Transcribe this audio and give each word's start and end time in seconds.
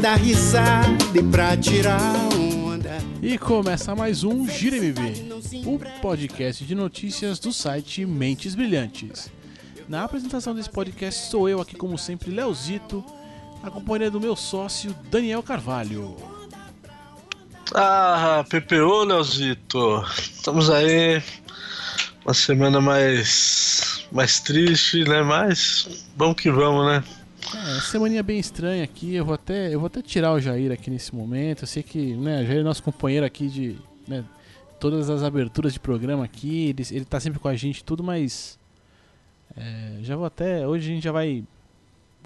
dar 0.00 0.14
risada 0.14 0.86
e 1.12 1.22
pra 1.24 1.56
tirar 1.56 2.00
onda. 2.32 2.98
E 3.20 3.36
começa 3.36 3.96
mais 3.96 4.22
um 4.22 4.48
Gira 4.48 4.76
MB, 4.76 5.66
o 5.66 5.78
podcast 6.00 6.64
de 6.64 6.74
notícias 6.74 7.40
do 7.40 7.52
site 7.52 8.06
Mentes 8.06 8.54
Brilhantes. 8.54 9.28
Na 9.88 10.04
apresentação 10.04 10.54
desse 10.54 10.70
podcast 10.70 11.28
sou 11.28 11.48
eu 11.48 11.60
aqui, 11.60 11.74
como 11.74 11.98
sempre, 11.98 12.30
Leozito, 12.30 13.04
a 13.60 13.70
companhia 13.70 14.10
do 14.10 14.20
meu 14.20 14.36
sócio 14.36 14.94
Daniel 15.10 15.42
Carvalho. 15.42 16.16
Ah, 17.74 18.44
PPO, 18.48 19.02
Leozito. 19.04 20.04
Estamos 20.16 20.70
aí. 20.70 21.20
Uma 22.24 22.34
semana 22.34 22.80
mais. 22.80 24.06
mais 24.12 24.38
triste, 24.38 25.02
né? 25.04 25.22
Mas 25.22 26.06
vamos 26.16 26.40
que 26.40 26.50
vamos, 26.50 26.86
né? 26.86 27.02
É, 27.54 27.80
semaninha 27.80 28.22
bem 28.22 28.38
estranha 28.38 28.84
aqui. 28.84 29.14
Eu 29.14 29.24
vou 29.24 29.34
até, 29.34 29.74
eu 29.74 29.80
vou 29.80 29.86
até 29.86 30.02
tirar 30.02 30.32
o 30.32 30.40
Jair 30.40 30.70
aqui 30.70 30.90
nesse 30.90 31.14
momento. 31.14 31.62
Eu 31.62 31.66
sei 31.66 31.82
que, 31.82 32.14
né, 32.14 32.42
o 32.42 32.46
Jair 32.46 32.60
é 32.60 32.62
nosso 32.62 32.82
companheiro 32.82 33.24
aqui 33.24 33.48
de. 33.48 33.78
Né, 34.06 34.24
todas 34.78 35.10
as 35.10 35.22
aberturas 35.22 35.72
de 35.72 35.80
programa 35.80 36.24
aqui. 36.24 36.68
Ele, 36.68 36.82
ele 36.90 37.04
tá 37.04 37.18
sempre 37.18 37.38
com 37.38 37.48
a 37.48 37.56
gente 37.56 37.82
tudo, 37.82 38.04
mas. 38.04 38.58
É, 39.56 39.98
já 40.02 40.14
vou 40.14 40.26
até. 40.26 40.66
Hoje 40.66 40.90
a 40.90 40.94
gente 40.94 41.04
já 41.04 41.12
vai. 41.12 41.44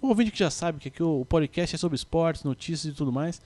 O 0.01 0.09
ouvinte 0.09 0.33
que 0.33 0.39
já 0.39 0.51
sabe 0.51 0.81
que 0.81 0.89
aqui 0.89 1.03
o, 1.03 1.21
o 1.21 1.25
podcast 1.25 1.77
é 1.77 1.79
sobre 1.79 1.95
esportes, 1.95 2.43
notícias 2.43 2.93
e 2.93 2.97
tudo 2.97 3.13
mais. 3.13 3.41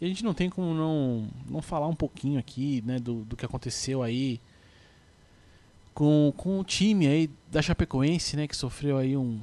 E 0.00 0.04
a 0.04 0.08
gente 0.08 0.22
não 0.22 0.34
tem 0.34 0.50
como 0.50 0.74
não, 0.74 1.28
não 1.48 1.62
falar 1.62 1.86
um 1.86 1.94
pouquinho 1.94 2.38
aqui, 2.38 2.82
né, 2.86 2.98
do, 2.98 3.24
do 3.24 3.36
que 3.36 3.44
aconteceu 3.44 4.02
aí 4.02 4.40
com, 5.92 6.32
com 6.36 6.58
o 6.58 6.64
time 6.64 7.06
aí 7.06 7.30
da 7.50 7.60
Chapecoense, 7.60 8.36
né, 8.36 8.46
que 8.46 8.56
sofreu 8.56 8.96
aí 8.96 9.16
um 9.16 9.40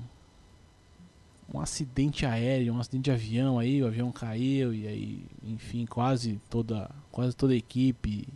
um 1.53 1.59
acidente 1.59 2.25
aéreo, 2.25 2.73
um 2.73 2.79
acidente 2.79 3.05
de 3.05 3.11
avião 3.11 3.57
aí, 3.57 3.81
o 3.81 3.87
avião 3.87 4.11
caiu 4.11 4.73
e 4.73 4.87
aí, 4.87 5.23
enfim, 5.43 5.85
quase 5.85 6.39
toda 6.49 6.89
quase 7.11 7.35
toda 7.35 7.53
a 7.53 7.55
equipe 7.55 8.27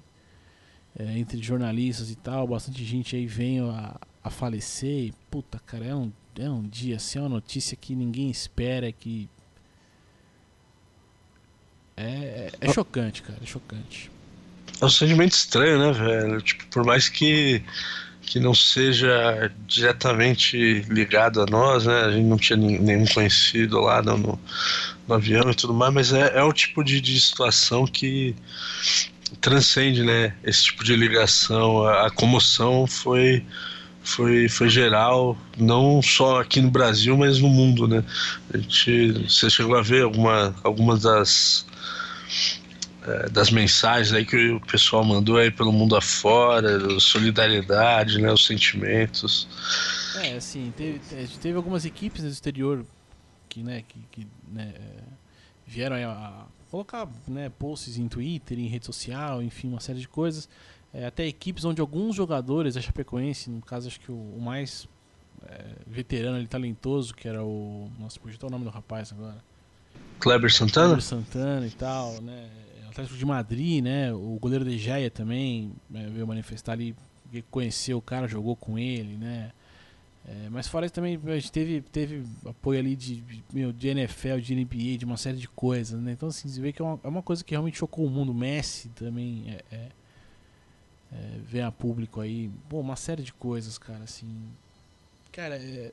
é, 0.98 1.18
entre 1.18 1.42
jornalistas 1.42 2.10
e 2.10 2.16
tal, 2.16 2.48
bastante 2.48 2.84
gente 2.84 3.16
aí 3.16 3.26
veio 3.26 3.70
a, 3.70 4.00
a 4.24 4.30
falecer. 4.30 5.06
E, 5.06 5.14
puta, 5.30 5.60
cara, 5.60 5.86
é 5.86 5.96
um, 5.96 6.12
é 6.38 6.50
um 6.50 6.64
dia 6.64 6.98
assim, 6.98 7.20
é 7.20 7.22
uma 7.22 7.30
notícia 7.30 7.78
que 7.78 7.96
ninguém 7.96 8.30
espera, 8.30 8.92
que 8.92 9.30
é, 11.96 12.04
é, 12.04 12.52
é 12.62 12.74
chocante, 12.74 13.22
cara, 13.22 13.40
é 13.42 13.46
chocante. 13.46 14.12
É 14.82 14.86
um 14.86 14.90
sentimento 14.90 15.34
estranho, 15.34 15.80
né, 15.80 15.92
velho? 15.92 16.42
Tipo, 16.42 16.66
por 16.68 16.84
mais 16.84 17.08
que, 17.08 17.64
que 18.32 18.40
não 18.40 18.54
seja 18.54 19.52
diretamente 19.68 20.86
ligado 20.90 21.42
a 21.42 21.46
nós, 21.46 21.86
né? 21.86 22.04
A 22.06 22.12
gente 22.12 22.24
não 22.24 22.38
tinha 22.38 22.56
nenhum 22.56 23.06
conhecido 23.08 23.82
lá 23.82 24.02
no, 24.02 24.40
no 25.06 25.14
avião 25.14 25.52
e 25.52 25.54
tudo 25.54 25.74
mais, 25.74 25.94
mas 25.94 26.14
é, 26.14 26.38
é 26.38 26.42
o 26.42 26.54
tipo 26.54 26.82
de, 26.82 27.02
de 27.02 27.20
situação 27.20 27.86
que 27.86 28.34
transcende, 29.42 30.02
né? 30.02 30.34
Esse 30.46 30.64
tipo 30.64 30.82
de 30.82 30.96
ligação. 30.96 31.84
A, 31.84 32.08
a 32.08 32.10
comoção 32.10 32.88
foi 32.88 33.44
foi, 34.02 34.48
foi 34.48 34.70
geral, 34.70 35.38
não 35.58 36.02
só 36.02 36.40
aqui 36.40 36.62
no 36.62 36.72
Brasil, 36.72 37.18
mas 37.18 37.38
no 37.38 37.50
mundo, 37.50 37.86
né? 37.86 38.02
A 38.54 38.58
gente, 38.58 39.28
você 39.28 39.50
chegou 39.50 39.76
a 39.78 39.82
ver 39.82 40.04
alguma, 40.04 40.56
algumas 40.64 41.02
das 41.02 41.66
das 43.32 43.50
mensagens 43.50 44.14
aí 44.14 44.26
que 44.26 44.52
o 44.52 44.60
pessoal 44.60 45.04
mandou 45.04 45.38
aí 45.38 45.50
pelo 45.50 45.72
mundo 45.72 45.96
afora, 45.96 47.00
solidariedade, 47.00 48.22
né, 48.22 48.32
os 48.32 48.46
sentimentos. 48.46 49.48
É, 50.22 50.34
assim, 50.34 50.72
teve, 50.78 51.00
teve 51.42 51.56
algumas 51.56 51.86
equipes 51.86 52.22
do 52.22 52.30
exterior 52.30 52.86
que, 53.50 53.64
né, 53.64 53.84
que, 53.88 54.00
que 54.12 54.28
né, 54.52 54.74
vieram 55.66 55.96
a, 55.96 56.12
a 56.12 56.46
colocar 56.70 57.08
né, 57.28 57.50
posts 57.50 57.98
em 57.98 58.08
Twitter, 58.08 58.60
em 58.60 58.68
rede 58.68 58.86
social, 58.86 59.42
enfim, 59.42 59.70
uma 59.70 59.80
série 59.80 60.00
de 60.00 60.08
coisas. 60.08 60.48
É, 60.94 61.06
até 61.06 61.26
equipes 61.26 61.66
onde 61.66 61.82
alguns 61.82 62.16
jogadores 62.16 62.76
da 62.76 62.82
Chapecoense, 62.82 63.50
no 63.50 63.62
caso 63.62 63.88
acho 63.88 64.00
que 64.00 64.12
o, 64.12 64.16
o 64.16 64.42
mais 64.42 64.88
é, 65.48 65.66
veterano 65.88 66.42
e 66.42 66.48
talentoso, 66.48 67.14
que 67.14 67.28
era 67.28 67.44
o. 67.44 67.90
Nossa, 67.98 68.20
por 68.20 68.30
o 68.30 68.50
nome 68.50 68.66
do 68.66 68.70
rapaz 68.70 69.12
agora. 69.12 69.38
Kleber 70.20 70.54
Santana? 70.54 70.88
Kleber 70.88 71.02
Santana 71.02 71.66
e 71.66 71.72
tal, 71.72 72.22
né? 72.22 72.50
Atlético 72.92 73.18
de 73.18 73.26
Madrid, 73.26 73.84
né? 73.84 74.14
O 74.14 74.38
goleiro 74.40 74.64
de 74.66 74.78
Geia 74.78 75.10
também 75.10 75.74
né, 75.90 76.10
veio 76.10 76.28
manifestar 76.28 76.74
ali, 76.74 76.96
conheceu 77.50 77.98
o 77.98 78.02
cara, 78.02 78.28
jogou 78.28 78.56
com 78.56 78.78
ele, 78.78 79.18
né? 79.18 79.52
É, 80.28 80.50
mas 80.50 80.68
fora 80.68 80.86
isso 80.86 80.94
também 80.94 81.20
a 81.26 81.36
gente 81.36 81.52
teve, 81.52 81.82
teve 81.82 82.24
apoio 82.46 82.80
ali 82.80 82.96
de, 82.96 83.24
meu, 83.52 83.74
de 83.74 83.88
NFL, 83.88 84.38
de 84.38 84.54
NBA, 84.56 84.98
de 85.00 85.06
uma 85.06 85.18
série 85.18 85.38
de 85.38 85.48
coisas, 85.48 86.00
né? 86.00 86.12
Então 86.12 86.30
assim, 86.30 86.48
você 86.48 86.62
vê 86.62 86.72
que 86.72 86.82
é 86.82 86.86
uma, 86.86 87.00
é 87.04 87.08
uma 87.08 87.24
coisa 87.24 87.44
que 87.44 87.52
realmente 87.52 87.78
chocou 87.78 88.06
o 88.06 88.10
mundo. 88.10 88.34
Messi 88.34 88.90
também 88.90 89.46
é, 89.48 89.76
é, 89.76 89.90
é, 91.12 91.40
vem 91.44 91.64
a 91.64 91.72
público 91.72 92.22
aí, 92.22 92.52
pô, 92.70 92.80
uma 92.80 92.96
série 92.96 93.24
de 93.24 93.34
coisas, 93.34 93.80
cara, 93.80 94.04
assim. 94.04 94.30
Cara, 95.32 95.56
é, 95.58 95.92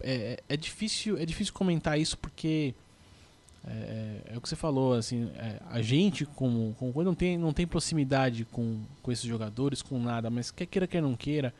é, 0.00 0.42
é 0.48 0.56
difícil, 0.56 1.16
é 1.16 1.24
difícil 1.24 1.54
comentar 1.54 1.98
isso 1.98 2.18
porque 2.18 2.74
é, 3.66 4.22
é, 4.30 4.34
é, 4.34 4.36
o 4.36 4.40
que 4.40 4.48
você 4.48 4.56
falou, 4.56 4.94
assim, 4.94 5.30
é, 5.36 5.58
a 5.70 5.80
gente 5.80 6.26
como, 6.26 6.74
como 6.78 7.02
não 7.02 7.14
tem, 7.14 7.38
não 7.38 7.52
tem 7.52 7.66
proximidade 7.66 8.44
com, 8.44 8.82
com 9.02 9.10
esses 9.10 9.24
jogadores, 9.24 9.80
com 9.80 9.98
nada, 9.98 10.28
mas 10.28 10.50
quer 10.50 10.66
queira, 10.66 10.86
quer 10.86 11.00
não 11.00 11.14
queira, 11.14 11.54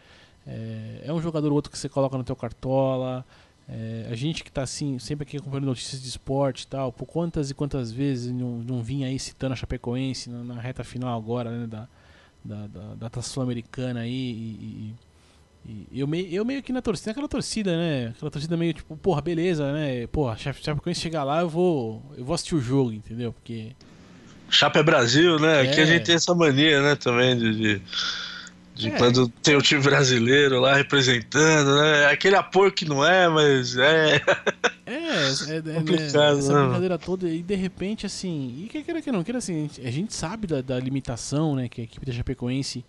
é, 0.47 1.03
é 1.04 1.12
um 1.12 1.20
jogador 1.20 1.48
ou 1.48 1.54
outro 1.54 1.72
que 1.72 1.78
você 1.78 1.88
coloca 1.88 2.19
no 2.19 2.25
teu 2.25 2.37
cartola, 2.37 3.25
é, 3.66 4.09
a 4.10 4.15
gente 4.15 4.44
que 4.44 4.50
está 4.50 4.62
assim, 4.62 4.98
sempre 4.98 5.22
aqui 5.22 5.38
acompanhando 5.38 5.65
notícias 5.65 6.03
de 6.03 6.09
esporte 6.09 6.65
e 6.65 6.66
tal, 6.66 6.92
por 6.92 7.06
quantas 7.06 7.50
e 7.50 7.54
quantas 7.54 7.91
vezes 7.91 8.31
não, 8.31 8.59
não 8.59 8.82
vinha 8.82 9.09
aí 9.09 9.19
citando 9.19 9.54
a 9.54 9.56
Chapecoense 9.56 10.28
na, 10.28 10.44
na 10.44 10.60
reta 10.60 10.84
final 10.84 11.16
agora, 11.16 11.50
né, 11.50 11.66
da, 11.66 11.88
da, 12.44 12.66
da, 12.66 13.09
da 13.09 13.22
Sul-Americana 13.22 14.00
aí 14.00 14.10
e, 14.10 14.92
e 14.92 14.94
e 15.67 16.01
eu 16.01 16.07
meio, 16.07 16.29
eu 16.29 16.45
meio 16.45 16.63
que 16.63 16.73
na 16.73 16.83
torcida, 16.83 17.13
aquela 17.13 17.29
torcida, 17.29 17.75
né? 17.77 18.13
Aquela 18.15 18.31
torcida 18.31 18.57
meio 18.57 18.75
tipo, 18.75 18.97
porra, 18.97 19.23
beleza, 19.23 19.73
né? 19.73 20.07
Porra, 20.09 20.37
Chapecoense 20.37 21.01
chegar 21.01 21.25
lá, 21.25 21.41
eu 21.41 21.49
vou, 21.49 22.03
eu 22.19 22.25
vou 22.25 22.35
assistir 22.35 22.55
o 22.55 22.61
jogo, 22.61 22.93
entendeu? 22.93 23.33
Porque. 23.33 23.73
Chapa 24.51 24.79
é 24.79 24.83
Brasil, 24.83 25.39
né? 25.39 25.65
É. 25.65 25.71
Aqui 25.71 25.81
a 25.81 25.87
gente 25.87 26.05
tem 26.05 26.17
essa 26.17 26.35
mania, 26.35 26.83
né, 26.83 26.95
também, 26.97 27.37
de, 27.37 27.55
de, 27.55 27.83
de 28.75 28.89
é. 28.89 28.99
quando 28.99 29.27
tem 29.43 29.57
o 29.57 29.63
time 29.63 29.81
brasileiro 29.81 30.61
lá 30.61 30.77
representando, 30.77 31.77
né? 31.81 32.07
Aquele 32.07 32.37
apoio 32.37 32.71
que 32.71 32.85
não 32.85 33.05
é, 33.05 33.27
mas 33.29 33.77
é. 33.77 34.21
É, 34.87 34.93
é, 34.93 35.57
é 35.57 35.63
né? 35.63 36.07
essa 36.07 36.53
né? 36.53 36.63
brincadeira 36.63 36.99
toda, 36.99 37.27
e 37.27 37.43
de 37.43 37.55
repente, 37.55 38.05
assim, 38.05 38.55
e 38.63 38.69
que 38.69 38.83
queira 38.83 39.01
que 39.01 39.11
não 39.11 39.25
queira, 39.25 39.39
assim, 39.39 39.69
a 39.83 39.91
gente 39.91 40.13
sabe 40.13 40.47
da, 40.47 40.61
da 40.61 40.79
limitação, 40.79 41.57
né, 41.57 41.71
que 41.71 41.81
a 41.81 41.85
equipe 41.85 42.05
da 42.05 42.13
Chapecoense 42.13 42.85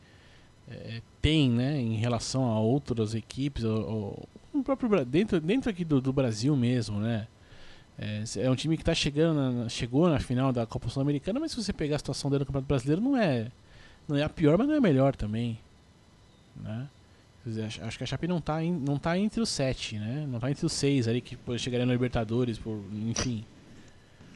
é, 0.69 1.01
tem 1.21 1.49
né, 1.49 1.79
em 1.79 1.95
relação 1.95 2.45
a 2.45 2.59
outras 2.59 3.13
equipes, 3.13 3.63
ou, 3.63 4.27
ou 4.53 4.63
próprio, 4.63 5.05
dentro, 5.05 5.39
dentro 5.39 5.69
aqui 5.69 5.83
do, 5.83 6.01
do 6.01 6.13
Brasil 6.13 6.55
mesmo, 6.55 6.99
né? 6.99 7.27
É, 7.97 8.23
é 8.37 8.51
um 8.51 8.55
time 8.55 8.75
que 8.75 8.83
tá 8.83 8.93
chegando 8.93 9.35
na, 9.39 9.69
chegou 9.69 10.09
na 10.09 10.19
final 10.19 10.51
da 10.51 10.65
Copa 10.65 10.89
Sul-Americana, 10.89 11.39
mas 11.39 11.51
se 11.51 11.63
você 11.63 11.71
pegar 11.71 11.95
a 11.95 11.99
situação 11.99 12.29
dele 12.29 12.39
no 12.41 12.45
Campeonato 12.45 12.67
Brasileiro, 12.67 13.01
não 13.01 13.15
é, 13.15 13.49
não 14.07 14.17
é 14.17 14.23
a 14.23 14.29
pior, 14.29 14.57
mas 14.57 14.67
não 14.67 14.75
é 14.75 14.77
a 14.77 14.81
melhor 14.81 15.15
também. 15.15 15.57
Né? 16.61 16.87
Acho 17.81 17.97
que 17.97 18.03
a 18.03 18.07
Chape 18.07 18.27
não 18.27 18.39
está 18.39 18.59
não 18.61 18.97
tá 18.97 19.17
entre 19.17 19.39
os 19.39 19.49
sete, 19.49 19.99
né? 19.99 20.25
Não 20.27 20.37
está 20.37 20.49
entre 20.49 20.65
os 20.65 20.73
seis 20.73 21.07
ali 21.07 21.21
que 21.21 21.37
chegaria 21.59 21.85
na 21.85 21.93
Libertadores, 21.93 22.57
por, 22.57 22.81
enfim. 22.91 23.45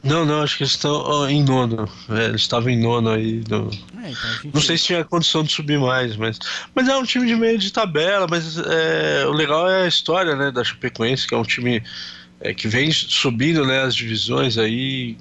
Não, 0.02 0.24
não, 0.24 0.42
acho 0.42 0.56
que 0.56 0.62
eles 0.62 0.72
estão 0.72 1.28
em 1.28 1.44
nono. 1.44 1.88
É, 2.08 2.26
eles 2.26 2.40
estavam 2.42 2.70
em 2.70 2.80
nono 2.80 3.10
aí. 3.10 3.42
No... 3.48 3.70
É, 4.02 4.10
então. 4.10 4.50
Não 4.54 4.60
sei 4.60 4.78
se 4.78 4.84
tinha 4.84 5.04
condição 5.04 5.42
de 5.42 5.52
subir 5.52 5.78
mais, 5.78 6.16
mas. 6.16 6.38
Mas 6.74 6.88
é 6.88 6.96
um 6.96 7.04
time 7.04 7.26
de 7.26 7.36
meio 7.36 7.58
de 7.58 7.70
tabela, 7.70 8.26
mas 8.28 8.56
é, 8.58 9.26
o 9.26 9.32
legal 9.32 9.68
é 9.68 9.84
a 9.84 9.88
história 9.88 10.34
né, 10.34 10.50
da 10.50 10.64
Chapecoense, 10.64 11.26
que 11.26 11.34
é 11.34 11.38
um 11.38 11.42
time 11.42 11.82
é, 12.40 12.54
que 12.54 12.66
vem 12.66 12.90
subindo 12.90 13.66
né, 13.66 13.82
as 13.82 13.94
divisões 13.94 14.56
aí 14.56 15.18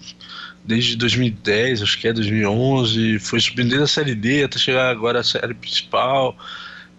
desde 0.63 0.95
2010, 0.95 1.81
acho 1.81 1.97
que 1.99 2.07
é 2.07 2.13
2011, 2.13 3.19
foi 3.19 3.39
subindo 3.39 3.69
desde 3.69 3.83
a 3.83 3.87
Série 3.87 4.15
D 4.15 4.43
até 4.43 4.59
chegar 4.59 4.89
agora 4.89 5.19
à 5.19 5.23
Série 5.23 5.53
Principal. 5.53 6.37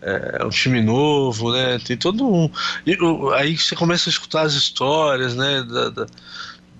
É 0.02 0.42
um 0.44 0.48
time 0.48 0.80
novo, 0.80 1.52
né? 1.52 1.78
Tem 1.78 1.94
todo 1.94 2.26
um. 2.26 2.50
E, 2.86 2.96
aí 3.34 3.56
você 3.58 3.76
começa 3.76 4.08
a 4.08 4.10
escutar 4.12 4.42
as 4.42 4.54
histórias, 4.54 5.36
né? 5.36 5.62
Da, 5.62 5.90
da 5.90 6.06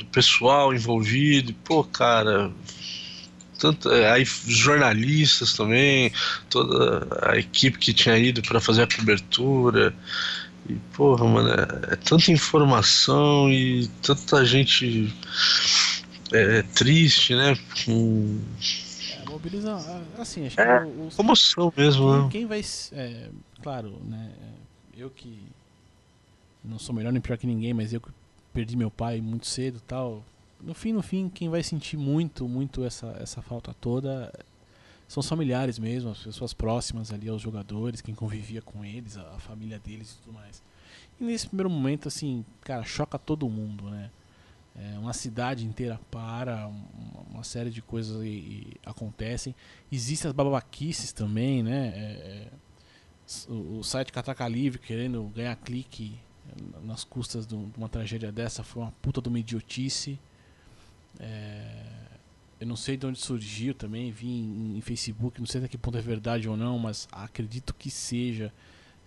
do 0.01 0.07
pessoal 0.07 0.75
envolvido. 0.75 1.55
Pô, 1.65 1.85
cara, 1.85 2.51
tanto, 3.59 3.91
é, 3.91 4.11
aí 4.11 4.25
jornalistas 4.25 5.53
também, 5.53 6.13
toda 6.49 7.07
a 7.31 7.37
equipe 7.37 7.79
que 7.79 7.93
tinha 7.93 8.19
ido 8.19 8.43
para 8.43 8.61
fazer 8.61 8.83
a 8.83 8.89
cobertura. 8.89 9.95
E, 10.69 10.75
porra, 10.95 11.25
mano, 11.27 11.51
é, 11.51 11.93
é, 11.93 11.97
tanta 11.97 12.33
informação 12.33 13.51
e 13.51 13.89
tanta 14.03 14.45
gente 14.45 15.15
é, 16.33 16.63
triste, 16.63 17.35
né? 17.35 17.57
Com... 17.85 18.41
É, 19.13 19.29
mobiliza, 19.29 19.77
assim, 20.19 20.47
acho 20.47 20.61
é, 20.61 20.81
que 20.81 20.87
o, 20.87 21.07
o, 21.07 21.11
comoção 21.15 21.73
mesmo, 21.77 22.11
quem, 22.11 22.23
né? 22.23 22.29
Quem 22.31 22.47
vai, 22.47 22.65
é, 22.93 23.29
claro, 23.63 24.01
né? 24.05 24.31
eu 24.97 25.09
que 25.09 25.39
não 26.63 26.79
sou 26.79 26.95
melhor 26.95 27.11
nem 27.11 27.23
pior 27.23 27.39
que 27.39 27.47
ninguém, 27.47 27.73
mas 27.73 27.93
eu 27.93 28.01
que 28.01 28.11
perdi 28.53 28.77
meu 28.77 28.91
pai 28.91 29.21
muito 29.21 29.47
cedo 29.47 29.81
tal. 29.81 30.25
No 30.61 30.75
fim, 30.75 30.93
no 30.93 31.03
fim, 31.03 31.29
quem 31.29 31.49
vai 31.49 31.63
sentir 31.63 31.97
muito, 31.97 32.49
muito 32.49 32.85
essa, 32.85 33.17
essa 33.21 33.41
falta 33.41 33.75
toda 33.75 34.31
são 35.11 35.21
os 35.21 35.29
familiares 35.29 35.77
mesmo, 35.77 36.11
as 36.11 36.23
pessoas 36.23 36.55
próximas 36.55 37.13
ali 37.13 37.29
aos 37.29 37.43
jogadores, 37.43 38.01
quem 38.01 38.15
convivia 38.15 38.63
com 38.63 38.85
eles, 38.85 39.17
a, 39.17 39.23
a 39.35 39.39
família 39.41 39.77
deles 39.77 40.13
e 40.13 40.19
tudo 40.23 40.33
mais. 40.33 40.63
E 41.21 41.25
nesse 41.25 41.49
primeiro 41.49 41.69
momento, 41.69 42.07
assim, 42.07 42.45
cara, 42.61 42.85
choca 42.85 43.19
todo 43.19 43.49
mundo, 43.49 43.91
né? 43.91 44.09
É, 44.77 44.97
uma 45.01 45.13
cidade 45.13 45.67
inteira 45.67 45.99
para, 46.13 46.69
uma, 46.69 47.21
uma 47.29 47.45
série 47.45 47.71
de 47.71 47.83
coisas 47.83 48.23
e, 48.23 48.29
e 48.29 48.77
acontecem. 48.87 49.53
Existem 49.91 50.29
as 50.29 50.35
babaquices 50.35 51.13
também, 51.13 51.61
né? 51.61 51.89
É, 51.89 52.49
é, 53.51 53.53
o, 53.53 53.79
o, 53.79 53.85
site 53.85 54.13
Cataca 54.13 54.47
Livre 54.47 54.79
querendo 54.79 55.25
ganhar 55.35 55.57
clique 55.57 56.17
nas 56.83 57.05
custas 57.05 57.47
de 57.47 57.55
uma 57.55 57.89
tragédia 57.89 58.31
dessa 58.33 58.63
foi 58.63 58.83
uma 58.83 58.93
puta 59.03 59.21
de 59.21 59.29
uma 59.29 59.39
idiotice. 59.39 60.19
É, 61.19 61.83
eu 62.61 62.67
não 62.67 62.77
sei 62.77 62.97
de 62.97 63.07
onde 63.07 63.19
surgiu 63.19 63.75
também, 63.75 64.13
vi 64.13 64.29
em, 64.29 64.77
em, 64.77 64.81
Facebook, 64.81 65.41
não 65.41 65.47
sei 65.47 65.61
até 65.61 65.69
que 65.69 65.79
ponto 65.79 65.97
é 65.97 66.01
verdade 66.01 66.49
ou 66.49 66.57
não, 66.57 66.79
mas 66.79 67.09
acredito 67.11 67.75
que 67.75 67.91
seja. 67.91 68.53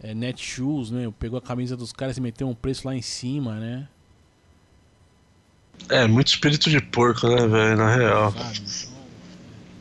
É, 0.01 0.13
Netshoes, 0.13 0.89
né? 0.89 1.11
Pegou 1.19 1.37
a 1.37 1.41
camisa 1.41 1.77
dos 1.77 1.93
caras 1.93 2.17
e 2.17 2.21
meteu 2.21 2.49
um 2.49 2.55
preço 2.55 2.87
lá 2.87 2.95
em 2.95 3.01
cima, 3.01 3.59
né? 3.59 3.87
É, 5.89 6.07
muito 6.07 6.27
espírito 6.27 6.69
de 6.69 6.81
porco, 6.81 7.27
né, 7.27 7.47
velho, 7.47 7.77
na 7.77 7.95
real. 7.95 8.29
Então, 8.29 8.47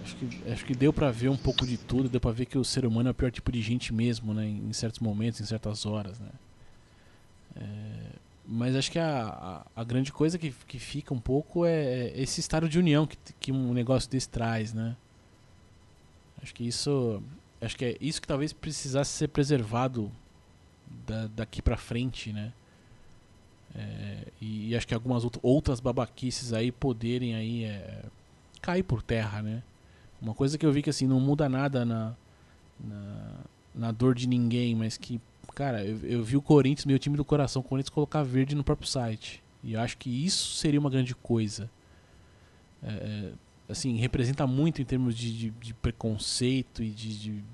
acho, 0.05 0.17
que, 0.17 0.51
acho 0.51 0.65
que 0.65 0.75
deu 0.75 0.93
para 0.93 1.11
ver 1.11 1.29
um 1.29 1.37
pouco 1.37 1.67
de 1.67 1.77
tudo, 1.77 2.09
deu 2.09 2.21
pra 2.21 2.31
ver 2.31 2.47
que 2.47 2.59
o 2.59 2.65
ser 2.65 2.85
humano 2.85 3.09
é 3.09 3.13
o 3.13 3.15
pior 3.15 3.31
tipo 3.31 3.51
de 3.51 3.61
gente 3.63 3.93
mesmo, 3.93 4.35
né? 4.35 4.47
Em 4.47 4.73
certos 4.73 5.01
momentos, 5.01 5.41
em 5.41 5.45
certas 5.45 5.87
horas, 5.87 6.19
né? 6.19 6.29
É, 7.57 8.13
mas 8.47 8.75
acho 8.77 8.91
que 8.91 8.99
a, 8.99 9.65
a, 9.75 9.81
a, 9.81 9.85
grande 9.85 10.13
coisa 10.13 10.39
que, 10.39 10.53
que 10.67 10.79
fica 10.79 11.15
um 11.15 11.21
pouco 11.21 11.65
é, 11.65 12.09
é 12.09 12.21
esse 12.21 12.41
estado 12.41 12.69
de 12.69 12.79
união 12.79 13.07
que, 13.07 13.17
que 13.39 13.53
um 13.53 13.73
negócio 13.73 14.11
desse 14.11 14.29
traz, 14.29 14.73
né? 14.73 14.97
Acho 16.43 16.55
que 16.55 16.67
isso. 16.67 17.23
Acho 17.61 17.77
que 17.77 17.85
é 17.85 17.97
isso 18.01 18.21
que 18.21 18.27
talvez 18.27 18.53
precisasse 18.53 19.11
ser 19.11 19.29
preservado 19.29 20.11
da, 21.07 21.29
daqui 21.29 21.63
para 21.63 21.77
frente, 21.77 22.33
né? 22.33 22.53
É, 23.75 24.27
e, 24.41 24.71
e, 24.71 24.77
acho 24.77 24.87
que 24.87 24.95
algumas 24.95 25.25
outras 25.43 25.81
babaquices 25.81 26.53
aí 26.53 26.71
poderem 26.71 27.35
aí 27.35 27.65
é, 27.65 28.05
cair 28.61 28.83
por 28.83 29.03
terra, 29.03 29.41
né? 29.41 29.63
Uma 30.21 30.35
coisa 30.35 30.59
que 30.59 30.67
eu 30.67 30.73
vi 30.73 30.83
que 30.83 30.91
assim 30.91 31.07
não 31.07 31.19
muda 31.19 31.49
nada 31.49 31.85
na, 31.85 32.15
na, 32.79 33.35
na 33.75 33.93
dor 33.93 34.15
de 34.15 34.27
ninguém, 34.27 34.75
mas 34.75 34.97
que, 34.97 35.21
cara, 35.55 35.85
eu, 35.85 35.99
eu, 36.03 36.23
vi 36.23 36.37
o 36.37 36.43
Corinthians, 36.43 36.85
meu 36.85 36.99
time 36.99 37.17
do 37.17 37.25
coração, 37.25 37.61
o 37.61 37.65
Corinthians 37.65 37.91
colocar 37.91 38.23
verde 38.23 38.55
no 38.55 38.65
próprio 38.65 38.89
site. 38.89 39.43
E 39.63 39.75
eu 39.75 39.81
acho 39.81 39.97
que 39.97 40.11
isso 40.11 40.57
seria 40.57 40.81
uma 40.81 40.91
grande 40.91 41.15
coisa. 41.15 41.71
É, 42.83 42.89
é 42.89 43.33
assim, 43.73 43.97
representa 43.97 44.47
muito 44.47 44.83
em 44.83 44.85
termos 44.85 45.17
de, 45.17 45.33
de, 45.33 45.51
de 45.51 45.75
preconceito 45.75 46.83
e 46.83 46.91
de, 46.91 47.19
de, 47.19 47.45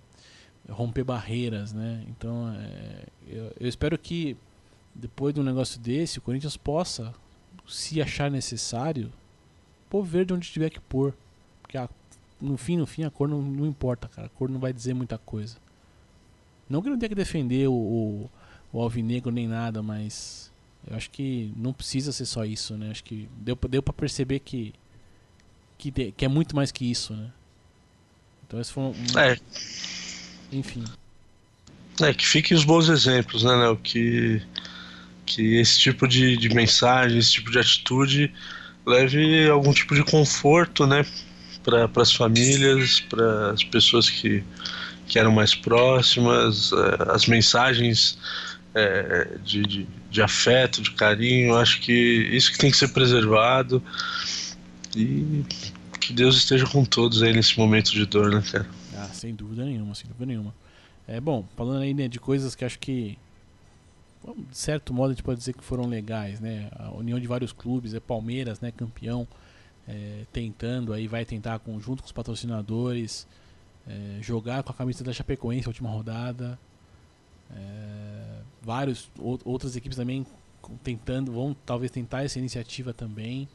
romper 0.68 1.04
barreiras, 1.04 1.72
né? 1.72 2.04
Então, 2.08 2.52
é, 2.54 3.04
eu, 3.26 3.52
eu 3.60 3.68
espero 3.68 3.96
que 3.98 4.36
depois 4.94 5.32
de 5.34 5.40
um 5.40 5.44
negócio 5.44 5.80
desse, 5.80 6.18
o 6.18 6.22
Corinthians 6.22 6.56
possa, 6.56 7.14
se 7.66 8.00
achar 8.02 8.30
necessário, 8.30 9.12
pôr 9.88 10.02
verde 10.02 10.34
onde 10.34 10.50
tiver 10.50 10.70
que 10.70 10.80
pôr. 10.80 11.14
Porque 11.62 11.78
a, 11.78 11.88
no 12.40 12.56
fim, 12.56 12.76
no 12.76 12.86
fim, 12.86 13.04
a 13.04 13.10
cor 13.10 13.28
não, 13.28 13.40
não 13.42 13.66
importa, 13.66 14.08
cara. 14.08 14.26
A 14.26 14.30
cor 14.30 14.48
não 14.48 14.58
vai 14.58 14.72
dizer 14.72 14.94
muita 14.94 15.18
coisa. 15.18 15.56
Não 16.68 16.82
que 16.82 16.90
não 16.90 16.98
tenha 16.98 17.08
que 17.08 17.14
defender 17.14 17.68
o, 17.68 17.72
o, 17.72 18.30
o 18.72 18.80
alvinegro 18.82 19.30
nem 19.30 19.48
nada, 19.48 19.82
mas 19.82 20.50
eu 20.88 20.96
acho 20.96 21.10
que 21.10 21.52
não 21.56 21.72
precisa 21.72 22.12
ser 22.12 22.26
só 22.26 22.44
isso, 22.44 22.76
né? 22.76 22.90
Acho 22.90 23.04
que 23.04 23.28
deu, 23.38 23.58
deu 23.68 23.82
para 23.82 23.92
perceber 23.92 24.40
que, 24.40 24.74
que, 25.76 25.90
de, 25.90 26.12
que 26.12 26.24
é 26.24 26.28
muito 26.28 26.54
mais 26.54 26.70
que 26.70 26.90
isso, 26.90 27.14
né? 27.14 27.30
Então 28.46 28.60
esse 28.60 28.72
foi 28.72 28.82
um. 28.82 28.94
É. 29.18 29.38
Enfim. 30.52 30.84
É, 32.00 32.14
que 32.14 32.26
fiquem 32.26 32.56
os 32.56 32.64
bons 32.64 32.88
exemplos, 32.88 33.42
né, 33.42 33.54
Léo? 33.54 33.76
Que 33.76 34.42
que 35.28 35.56
esse 35.56 35.78
tipo 35.78 36.08
de, 36.08 36.36
de 36.36 36.48
mensagem, 36.48 37.18
esse 37.18 37.32
tipo 37.32 37.50
de 37.50 37.58
atitude 37.58 38.32
leve 38.86 39.48
algum 39.48 39.72
tipo 39.72 39.94
de 39.94 40.02
conforto, 40.02 40.86
né, 40.86 41.04
para 41.62 41.88
as 41.96 42.12
famílias, 42.12 43.00
para 43.00 43.52
as 43.52 43.62
pessoas 43.62 44.08
que, 44.08 44.42
que 45.08 45.18
eram 45.18 45.32
mais 45.32 45.54
próximas, 45.54 46.70
é, 46.72 47.12
as 47.12 47.26
mensagens 47.26 48.18
é, 48.74 49.38
de, 49.42 49.62
de, 49.62 49.88
de, 50.10 50.22
afeto, 50.22 50.82
de 50.82 50.90
carinho, 50.92 51.56
acho 51.56 51.80
que 51.80 51.92
isso 51.92 52.52
que 52.52 52.58
tem 52.58 52.70
que 52.70 52.76
ser 52.76 52.88
preservado 52.88 53.82
e 54.94 55.44
que 56.00 56.12
Deus 56.12 56.36
esteja 56.36 56.66
com 56.66 56.84
todos 56.84 57.22
aí 57.22 57.32
nesse 57.32 57.58
momento 57.58 57.90
de 57.90 58.04
dor, 58.06 58.30
né, 58.30 58.42
cara? 58.50 58.68
Ah, 58.96 59.08
sem 59.12 59.34
dúvida 59.34 59.64
nenhuma, 59.64 59.94
sem 59.94 60.06
dúvida 60.06 60.26
nenhuma. 60.26 60.54
É 61.06 61.20
bom, 61.20 61.44
falando 61.56 61.82
aí 61.82 61.94
né, 61.94 62.06
de 62.06 62.20
coisas 62.20 62.54
que 62.54 62.64
acho 62.64 62.78
que 62.78 63.18
de 64.50 64.58
certo 64.58 64.92
modo 64.92 65.10
a 65.10 65.14
gente 65.14 65.22
pode 65.22 65.38
dizer 65.38 65.54
que 65.54 65.64
foram 65.64 65.86
legais, 65.86 66.40
né? 66.40 66.68
A 66.72 66.90
união 66.90 67.18
de 67.18 67.26
vários 67.26 67.52
clubes, 67.52 67.94
é 67.94 68.00
Palmeiras, 68.00 68.60
né, 68.60 68.70
campeão, 68.70 69.26
é, 69.86 70.24
tentando 70.32 70.92
aí 70.92 71.06
vai 71.06 71.24
tentar 71.24 71.60
junto 71.80 72.02
com 72.02 72.06
os 72.06 72.12
patrocinadores 72.12 73.26
é, 73.88 74.22
jogar 74.22 74.62
com 74.62 74.70
a 74.70 74.74
camisa 74.74 75.02
da 75.02 75.12
Chapecoense 75.12 75.66
a 75.66 75.70
última 75.70 75.88
rodada. 75.88 76.58
É, 77.50 78.40
vários 78.62 79.10
outras 79.18 79.74
equipes 79.74 79.96
também 79.96 80.26
tentando, 80.84 81.32
vão 81.32 81.56
talvez 81.64 81.90
tentar 81.90 82.24
essa 82.24 82.38
iniciativa 82.38 82.92
também. 82.92 83.48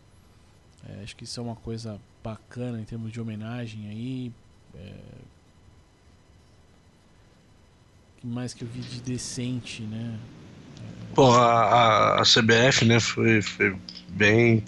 É, 0.89 1.03
acho 1.03 1.15
que 1.15 1.23
isso 1.23 1.39
é 1.39 1.43
uma 1.43 1.55
coisa 1.55 1.99
bacana 2.23 2.79
em 2.79 2.83
termos 2.83 3.11
de 3.11 3.21
homenagem 3.21 3.87
aí. 3.87 4.31
É, 4.75 4.93
que 8.19 8.27
mais 8.27 8.53
que 8.53 8.63
eu 8.63 8.67
vi 8.67 8.79
de 8.79 9.01
decente, 9.01 9.83
né? 9.83 10.17
Pô, 11.13 11.31
a, 11.31 12.21
a, 12.21 12.23
CBF, 12.23 12.85
né, 12.85 12.99
foi, 12.99 13.41
foi 13.41 13.75
bem 14.09 14.63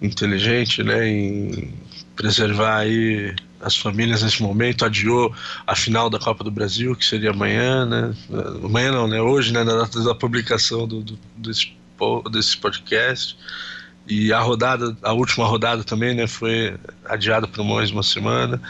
inteligente, 0.00 0.82
né, 0.82 1.08
em 1.08 1.74
preservar 2.14 2.80
aí 2.80 3.34
as 3.60 3.76
famílias 3.76 4.22
nesse 4.22 4.42
momento, 4.42 4.84
adiou 4.84 5.34
a 5.66 5.74
final 5.74 6.08
da 6.08 6.18
Copa 6.18 6.44
do 6.44 6.50
Brasil, 6.50 6.94
que 6.94 7.04
seria 7.04 7.30
amanhã, 7.30 7.84
né, 7.84 8.14
amanhã 8.64 8.92
não, 8.92 9.08
né, 9.08 9.20
hoje, 9.20 9.52
né, 9.52 9.64
na 9.64 9.74
data 9.76 10.02
da 10.02 10.14
publicação 10.14 10.86
do, 10.86 11.02
do 11.02 11.18
desse, 11.36 11.72
desse 12.30 12.56
podcast, 12.56 13.36
e 14.06 14.32
a 14.32 14.40
rodada, 14.40 14.96
a 15.02 15.12
última 15.12 15.46
rodada 15.46 15.84
também, 15.84 16.14
né, 16.14 16.26
foi 16.26 16.78
adiada 17.04 17.46
por 17.46 17.62
mais 17.64 17.90
uma 17.90 18.02
semana. 18.02 18.60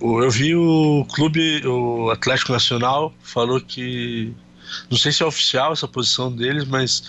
Eu 0.00 0.30
vi 0.30 0.54
o 0.54 1.06
clube, 1.14 1.66
o 1.66 2.10
Atlético 2.10 2.52
Nacional, 2.52 3.14
falou 3.22 3.60
que 3.60 4.34
não 4.90 4.98
sei 4.98 5.12
se 5.12 5.22
é 5.22 5.26
oficial 5.26 5.72
essa 5.72 5.88
posição 5.88 6.30
deles, 6.30 6.66
mas 6.66 7.04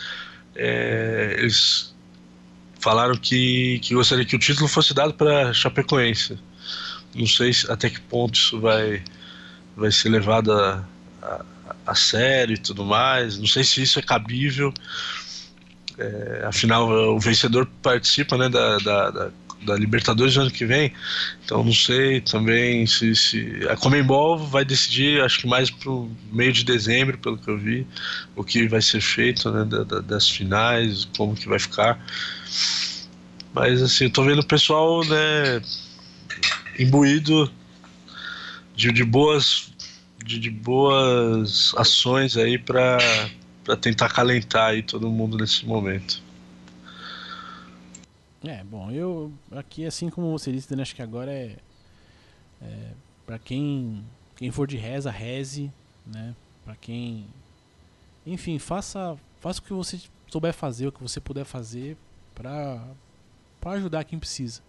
é, 0.56 1.36
eles 1.38 1.94
falaram 2.80 3.16
que, 3.16 3.80
que 3.80 3.94
gostaria 3.94 4.25
que 4.25 4.36
o 4.36 4.39
título 4.39 4.68
fosse 4.68 4.94
dado 4.94 5.13
para 5.13 5.54
Chapecoense. 5.54 6.39
Não 7.13 7.28
sei 7.28 7.51
até 7.70 7.89
que 7.89 8.00
ponto 8.01 8.36
isso 8.36 8.60
vai, 8.60 9.04
vai 9.75 9.92
ser 9.92 10.10
levado 10.10 10.51
a, 10.51 10.86
a, 11.22 11.46
a 11.88 11.96
sério 11.96 12.54
e 12.54 12.58
tudo 12.58 12.86
mais. 12.86 13.38
Não 13.38 13.48
sei 13.48 13.63
se 13.63 13.82
isso 13.82 14.00
é 14.00 14.01
cabível. 14.01 14.74
É, 15.98 16.44
afinal, 16.46 16.89
o 16.89 17.20
vencedor 17.20 17.66
participa 17.82 18.38
né, 18.38 18.48
da, 18.48 18.78
da, 18.78 19.12
da 19.12 19.32
da 19.63 19.75
Libertadores 19.75 20.36
no 20.36 20.44
ano 20.44 20.51
que 20.51 20.66
vem. 20.66 20.94
Então 21.44 21.63
não 21.63 21.74
sei 21.74 22.22
também 22.22 22.86
se, 22.86 23.16
se 23.16 23.68
a 23.70 23.75
Comembol 23.75 24.38
vai 24.38 24.63
decidir, 24.63 25.22
acho 25.22 25.39
que 25.39 25.48
mais 25.48 25.70
pro 25.70 26.10
meio 26.32 26.54
de 26.54 26.63
dezembro, 26.63 27.18
pelo 27.18 27.38
que 27.38 27.50
eu 27.50 27.58
vi, 27.58 27.86
o 28.36 28.44
que 28.44 28.68
vai 28.68 28.82
ser 28.82 29.01
feito 29.01 29.50
né, 29.51 29.66
da, 29.66 30.00
das 30.00 30.30
finais, 30.30 31.08
como 31.18 31.36
que 31.36 31.48
vai 31.48 31.60
ficar. 31.60 32.00
Mas 33.54 33.82
assim, 33.82 34.06
eu 34.06 34.10
tô 34.12 34.24
vendo 34.24 34.39
o 34.39 34.46
pessoal 34.46 35.04
né, 35.06 35.62
imbuído 36.79 37.51
de, 38.75 38.91
de 38.91 39.03
boas 39.03 39.71
de, 40.24 40.39
de 40.39 40.50
boas 40.50 41.74
ações 41.75 42.38
aí 42.38 42.57
para 42.57 42.98
tentar 43.81 44.07
acalentar 44.07 44.69
aí 44.69 44.83
todo 44.83 45.09
mundo 45.09 45.38
nesse 45.38 45.65
momento. 45.65 46.21
É, 48.43 48.63
bom, 48.63 48.89
eu 48.89 49.33
aqui, 49.51 49.86
assim 49.86 50.09
como 50.09 50.31
você 50.31 50.51
disse, 50.51 50.74
acho 50.81 50.95
que 50.95 51.01
agora 51.01 51.31
é, 51.31 51.57
é 52.62 52.91
para 53.25 53.38
quem 53.38 54.03
quem 54.36 54.50
for 54.51 54.65
de 54.65 54.77
reza, 54.77 55.12
reze, 55.12 55.71
né? 56.05 56.33
Para 56.63 56.75
quem 56.75 57.27
enfim, 58.25 58.57
faça 58.57 59.17
faça 59.39 59.59
o 59.59 59.63
que 59.63 59.74
você 59.74 60.00
souber 60.27 60.53
fazer, 60.53 60.88
o 60.88 60.91
que 60.91 61.01
você 61.01 61.19
puder 61.19 61.43
fazer 61.43 61.98
para 62.33 62.81
para 63.59 63.71
ajudar 63.71 64.05
quem 64.05 64.17
precisa. 64.17 64.62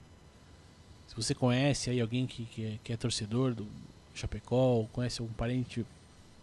Se 1.11 1.17
você 1.17 1.35
conhece 1.35 1.91
aí 1.91 2.01
alguém 2.01 2.25
que, 2.25 2.45
que, 2.45 2.65
é, 2.65 2.79
que 2.85 2.93
é 2.93 2.97
torcedor 2.97 3.53
do 3.53 3.67
Chapecó, 4.15 4.87
conhece 4.93 5.21
algum 5.21 5.35
parente 5.35 5.85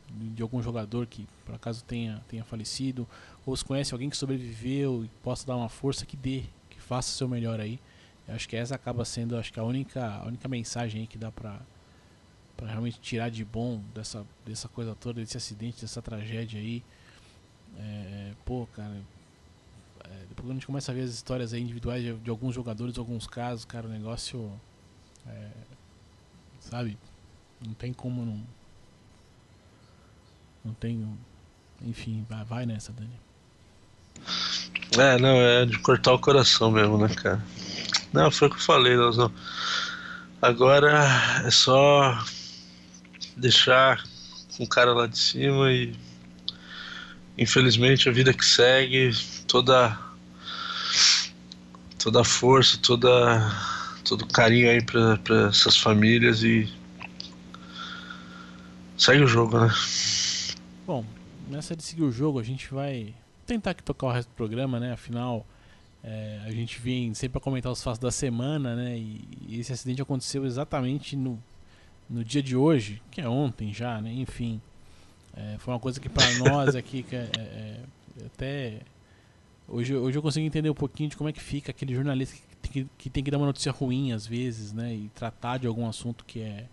de 0.09 0.41
algum 0.41 0.61
jogador 0.61 1.07
que 1.07 1.25
por 1.45 1.55
acaso 1.55 1.85
tenha, 1.85 2.21
tenha 2.27 2.43
falecido, 2.43 3.07
ou 3.45 3.55
se 3.55 3.63
conhece 3.63 3.93
alguém 3.93 4.09
que 4.09 4.17
sobreviveu 4.17 5.05
e 5.05 5.07
possa 5.23 5.47
dar 5.47 5.55
uma 5.55 5.69
força 5.69 6.05
que 6.05 6.17
dê, 6.17 6.43
que 6.69 6.81
faça 6.81 7.09
o 7.09 7.13
seu 7.13 7.29
melhor 7.29 7.61
aí. 7.61 7.79
Eu 8.27 8.35
acho 8.35 8.49
que 8.49 8.57
essa 8.57 8.75
acaba 8.75 9.05
sendo 9.05 9.37
acho 9.37 9.53
que 9.53 9.59
a 9.59 9.63
única, 9.63 10.05
a 10.05 10.25
única 10.25 10.49
mensagem 10.49 10.99
aí 10.99 11.07
que 11.07 11.17
dá 11.17 11.31
pra, 11.31 11.61
pra 12.57 12.67
realmente 12.67 12.99
tirar 12.99 13.31
de 13.31 13.45
bom 13.45 13.81
dessa, 13.95 14.27
dessa 14.45 14.67
coisa 14.67 14.93
toda, 14.93 15.21
desse 15.21 15.37
acidente, 15.37 15.79
dessa 15.79 16.01
tragédia 16.01 16.59
aí. 16.59 16.83
É, 17.77 18.33
pô, 18.43 18.67
cara, 18.75 18.97
a 20.45 20.53
gente 20.53 20.65
começa 20.65 20.91
a 20.91 20.95
ver 20.95 21.01
as 21.01 21.11
histórias 21.11 21.53
individuais 21.53 22.03
de, 22.03 22.13
de, 22.13 22.29
alguns 22.29 22.53
jogadores, 22.53 22.97
alguns 22.97 23.25
casos, 23.25 23.65
cara, 23.65 23.87
o 23.87 23.89
negócio. 23.89 24.51
É, 25.25 25.49
sabe? 26.59 26.97
Não 27.65 27.73
tem 27.73 27.91
como 27.91 28.25
não. 28.25 28.43
Não 30.63 30.73
tem. 30.73 31.17
Enfim, 31.81 32.25
vai, 32.29 32.43
vai 32.45 32.65
nessa, 32.65 32.91
Dani. 32.91 33.19
É, 34.97 35.17
não, 35.19 35.35
é 35.35 35.65
de 35.65 35.77
cortar 35.79 36.13
o 36.13 36.19
coração 36.19 36.71
mesmo, 36.71 36.97
né, 36.97 37.13
cara? 37.13 37.43
Não, 38.13 38.31
foi 38.31 38.47
o 38.47 38.51
que 38.51 38.57
eu 38.57 38.61
falei, 38.61 38.95
não. 38.95 39.31
Agora 40.41 41.03
é 41.45 41.51
só 41.51 42.23
deixar 43.35 44.03
com 44.55 44.63
o 44.63 44.67
cara 44.67 44.93
lá 44.93 45.07
de 45.07 45.17
cima 45.17 45.71
e 45.71 45.95
infelizmente 47.37 48.09
a 48.09 48.11
vida 48.11 48.33
que 48.33 48.45
segue, 48.45 49.11
toda 49.47 49.97
toda 51.97 52.21
a 52.21 52.23
força, 52.23 52.77
toda 52.77 53.51
todo 54.03 54.25
carinho 54.25 54.69
aí 54.69 54.81
para 54.81 55.49
essas 55.49 55.77
famílias 55.77 56.41
e 56.41 56.71
segue 58.97 59.23
o 59.23 59.27
jogo, 59.27 59.59
né? 59.59 59.69
Bom, 60.85 61.03
nessa 61.49 61.75
de 61.75 61.83
seguir 61.83 62.03
o 62.03 62.11
jogo, 62.11 62.39
a 62.39 62.43
gente 62.43 62.73
vai 62.73 63.13
tentar 63.45 63.71
aqui 63.71 63.83
tocar 63.83 64.07
o 64.07 64.11
resto 64.11 64.29
do 64.29 64.35
programa, 64.35 64.79
né? 64.79 64.93
Afinal, 64.93 65.45
é, 66.03 66.41
a 66.45 66.51
gente 66.51 66.79
vem 66.79 67.13
sempre 67.13 67.37
a 67.37 67.41
comentar 67.41 67.71
os 67.71 67.83
fatos 67.83 67.99
da 67.99 68.11
semana, 68.11 68.75
né? 68.75 68.97
E, 68.97 69.27
e 69.47 69.59
esse 69.59 69.73
acidente 69.73 70.01
aconteceu 70.01 70.45
exatamente 70.45 71.15
no, 71.15 71.37
no 72.09 72.23
dia 72.23 72.41
de 72.41 72.55
hoje, 72.55 73.01
que 73.11 73.19
é 73.19 73.27
ontem 73.27 73.73
já, 73.73 73.99
né? 73.99 74.11
Enfim, 74.13 74.61
é, 75.35 75.57
foi 75.59 75.73
uma 75.73 75.79
coisa 75.79 75.99
que 75.99 76.07
para 76.07 76.31
nós 76.39 76.75
aqui, 76.75 77.03
que 77.03 77.15
é, 77.15 77.29
é, 77.37 77.41
é, 77.41 78.25
até 78.25 78.79
hoje, 79.67 79.95
hoje 79.95 80.17
eu 80.17 80.21
consigo 80.21 80.45
entender 80.45 80.69
um 80.69 80.75
pouquinho 80.75 81.09
de 81.09 81.17
como 81.17 81.29
é 81.29 81.33
que 81.33 81.41
fica 81.41 81.71
aquele 81.71 81.93
jornalista 81.93 82.35
que, 82.61 82.69
que, 82.69 82.89
que 82.97 83.09
tem 83.09 83.23
que 83.23 83.31
dar 83.31 83.37
uma 83.37 83.47
notícia 83.47 83.71
ruim 83.71 84.11
às 84.11 84.25
vezes, 84.25 84.73
né? 84.73 84.93
E 84.93 85.09
tratar 85.09 85.57
de 85.57 85.67
algum 85.67 85.87
assunto 85.87 86.25
que 86.25 86.41
é 86.41 86.67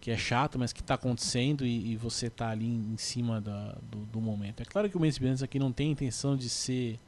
que 0.00 0.10
é 0.10 0.16
chato, 0.16 0.58
mas 0.58 0.72
que 0.72 0.80
está 0.80 0.94
acontecendo 0.94 1.64
e, 1.64 1.92
e, 1.92 1.96
você 1.96 2.26
está 2.26 2.50
ali 2.50 2.66
em, 2.66 2.96
cima 2.96 3.40
da, 3.40 3.78
do, 3.88 3.98
do, 4.06 4.20
momento. 4.20 4.60
É 4.60 4.64
claro 4.64 4.90
que 4.90 4.96
o 4.96 5.00
Mês 5.00 5.16
Business 5.16 5.44
aqui 5.44 5.60
não 5.60 5.70
tem 5.70 5.92
intenção 5.92 6.36
de 6.36 6.48
ser 6.48 6.98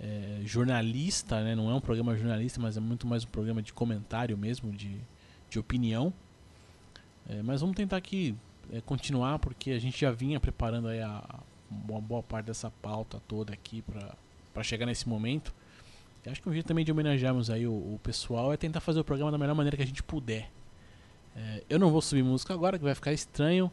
é, 0.00 0.40
jornalista, 0.44 1.40
né? 1.44 1.54
não 1.54 1.70
é 1.70 1.74
um 1.74 1.80
programa 1.80 2.16
jornalista, 2.16 2.60
mas 2.60 2.76
é 2.76 2.80
muito 2.80 3.06
mais 3.06 3.22
um 3.22 3.28
programa 3.28 3.62
de 3.62 3.72
comentário 3.72 4.36
mesmo, 4.36 4.72
de, 4.72 4.96
de 5.48 5.60
opinião. 5.60 6.12
É, 7.28 7.40
mas 7.40 7.60
vamos 7.60 7.76
tentar 7.76 7.98
aqui 7.98 8.34
é, 8.72 8.80
continuar, 8.80 9.38
porque 9.38 9.70
a 9.70 9.78
gente 9.78 10.00
já 10.00 10.10
vinha 10.10 10.40
preparando 10.40 10.88
aí 10.88 11.00
a, 11.00 11.22
uma 11.70 12.00
boa 12.00 12.22
parte 12.22 12.46
dessa 12.46 12.70
pauta 12.70 13.20
toda 13.26 13.52
aqui 13.52 13.82
para 14.52 14.62
chegar 14.62 14.86
nesse 14.86 15.08
momento. 15.08 15.54
E 16.24 16.30
acho 16.30 16.42
que 16.42 16.48
um 16.48 16.52
jeito 16.52 16.66
também 16.66 16.84
de 16.84 16.92
homenagearmos 16.92 17.50
aí 17.50 17.66
o, 17.66 17.72
o 17.72 18.00
pessoal 18.02 18.52
é 18.52 18.56
tentar 18.56 18.80
fazer 18.80 19.00
o 19.00 19.04
programa 19.04 19.30
da 19.30 19.38
melhor 19.38 19.54
maneira 19.54 19.76
que 19.76 19.82
a 19.82 19.86
gente 19.86 20.02
puder. 20.02 20.50
É, 21.36 21.62
eu 21.70 21.78
não 21.78 21.90
vou 21.90 22.02
subir 22.02 22.22
música 22.22 22.52
agora, 22.52 22.78
que 22.78 22.84
vai 22.84 22.94
ficar 22.94 23.12
estranho. 23.12 23.70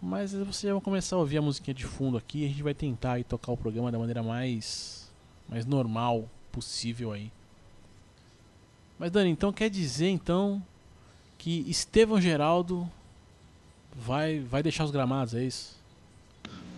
Mas 0.00 0.32
você 0.32 0.70
vai 0.70 0.80
começar 0.80 1.16
a 1.16 1.18
ouvir 1.18 1.38
a 1.38 1.42
musiquinha 1.42 1.74
de 1.74 1.84
fundo 1.84 2.18
aqui. 2.18 2.44
A 2.44 2.48
gente 2.48 2.62
vai 2.62 2.74
tentar 2.74 3.12
aí, 3.12 3.24
tocar 3.24 3.52
o 3.52 3.56
programa 3.56 3.90
da 3.90 3.98
maneira 3.98 4.22
mais, 4.22 5.10
mais 5.48 5.64
normal 5.64 6.28
possível 6.52 7.12
aí. 7.12 7.32
Mas 8.98 9.10
Dani, 9.10 9.30
então 9.30 9.52
quer 9.52 9.70
dizer 9.70 10.08
então 10.08 10.62
que 11.38 11.64
Estevão 11.68 12.20
Geraldo 12.20 12.90
vai, 13.94 14.40
vai 14.40 14.62
deixar 14.62 14.84
os 14.84 14.90
gramados, 14.90 15.34
é 15.34 15.42
isso? 15.42 15.76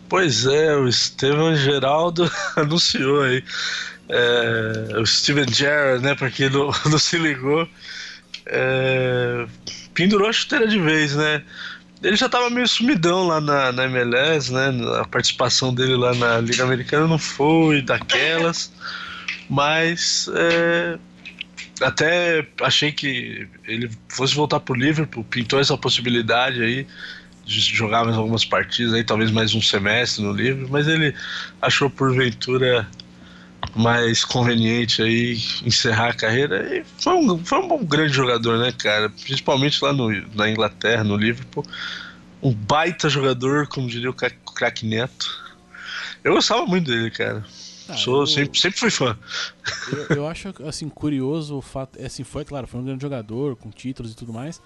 Pois 0.08 0.46
é, 0.46 0.74
o 0.74 0.88
Estevão 0.88 1.54
Geraldo 1.54 2.30
anunciou 2.56 3.22
aí. 3.22 3.44
É, 4.08 4.98
o 4.98 5.04
Steven 5.04 5.46
Gerrard, 5.52 6.02
né, 6.02 6.14
pra 6.14 6.30
quem 6.30 6.48
não, 6.48 6.70
não 6.90 6.98
se 6.98 7.18
ligou, 7.18 7.68
é, 8.46 9.46
pendurou 9.92 10.28
a 10.28 10.32
chuteira 10.32 10.66
de 10.66 10.80
vez, 10.80 11.14
né? 11.14 11.42
Ele 12.02 12.16
já 12.16 12.28
tava 12.28 12.48
meio 12.48 12.66
sumidão 12.66 13.26
lá 13.26 13.40
na, 13.40 13.72
na 13.72 13.84
MLS, 13.84 14.52
né? 14.52 14.70
A 15.00 15.04
participação 15.04 15.74
dele 15.74 15.96
lá 15.96 16.14
na 16.14 16.40
Liga 16.40 16.62
Americana 16.62 17.06
não 17.06 17.18
foi 17.18 17.82
daquelas, 17.82 18.72
mas 19.50 20.30
é, 20.34 20.98
até 21.82 22.46
achei 22.62 22.92
que 22.92 23.46
ele 23.64 23.90
fosse 24.08 24.34
voltar 24.34 24.60
pro 24.60 24.74
Liverpool, 24.74 25.24
pintou 25.24 25.60
essa 25.60 25.76
possibilidade 25.76 26.62
aí 26.62 26.86
jogar 27.48 28.04
mais 28.04 28.16
algumas 28.16 28.44
partidas 28.44 28.94
aí, 28.94 29.02
talvez 29.02 29.30
mais 29.30 29.54
um 29.54 29.62
semestre 29.62 30.22
no 30.22 30.32
Liverpool, 30.32 30.68
mas 30.70 30.86
ele 30.86 31.14
achou 31.60 31.88
porventura 31.88 32.86
mais 33.74 34.24
conveniente 34.24 35.02
aí 35.02 35.38
encerrar 35.64 36.10
a 36.10 36.14
carreira. 36.14 36.76
E 36.76 36.84
foi 36.98 37.14
um, 37.14 37.44
foi 37.44 37.58
um 37.58 37.84
grande 37.84 38.12
jogador, 38.12 38.58
né, 38.58 38.72
cara? 38.72 39.08
Principalmente 39.10 39.82
lá 39.82 39.92
no, 39.92 40.10
na 40.34 40.50
Inglaterra, 40.50 41.02
no 41.02 41.16
Liverpool. 41.16 41.64
Um 42.42 42.52
baita 42.52 43.08
jogador, 43.08 43.66
como 43.66 43.88
diria 43.88 44.10
o 44.10 44.14
craque 44.14 44.86
Neto. 44.86 45.26
Eu 46.22 46.34
gostava 46.34 46.64
muito 46.66 46.90
dele, 46.90 47.10
cara. 47.10 47.44
Ah, 47.88 47.96
Sou, 47.96 48.20
eu, 48.20 48.26
sempre, 48.26 48.58
sempre 48.58 48.78
fui 48.78 48.90
fã. 48.90 49.18
Eu, 49.90 50.16
eu, 50.16 50.28
acho 50.28 50.52
assim 50.66 50.88
curioso 50.88 51.56
o 51.56 51.62
fato, 51.62 51.98
assim 52.04 52.22
foi 52.22 52.44
claro, 52.44 52.66
foi 52.66 52.80
um 52.80 52.84
grande 52.84 53.00
jogador 53.00 53.56
com 53.56 53.70
títulos 53.70 54.12
e 54.12 54.16
tudo 54.16 54.32
mais. 54.32 54.60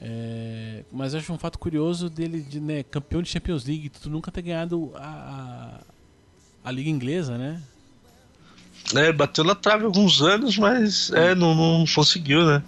É, 0.00 0.84
mas 0.92 1.14
acho 1.14 1.32
um 1.32 1.38
fato 1.38 1.58
curioso 1.58 2.10
dele 2.10 2.40
de 2.40 2.60
né, 2.60 2.82
campeão 2.82 3.22
de 3.22 3.28
Champions 3.28 3.64
League, 3.64 3.88
tu 3.88 4.10
nunca 4.10 4.30
ter 4.30 4.42
ganhado 4.42 4.92
a, 4.96 5.80
a, 6.64 6.68
a 6.68 6.70
liga 6.70 6.90
inglesa, 6.90 7.38
né? 7.38 7.62
É, 8.94 9.10
bateu 9.12 9.42
na 9.44 9.54
trave 9.54 9.84
alguns 9.84 10.20
anos, 10.20 10.58
mas 10.58 11.10
é, 11.12 11.34
não, 11.34 11.54
não 11.54 11.84
conseguiu, 11.86 12.44
né? 12.44 12.62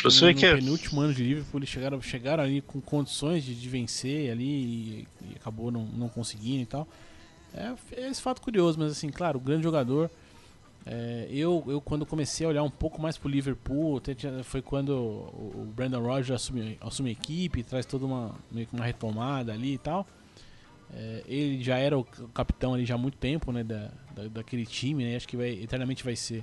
Pra 0.00 0.10
você 0.10 0.26
no, 0.26 0.34
que 0.34 0.46
no 0.46 0.52
é... 0.52 0.56
penúltimo 0.56 1.00
ano 1.00 1.12
de 1.12 1.22
Liverpool 1.22 1.58
eles 1.58 1.68
chegaram, 1.68 2.00
chegaram 2.00 2.42
ali 2.42 2.62
com 2.62 2.80
condições 2.80 3.44
de, 3.44 3.54
de 3.54 3.68
vencer 3.68 4.30
ali 4.30 4.44
e, 4.44 5.08
e, 5.22 5.36
acabou 5.36 5.70
não, 5.70 5.84
não 5.84 6.08
conseguindo 6.08 6.62
e 6.62 6.66
tal. 6.66 6.88
É, 7.52 7.74
é 7.92 8.08
esse 8.08 8.22
fato 8.22 8.40
curioso, 8.40 8.78
mas 8.78 8.92
assim, 8.92 9.10
claro, 9.10 9.38
grande 9.38 9.62
jogador. 9.62 10.10
É, 10.86 11.26
eu, 11.30 11.62
eu 11.66 11.80
quando 11.80 12.06
comecei 12.06 12.46
a 12.46 12.48
olhar 12.48 12.62
um 12.62 12.70
pouco 12.70 13.00
mais 13.00 13.18
pro 13.18 13.28
Liverpool, 13.28 14.00
foi 14.44 14.62
quando 14.62 14.90
o, 14.90 15.70
Brandon 15.74 16.00
Rodgers 16.00 16.30
assume, 16.30 16.78
assume 16.80 17.10
a 17.10 17.12
equipe, 17.12 17.62
traz 17.62 17.84
toda 17.84 18.06
uma, 18.06 18.34
uma 18.72 18.84
retomada 18.84 19.52
ali 19.52 19.74
e 19.74 19.78
tal. 19.78 20.06
É, 20.94 21.22
ele 21.26 21.62
já 21.62 21.76
era 21.76 21.98
o 21.98 22.04
capitão 22.04 22.72
ali 22.72 22.86
já 22.86 22.94
há 22.94 22.98
muito 22.98 23.18
tempo, 23.18 23.52
né, 23.52 23.62
da, 23.62 23.90
da, 24.14 24.28
daquele 24.28 24.64
time, 24.64 25.04
né, 25.04 25.16
acho 25.16 25.28
que 25.28 25.36
vai, 25.36 25.50
eternamente 25.50 26.02
vai 26.02 26.16
ser. 26.16 26.42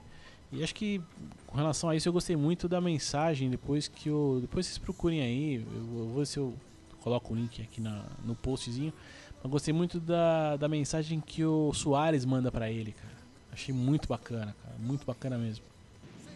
E 0.52 0.64
acho 0.64 0.76
que 0.76 1.02
com 1.48 1.58
relação 1.58 1.90
a 1.90 1.96
isso 1.96 2.08
eu 2.08 2.14
gostei 2.14 2.36
muito 2.36 2.68
da 2.68 2.80
mensagem 2.80 3.50
depois 3.50 3.88
que 3.88 4.10
eu, 4.10 4.38
depois 4.42 4.68
vocês 4.68 4.78
procurem 4.78 5.22
aí, 5.22 5.56
eu, 5.56 5.62
eu 5.62 6.08
vou 6.08 6.20
ver 6.20 6.28
se 6.28 6.38
eu 6.38 6.54
coloco 7.02 7.34
o 7.34 7.36
link 7.36 7.62
aqui 7.62 7.82
na, 7.82 8.04
no 8.24 8.36
postzinho. 8.36 8.94
Mas 9.42 9.52
gostei 9.52 9.74
muito 9.74 10.00
da, 10.00 10.56
da 10.58 10.68
mensagem 10.68 11.20
que 11.20 11.44
o 11.44 11.72
Soares 11.74 12.26
manda 12.26 12.52
para 12.52 12.70
ele, 12.70 12.92
cara. 12.92 13.15
Achei 13.56 13.74
muito 13.74 14.08
bacana, 14.08 14.56
cara, 14.64 14.76
muito 14.78 15.06
bacana 15.06 15.38
mesmo. 15.38 15.64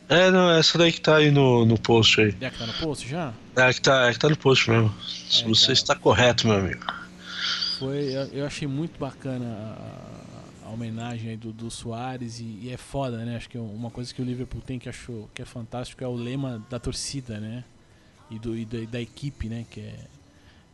É, 0.07 0.31
não, 0.31 0.49
essa 0.49 0.75
daí 0.75 0.91
que 0.91 0.99
tá 0.99 1.17
aí 1.17 1.29
no, 1.29 1.65
no 1.65 1.79
post 1.79 2.19
aí. 2.19 2.35
É 2.41 2.49
que 2.49 2.57
tá 2.57 2.65
no 2.65 2.73
post 2.73 3.07
já? 3.07 3.31
É 3.55 3.71
que 3.71 3.79
tá, 3.79 4.07
é 4.07 4.13
que 4.13 4.17
tá 4.17 4.27
no 4.27 4.37
post 4.37 4.71
mesmo. 4.71 4.87
É, 4.87 5.47
Você 5.47 5.61
cara. 5.67 5.73
está 5.73 5.95
correto, 5.95 6.47
meu 6.47 6.57
amigo 6.57 6.99
foi. 7.79 8.11
Eu 8.33 8.45
achei 8.45 8.67
muito 8.67 8.99
bacana 8.99 9.45
a, 9.45 10.67
a 10.67 10.69
homenagem 10.69 11.37
do, 11.37 11.53
do 11.53 11.71
Soares 11.71 12.39
e, 12.39 12.43
e, 12.43 12.69
é 12.71 12.77
foda, 12.77 13.23
né? 13.23 13.37
Acho 13.37 13.49
que 13.49 13.57
uma 13.57 13.89
coisa 13.89 14.13
que 14.13 14.21
o 14.21 14.25
Liverpool 14.25 14.61
tem 14.61 14.77
que 14.77 14.89
achou 14.89 15.29
que 15.33 15.41
é 15.41 15.45
fantástico 15.45 16.03
é 16.03 16.07
o 16.07 16.13
lema 16.13 16.63
da 16.69 16.77
torcida, 16.77 17.39
né? 17.39 17.63
E, 18.29 18.37
do, 18.37 18.55
e 18.57 18.65
da, 18.65 18.79
da 18.91 19.01
equipe, 19.01 19.47
né? 19.47 19.65
Que 19.71 19.79
é 19.79 19.95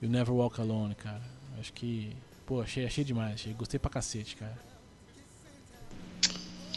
You 0.02 0.10
Never 0.10 0.34
Walk 0.34 0.60
Alone, 0.60 0.96
cara. 0.96 1.22
Acho 1.60 1.72
que. 1.72 2.12
Pô, 2.46 2.62
achei, 2.62 2.86
achei 2.86 3.04
demais, 3.04 3.36
achei, 3.36 3.54
gostei 3.54 3.80
pra 3.80 3.90
cacete, 3.90 4.36
cara. 4.36 4.58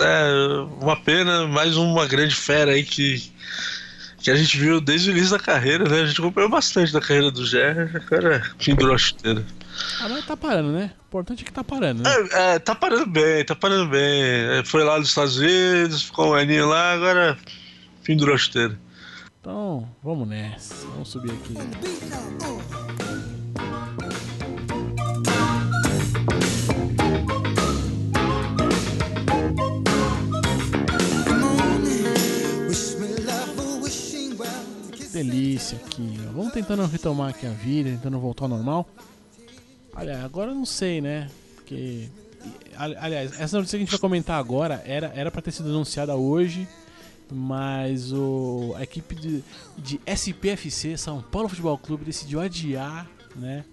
É, 0.00 0.82
uma 0.82 0.96
pena, 0.96 1.46
mais 1.46 1.76
uma 1.76 2.06
grande 2.06 2.34
fera 2.34 2.72
aí 2.72 2.84
que, 2.84 3.32
que 4.18 4.30
a 4.30 4.36
gente 4.36 4.56
viu 4.56 4.80
desde 4.80 5.10
o 5.10 5.12
início 5.12 5.30
da 5.30 5.38
carreira, 5.38 5.88
né? 5.88 6.02
A 6.02 6.06
gente 6.06 6.20
acompanhou 6.20 6.50
bastante 6.50 6.92
da 6.92 7.00
carreira 7.00 7.30
do 7.30 7.44
Gerard, 7.44 7.96
agora 7.96 8.42
pendurou 8.64 8.94
a 8.94 8.98
chuteira. 8.98 9.44
Ah, 10.00 10.08
mas 10.08 10.26
tá 10.26 10.36
parando, 10.36 10.72
né? 10.72 10.92
O 10.98 11.06
importante 11.08 11.42
é 11.42 11.44
que 11.44 11.52
tá 11.52 11.64
parando, 11.64 12.02
né? 12.02 12.10
É, 12.10 12.54
é, 12.54 12.58
tá 12.58 12.74
parando 12.74 13.06
bem, 13.06 13.44
tá 13.44 13.54
parando 13.54 13.88
bem. 13.88 14.22
É, 14.22 14.62
foi 14.64 14.84
lá 14.84 14.98
nos 14.98 15.08
Estados 15.08 15.36
Unidos, 15.36 16.02
ficou 16.04 16.30
um 16.30 16.34
aninho 16.34 16.68
lá, 16.68 16.92
agora 16.92 17.38
pendurou 18.04 18.34
a 18.34 18.38
chuteira. 18.38 18.78
Então, 19.40 19.88
vamos 20.02 20.28
nessa. 20.28 20.74
Vamos 20.88 21.08
subir 21.08 21.30
aqui. 21.30 21.54
Delícia 35.22 35.78
aqui. 35.78 36.18
Vamos 36.32 36.52
tentando 36.52 36.84
retomar 36.86 37.30
aqui 37.30 37.46
a 37.46 37.50
vida, 37.50 37.90
tentando 37.90 38.18
voltar 38.18 38.44
ao 38.44 38.48
normal. 38.48 38.88
Olha, 39.94 40.24
agora 40.24 40.50
eu 40.50 40.54
não 40.54 40.66
sei, 40.66 41.00
né? 41.00 41.28
Porque. 41.56 42.08
Aliás, 42.76 43.38
essa 43.40 43.56
notícia 43.56 43.76
que 43.76 43.82
a 43.82 43.84
gente 43.84 43.90
vai 43.90 43.98
comentar 43.98 44.38
agora 44.38 44.82
era, 44.86 45.12
era 45.14 45.30
pra 45.30 45.42
ter 45.42 45.50
sido 45.50 45.68
anunciada 45.68 46.14
hoje, 46.14 46.68
mas 47.30 48.12
o, 48.12 48.72
a 48.76 48.84
equipe 48.84 49.16
de, 49.16 49.42
de 49.76 50.00
SPFC, 50.06 50.96
São 50.96 51.20
Paulo 51.20 51.48
Futebol 51.48 51.76
Clube, 51.76 52.04
decidiu 52.04 52.40
adiar 52.40 53.10
né, 53.34 53.64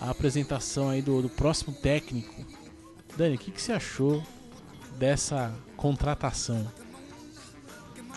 a 0.00 0.10
apresentação 0.10 0.88
aí 0.88 1.00
do, 1.00 1.22
do 1.22 1.28
próximo 1.28 1.72
técnico. 1.72 2.44
Dani, 3.16 3.36
o 3.36 3.38
que, 3.38 3.52
que 3.52 3.62
você 3.62 3.72
achou 3.72 4.20
dessa 4.98 5.54
contratação? 5.76 6.66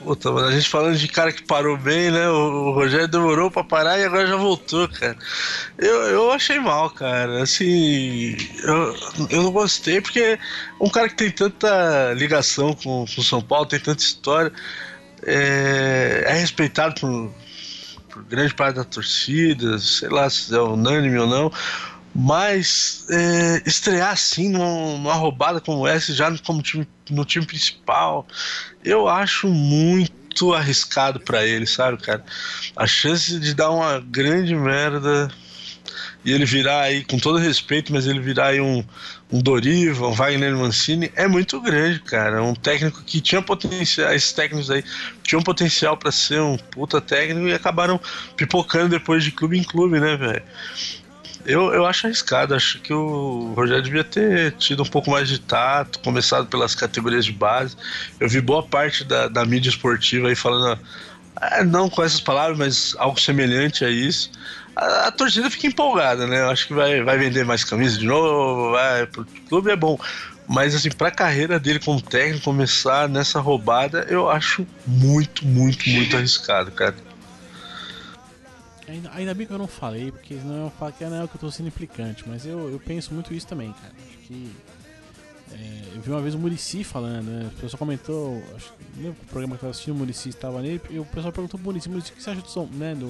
Puta, 0.04 0.34
a 0.34 0.52
gente 0.52 0.68
falando 0.68 0.98
de 0.98 1.08
cara 1.08 1.32
que 1.32 1.44
parou 1.44 1.78
bem, 1.78 2.10
né? 2.10 2.28
O, 2.28 2.72
Rogério 2.72 3.08
demorou 3.08 3.52
pra 3.52 3.64
parar 3.64 4.00
e 4.00 4.04
agora 4.04 4.26
já 4.26 4.36
voltou, 4.36 4.88
cara. 4.90 5.16
Eu, 5.78 5.96
eu 6.04 6.32
achei 6.32 6.60
mal, 6.60 6.90
cara. 6.90 7.44
Assim, 7.44 8.36
eu, 8.64 8.96
eu 9.30 9.44
não 9.44 9.52
gostei 9.52 10.02
porque 10.02 10.40
um 10.80 10.90
cara 10.90 11.08
que 11.08 11.16
tem 11.16 11.30
tanta 11.30 12.14
ligação 12.14 12.74
com 12.74 13.04
o 13.04 13.24
São 13.24 13.42
Paulo, 13.42 13.68
tem 13.68 13.80
tanta 13.80 14.02
história, 14.02 14.52
é, 15.24 16.24
é 16.26 16.34
respeitado 16.34 17.00
por, 17.00 17.32
por 18.10 18.24
grande 18.24 18.56
parte 18.56 18.78
da 18.78 18.84
torcida, 18.84 19.78
sei 19.78 20.10
lá 20.10 20.30
se 20.30 20.54
é 20.56 20.60
unânime 20.60 21.20
ou 21.20 21.28
não. 21.28 21.52
Mas 22.14 23.06
é, 23.10 23.64
estrear 23.66 24.12
assim 24.12 24.50
numa, 24.50 25.14
roubada 25.14 25.62
como 25.62 25.88
essa, 25.88 26.14
já 26.14 26.36
como 26.40 26.62
time, 26.62 26.88
no 27.10 27.24
time 27.24 27.46
principal, 27.46 28.28
eu 28.84 29.08
acho 29.08 29.48
muito 29.48 30.54
arriscado 30.54 31.20
para 31.20 31.46
ele, 31.46 31.66
sabe, 31.66 31.98
cara? 32.02 32.24
A 32.76 32.86
chance 32.86 33.40
de 33.40 33.54
dar 33.54 33.72
uma 33.72 34.00
grande 34.00 34.54
merda 34.56 35.30
e 36.24 36.32
ele 36.32 36.46
virar 36.46 36.82
aí, 36.82 37.04
com 37.04 37.18
todo 37.18 37.38
respeito, 37.38 37.92
mas 37.92 38.06
ele 38.06 38.20
virar 38.20 38.48
aí 38.48 38.62
um, 38.62 38.84
um 39.32 39.42
Doriva, 39.42 40.08
um 40.08 40.14
Wagner 40.14 40.56
Mancini, 40.56 41.12
é 41.16 41.28
muito 41.28 41.60
grande, 41.60 42.00
cara. 42.02 42.44
Um 42.44 42.54
técnico 42.54 43.02
que 43.04 43.20
tinha 43.20 43.42
potencial, 43.42 44.14
esses 44.14 44.32
técnicos 44.32 44.70
aí 44.70 44.84
tinham 45.24 45.42
potencial 45.42 45.98
para 45.98 46.12
ser 46.12 46.40
um 46.40 46.58
puta 46.58 47.02
técnico 47.02 47.48
e 47.48 47.54
acabaram 47.54 48.00
pipocando 48.36 48.90
depois 48.90 49.24
de 49.24 49.32
clube 49.32 49.58
em 49.58 49.64
clube, 49.64 50.00
né, 50.00 50.16
velho? 50.16 50.44
Eu, 51.46 51.74
eu 51.74 51.86
acho 51.86 52.08
arriscado, 52.08 52.56
acho 52.56 52.80
que 52.80 52.94
o 52.94 53.54
Rogério 53.56 53.84
devia 53.84 54.04
ter 54.04 54.52
tido 54.54 54.84
um 54.84 54.86
pouco 54.86 55.10
mais 55.10 55.28
de 55.28 55.40
tato, 55.40 56.00
começado 56.00 56.48
pelas 56.48 56.76
categorias 56.76 57.26
de 57.26 57.32
base. 57.32 57.76
Eu 58.20 58.30
vi 58.30 58.42
boa 58.42 58.64
parte 58.64 59.04
da, 59.04 59.28
da 59.28 59.46
mídia 59.46 59.70
esportiva 59.70 60.28
aí 60.28 60.36
falando, 60.36 60.80
ah, 61.36 61.64
não 61.64 61.90
com 61.90 62.04
essas 62.04 62.22
palavras, 62.22 62.58
mas 62.58 62.96
algo 62.98 63.20
semelhante 63.20 63.84
a 63.84 63.90
isso. 63.90 64.32
A, 64.76 65.08
a, 65.08 65.12
torcida 65.12 65.50
fica 65.50 65.68
empolgada, 65.68 66.28
né? 66.28 66.42
Eu 66.42 66.50
acho 66.50 66.68
que 66.68 66.74
vai, 66.74 67.02
vai 67.02 67.18
vender 67.18 67.44
mais 67.44 67.64
camisas 67.64 67.98
de 67.98 68.06
novo, 68.06 68.72
vai, 68.72 69.06
pro 69.08 69.26
clube 69.48 69.72
é 69.72 69.76
bom. 69.76 70.00
Mas 70.48 70.76
assim, 70.76 70.90
pra 70.90 71.10
carreira 71.10 71.60
dele 71.60 71.80
como 71.80 72.02
técnico 72.02 72.44
começar 72.44 73.08
nessa 73.08 73.40
roubada, 73.40 74.06
eu 74.10 74.30
acho 74.30 74.68
muito, 74.86 75.46
muito, 75.46 75.90
muito 75.90 76.18
arriscado, 76.18 76.72
cara. 76.72 76.96
Ainda, 78.92 79.10
ainda 79.14 79.34
bem 79.34 79.48
que 79.48 79.54
eu 79.54 79.58
não 79.58 79.68
falei, 79.68 80.12
porque 80.12 80.36
senão 80.36 80.66
eu 80.66 80.70
falo 80.72 80.92
que 80.92 81.06
não 81.06 81.24
é 81.24 81.28
que 81.28 81.36
eu 81.36 81.40
tô 81.40 81.50
sendo 81.50 81.68
implicante, 81.68 82.26
mas 82.28 82.46
eu, 82.46 82.70
eu 82.70 82.78
penso 82.78 83.14
muito 83.14 83.34
isso 83.34 83.48
também, 83.48 83.72
cara. 83.72 83.94
Acho 83.98 84.18
que. 84.28 84.52
É, 85.54 85.96
eu 85.96 86.02
vi 86.02 86.12
uma 86.12 86.22
vez 86.22 86.36
o 86.36 86.40
Murici 86.40 86.84
falando, 86.84 87.28
né? 87.28 87.50
O 87.56 87.62
pessoal 87.62 87.80
comentou, 87.80 88.44
acho 88.54 88.74
que 88.74 89.08
o 89.08 89.14
programa 89.30 89.56
que 89.56 89.60
eu 89.60 89.62
tava 89.62 89.72
assistindo, 89.72 89.96
o 89.96 89.98
Murici 89.98 90.30
estava 90.30 90.62
nele, 90.62 90.82
e 90.90 91.00
o 91.00 91.06
pessoal 91.06 91.32
perguntou 91.32 91.58
pro 91.58 91.70
Murici, 91.70 91.90
Murici, 91.90 92.12
o 92.12 92.16
que 92.16 92.24
você 92.24 92.32
acha 92.32 92.42
do 92.42 92.50
São, 92.50 92.66
né, 92.68 92.94
do 92.94 93.08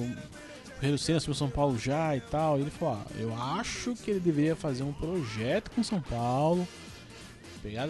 Rio 0.80 0.98
Senna 0.98 1.18
assumiu 1.18 1.34
São 1.34 1.50
Paulo 1.50 1.76
já 1.76 2.16
e 2.16 2.20
tal? 2.20 2.58
E 2.58 2.62
ele 2.62 2.70
falou, 2.70 2.94
ah, 2.94 3.06
eu 3.18 3.34
acho 3.36 3.94
que 3.96 4.10
ele 4.10 4.20
deveria 4.20 4.54
fazer 4.54 4.84
um 4.84 4.92
projeto 4.92 5.70
com 5.72 5.82
São 5.82 6.00
Paulo, 6.00 6.66
pegar 7.60 7.88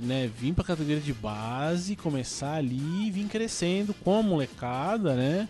né, 0.00 0.30
vir 0.38 0.52
pra 0.52 0.64
categoria 0.64 1.00
de 1.00 1.12
base, 1.12 1.96
começar 1.96 2.54
ali 2.54 3.06
e 3.06 3.10
vir 3.10 3.26
crescendo 3.26 3.94
com 3.94 4.16
a 4.16 4.22
molecada, 4.22 5.14
né? 5.14 5.48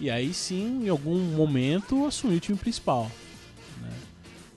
E 0.00 0.10
aí 0.10 0.32
sim, 0.34 0.84
em 0.84 0.88
algum 0.88 1.18
momento, 1.18 2.06
assumir 2.06 2.36
o 2.36 2.40
time 2.40 2.58
principal. 2.58 3.10
Né? 3.80 3.90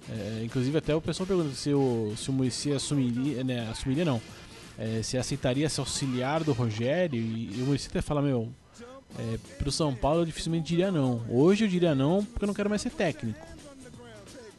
É, 0.10 0.41
inclusive 0.43 0.78
até 0.78 0.93
o 0.93 1.02
pessoal 1.02 1.28
pergunta 1.28 1.54
se 1.56 1.73
o, 1.73 2.13
se 2.17 2.30
o 2.30 2.34
Muricy 2.34 2.73
assumiria, 2.73 3.43
né, 3.43 3.69
assumiria 3.69 4.04
não, 4.04 4.21
é, 4.78 5.02
se 5.02 5.17
aceitaria 5.17 5.69
ser 5.69 5.80
auxiliar 5.80 6.43
do 6.43 6.52
Rogério, 6.52 7.19
e, 7.19 7.58
e 7.58 7.62
o 7.62 7.65
Muricy 7.65 7.88
até 7.88 8.02
fala, 8.02 8.21
meu, 8.21 8.52
é, 9.17 9.38
pro 9.58 9.71
São 9.71 9.95
Paulo 9.95 10.21
eu 10.21 10.25
dificilmente 10.25 10.67
diria 10.67 10.91
não. 10.91 11.21
Hoje 11.30 11.65
eu 11.65 11.69
diria 11.69 11.95
não 11.95 12.23
porque 12.23 12.43
eu 12.45 12.47
não 12.47 12.54
quero 12.54 12.69
mais 12.69 12.82
ser 12.82 12.91
técnico. 12.91 13.45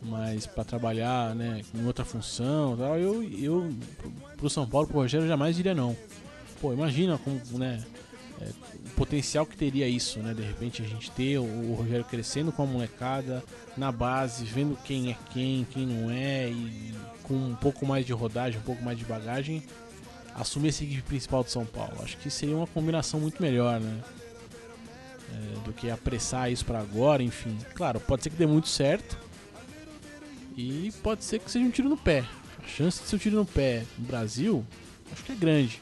Mas 0.02 0.46
para 0.46 0.64
trabalhar 0.64 1.34
né, 1.34 1.60
em 1.74 1.86
outra 1.86 2.06
função, 2.06 2.74
tal, 2.76 2.98
eu, 2.98 3.22
eu 3.22 3.70
pro 4.36 4.48
São 4.48 4.66
Paulo, 4.66 4.88
pro 4.88 4.96
Rogério, 4.96 5.24
eu 5.24 5.28
jamais 5.28 5.54
diria 5.54 5.74
não. 5.74 5.94
Pô, 6.60 6.72
imagina 6.72 7.18
como, 7.18 7.38
né, 7.58 7.84
é, 8.40 8.48
potencial 9.00 9.46
que 9.46 9.56
teria 9.56 9.88
isso, 9.88 10.18
né? 10.18 10.34
De 10.34 10.42
repente 10.42 10.82
a 10.82 10.84
gente 10.84 11.10
ter 11.12 11.38
o, 11.38 11.42
o, 11.42 11.74
Rogério 11.74 12.04
crescendo 12.04 12.52
com 12.52 12.62
a 12.62 12.66
molecada 12.66 13.42
na 13.74 13.90
base, 13.90 14.44
vendo 14.44 14.76
quem 14.84 15.10
é 15.10 15.16
quem, 15.32 15.66
quem 15.70 15.86
não 15.86 16.10
é, 16.10 16.50
e 16.50 16.94
com 17.22 17.32
um 17.32 17.54
pouco 17.54 17.86
mais 17.86 18.04
de 18.04 18.12
rodagem, 18.12 18.60
um 18.60 18.62
pouco 18.62 18.84
mais 18.84 18.98
de 18.98 19.06
bagagem, 19.06 19.62
assumir 20.34 20.68
essa 20.68 20.84
equipe 20.84 21.00
principal 21.00 21.42
de 21.42 21.50
São 21.50 21.64
Paulo. 21.64 21.94
Acho 22.02 22.18
que 22.18 22.28
seria 22.28 22.54
uma 22.54 22.66
combinação 22.66 23.18
muito 23.18 23.40
melhor, 23.40 23.80
né? 23.80 24.00
É, 25.32 25.60
do 25.64 25.72
que 25.72 25.90
apressar 25.90 26.52
isso 26.52 26.66
para 26.66 26.80
agora, 26.80 27.22
enfim. 27.22 27.56
Claro, 27.72 28.00
pode 28.00 28.22
ser 28.22 28.28
que 28.28 28.36
dê 28.36 28.46
muito 28.46 28.68
certo 28.68 29.16
e 30.54 30.92
pode 31.02 31.24
ser 31.24 31.38
que 31.38 31.50
seja 31.50 31.64
um 31.64 31.70
tiro 31.70 31.88
no 31.88 31.96
pé. 31.96 32.22
A 32.62 32.68
chance 32.68 33.02
de 33.02 33.08
ser 33.08 33.16
um 33.16 33.18
tiro 33.18 33.36
no 33.36 33.46
pé 33.46 33.82
no 33.96 34.04
Brasil, 34.04 34.62
acho 35.10 35.24
que 35.24 35.32
é 35.32 35.36
grande. 35.36 35.80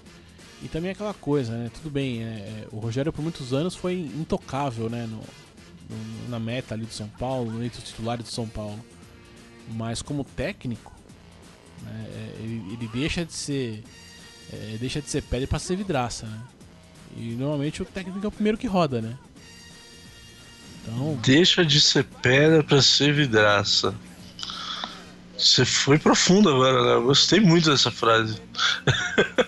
E 0.63 0.69
também 0.69 0.91
aquela 0.91 1.15
coisa, 1.15 1.57
né? 1.57 1.71
Tudo 1.73 1.91
bem, 1.91 2.23
é, 2.23 2.27
é, 2.27 2.69
o 2.73 2.79
Rogério 2.79 3.13
por 3.13 3.23
muitos 3.23 3.53
anos 3.53 3.77
foi 3.77 3.95
intocável, 3.95 4.91
né? 4.91 5.07
No, 5.07 5.23
no, 5.89 6.29
na 6.29 6.39
meta 6.39 6.75
ali 6.75 6.85
do 6.85 6.93
São 6.93 7.09
Paulo, 7.09 7.63
entre 7.63 7.79
os 7.79 7.85
titulares 7.85 8.25
do 8.25 8.31
São 8.31 8.49
Paulo. 8.49 8.85
Mas 9.71 10.03
como 10.03 10.25
técnico, 10.25 10.93
né, 11.83 12.07
é, 12.09 12.43
ele, 12.43 12.73
ele, 12.73 12.89
deixa 12.89 13.25
de 13.25 13.33
ser. 13.33 13.85
É, 14.53 14.77
deixa 14.81 15.01
de 15.01 15.09
ser 15.09 15.23
pedra 15.23 15.47
para 15.47 15.59
ser 15.59 15.77
vidraça, 15.77 16.27
né? 16.27 16.41
E 17.17 17.35
normalmente 17.35 17.83
o 17.83 17.85
técnico 17.85 18.25
é 18.25 18.29
o 18.29 18.33
primeiro 18.33 18.59
que 18.59 18.67
roda, 18.67 19.01
né? 19.01 19.17
Então... 20.83 21.19
Deixa 21.23 21.65
de 21.65 21.81
ser 21.81 22.05
pedra 22.05 22.65
para 22.65 22.81
ser 22.83 23.13
vidraça. 23.13 23.95
Você 25.37 25.65
foi 25.65 25.99
profundo 25.99 26.49
agora, 26.49 26.83
né? 26.83 26.93
Eu 26.95 27.05
gostei 27.05 27.41
muito 27.41 27.71
dessa 27.71 27.91
frase. 27.91 28.41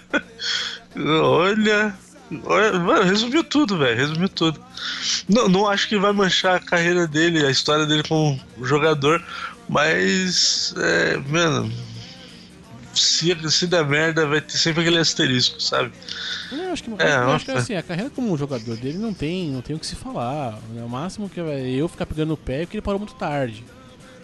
Olha. 1.07 1.95
Olha, 2.45 2.79
mano, 2.79 3.03
resumiu 3.03 3.43
tudo, 3.43 3.79
velho. 3.79 3.97
Resumiu 3.97 4.29
tudo. 4.29 4.61
Não, 5.29 5.49
não 5.49 5.69
acho 5.69 5.89
que 5.89 5.99
vai 5.99 6.13
manchar 6.13 6.57
a 6.57 6.61
carreira 6.61 7.07
dele, 7.07 7.45
a 7.45 7.51
história 7.51 7.87
dele 7.87 8.03
como 8.05 8.39
jogador, 8.63 9.25
mas. 9.69 10.75
É, 10.77 11.17
mano. 11.17 11.73
Se, 12.93 13.37
se 13.51 13.67
der 13.69 13.87
merda, 13.87 14.27
vai 14.27 14.41
ter 14.41 14.59
sempre 14.59 14.81
aquele 14.81 14.99
asterisco, 14.99 15.61
sabe? 15.61 15.93
Eu 16.51 16.73
acho 16.73 16.83
que, 16.83 16.91
é, 16.99 17.15
eu 17.15 17.31
acho 17.31 17.45
que 17.45 17.51
assim, 17.53 17.75
a 17.75 17.83
carreira 17.83 18.11
como 18.11 18.37
jogador 18.37 18.77
dele 18.77 18.99
não 18.99 19.15
tem, 19.15 19.49
não 19.49 19.63
tem 19.63 19.77
o 19.77 19.79
que 19.79 19.87
se 19.87 19.95
falar. 19.95 20.59
Né? 20.71 20.83
O 20.83 20.89
máximo 20.89 21.29
que 21.29 21.39
eu 21.39 21.89
ficar 21.89 22.05
pegando 22.05 22.31
no 22.31 22.37
pé 22.37 22.57
é 22.57 22.61
porque 22.61 22.77
ele 22.77 22.83
parou 22.83 22.99
muito 22.99 23.15
tarde. 23.15 23.65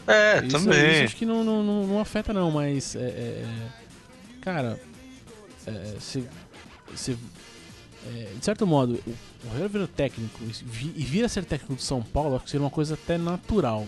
É, 0.06 0.44
isso, 0.44 0.58
também. 0.58 0.94
Isso 0.94 1.04
acho 1.04 1.16
que 1.16 1.24
não, 1.24 1.44
não, 1.44 1.62
não, 1.62 1.86
não 1.86 2.00
afeta, 2.00 2.32
não, 2.32 2.50
mas. 2.50 2.96
É, 2.96 2.98
é, 2.98 3.02
é 3.02 3.46
cara, 4.40 4.80
é, 5.66 5.94
se 6.00 6.28
é, 8.06 8.32
de 8.38 8.44
certo 8.44 8.66
modo, 8.66 9.02
o 9.44 9.48
Rogério 9.48 9.68
vira 9.68 9.88
técnico 9.88 10.38
e 10.44 11.04
vira 11.04 11.28
ser 11.28 11.44
técnico 11.44 11.74
do 11.74 11.82
São 11.82 12.02
Paulo, 12.02 12.36
acho 12.36 12.44
que 12.44 12.50
seria 12.50 12.64
uma 12.64 12.70
coisa 12.70 12.94
até 12.94 13.18
natural, 13.18 13.86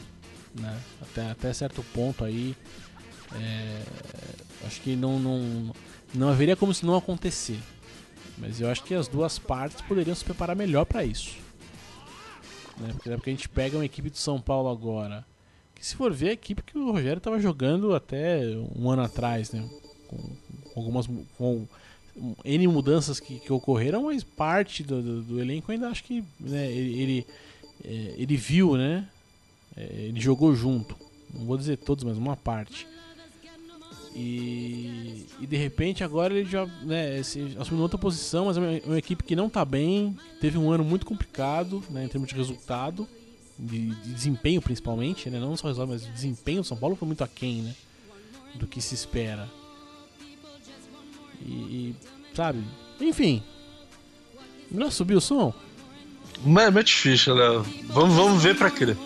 né? 0.54 0.80
Até, 1.02 1.30
até 1.30 1.52
certo 1.52 1.84
ponto 1.94 2.24
aí, 2.24 2.56
é, 3.34 3.82
acho 4.66 4.80
que 4.80 4.96
não, 4.96 5.18
não, 5.18 5.74
não 6.14 6.28
haveria 6.28 6.56
como 6.56 6.74
se 6.74 6.84
não 6.84 6.96
acontecer. 6.96 7.58
Mas 8.36 8.60
eu 8.60 8.68
acho 8.68 8.84
que 8.84 8.94
as 8.94 9.08
duas 9.08 9.38
partes 9.38 9.80
poderiam 9.82 10.14
se 10.14 10.24
preparar 10.24 10.54
melhor 10.54 10.84
para 10.84 11.04
isso. 11.04 11.36
Né? 12.78 12.90
Porque, 12.92 13.10
porque 13.10 13.30
a 13.30 13.32
gente 13.32 13.48
pega 13.48 13.76
uma 13.76 13.84
equipe 13.84 14.10
do 14.10 14.16
São 14.16 14.40
Paulo 14.40 14.68
agora, 14.68 15.24
que 15.74 15.84
se 15.84 15.96
for 15.96 16.12
ver 16.12 16.30
a 16.30 16.32
equipe 16.32 16.62
que 16.62 16.78
o 16.78 16.92
Rogério 16.92 17.18
estava 17.18 17.40
jogando 17.40 17.94
até 17.94 18.40
um 18.74 18.90
ano 18.90 19.02
atrás, 19.02 19.52
né? 19.52 19.68
Com, 20.08 20.36
algumas 20.76 21.06
com 21.36 21.66
N 22.44 22.68
mudanças 22.68 23.20
que, 23.20 23.38
que 23.38 23.52
ocorreram, 23.52 24.04
mas 24.04 24.22
parte 24.22 24.82
do, 24.82 25.02
do, 25.02 25.22
do 25.22 25.40
elenco 25.40 25.70
ainda 25.70 25.88
acho 25.88 26.04
que 26.04 26.24
né, 26.38 26.70
ele, 26.70 27.00
ele, 27.00 27.26
é, 27.84 28.14
ele, 28.16 28.36
viu, 28.36 28.76
né? 28.76 29.08
É, 29.76 29.82
ele 30.08 30.20
jogou 30.20 30.54
junto. 30.54 30.96
Não 31.32 31.46
vou 31.46 31.56
dizer 31.56 31.76
todos, 31.76 32.04
mas 32.04 32.16
uma 32.16 32.36
parte. 32.36 32.86
E, 34.14 35.26
e 35.40 35.46
de 35.46 35.56
repente 35.56 36.02
agora 36.02 36.34
ele 36.34 36.48
já 36.48 36.66
né, 36.82 37.20
assumiu 37.20 37.82
outra 37.82 37.98
posição, 37.98 38.46
mas 38.46 38.56
é 38.56 38.60
uma, 38.60 38.80
uma, 38.86 38.98
equipe 38.98 39.22
que 39.22 39.36
não 39.36 39.48
tá 39.48 39.64
bem, 39.64 40.16
teve 40.40 40.58
um 40.58 40.72
ano 40.72 40.82
muito 40.82 41.06
complicado 41.06 41.84
né, 41.88 42.04
em 42.04 42.08
termos 42.08 42.28
de 42.28 42.34
resultado, 42.34 43.06
de, 43.56 43.94
de 43.94 44.12
desempenho 44.12 44.60
principalmente, 44.60 45.30
né, 45.30 45.38
não 45.38 45.56
só 45.56 45.68
resultado, 45.68 45.90
mas 45.90 46.06
desempenho. 46.12 46.64
São 46.64 46.76
Paulo 46.76 46.96
foi 46.96 47.06
muito 47.06 47.22
aquém 47.22 47.62
né, 47.62 47.74
do 48.56 48.66
que 48.66 48.80
se 48.80 48.94
espera. 48.94 49.48
E, 51.44 51.50
e 51.50 51.96
sabe, 52.34 52.62
enfim. 53.00 53.42
Melhor 54.70 54.90
subir 54.90 55.16
o 55.16 55.20
som? 55.20 55.52
Mas 56.44 56.74
é 56.76 56.82
difícil, 56.82 57.34
Léo. 57.34 57.62
Vamos, 57.86 58.14
vamos 58.16 58.42
ver 58.42 58.56
pra 58.56 58.70
quê. 58.70 58.96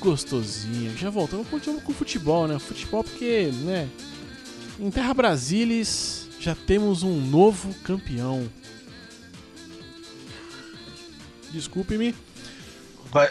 Gostosinho. 0.00 0.96
Já 0.96 1.10
voltamos 1.10 1.46
com 1.48 1.56
o 1.56 1.94
futebol, 1.94 2.46
né? 2.46 2.58
Futebol 2.58 3.02
porque, 3.04 3.50
né? 3.62 3.88
Em 4.78 4.90
Terra 4.90 5.12
Brasilis 5.12 6.28
já 6.40 6.54
temos 6.54 7.02
um 7.02 7.20
novo 7.20 7.74
campeão. 7.82 8.48
Desculpe-me. 11.50 12.14
Vai... 13.10 13.28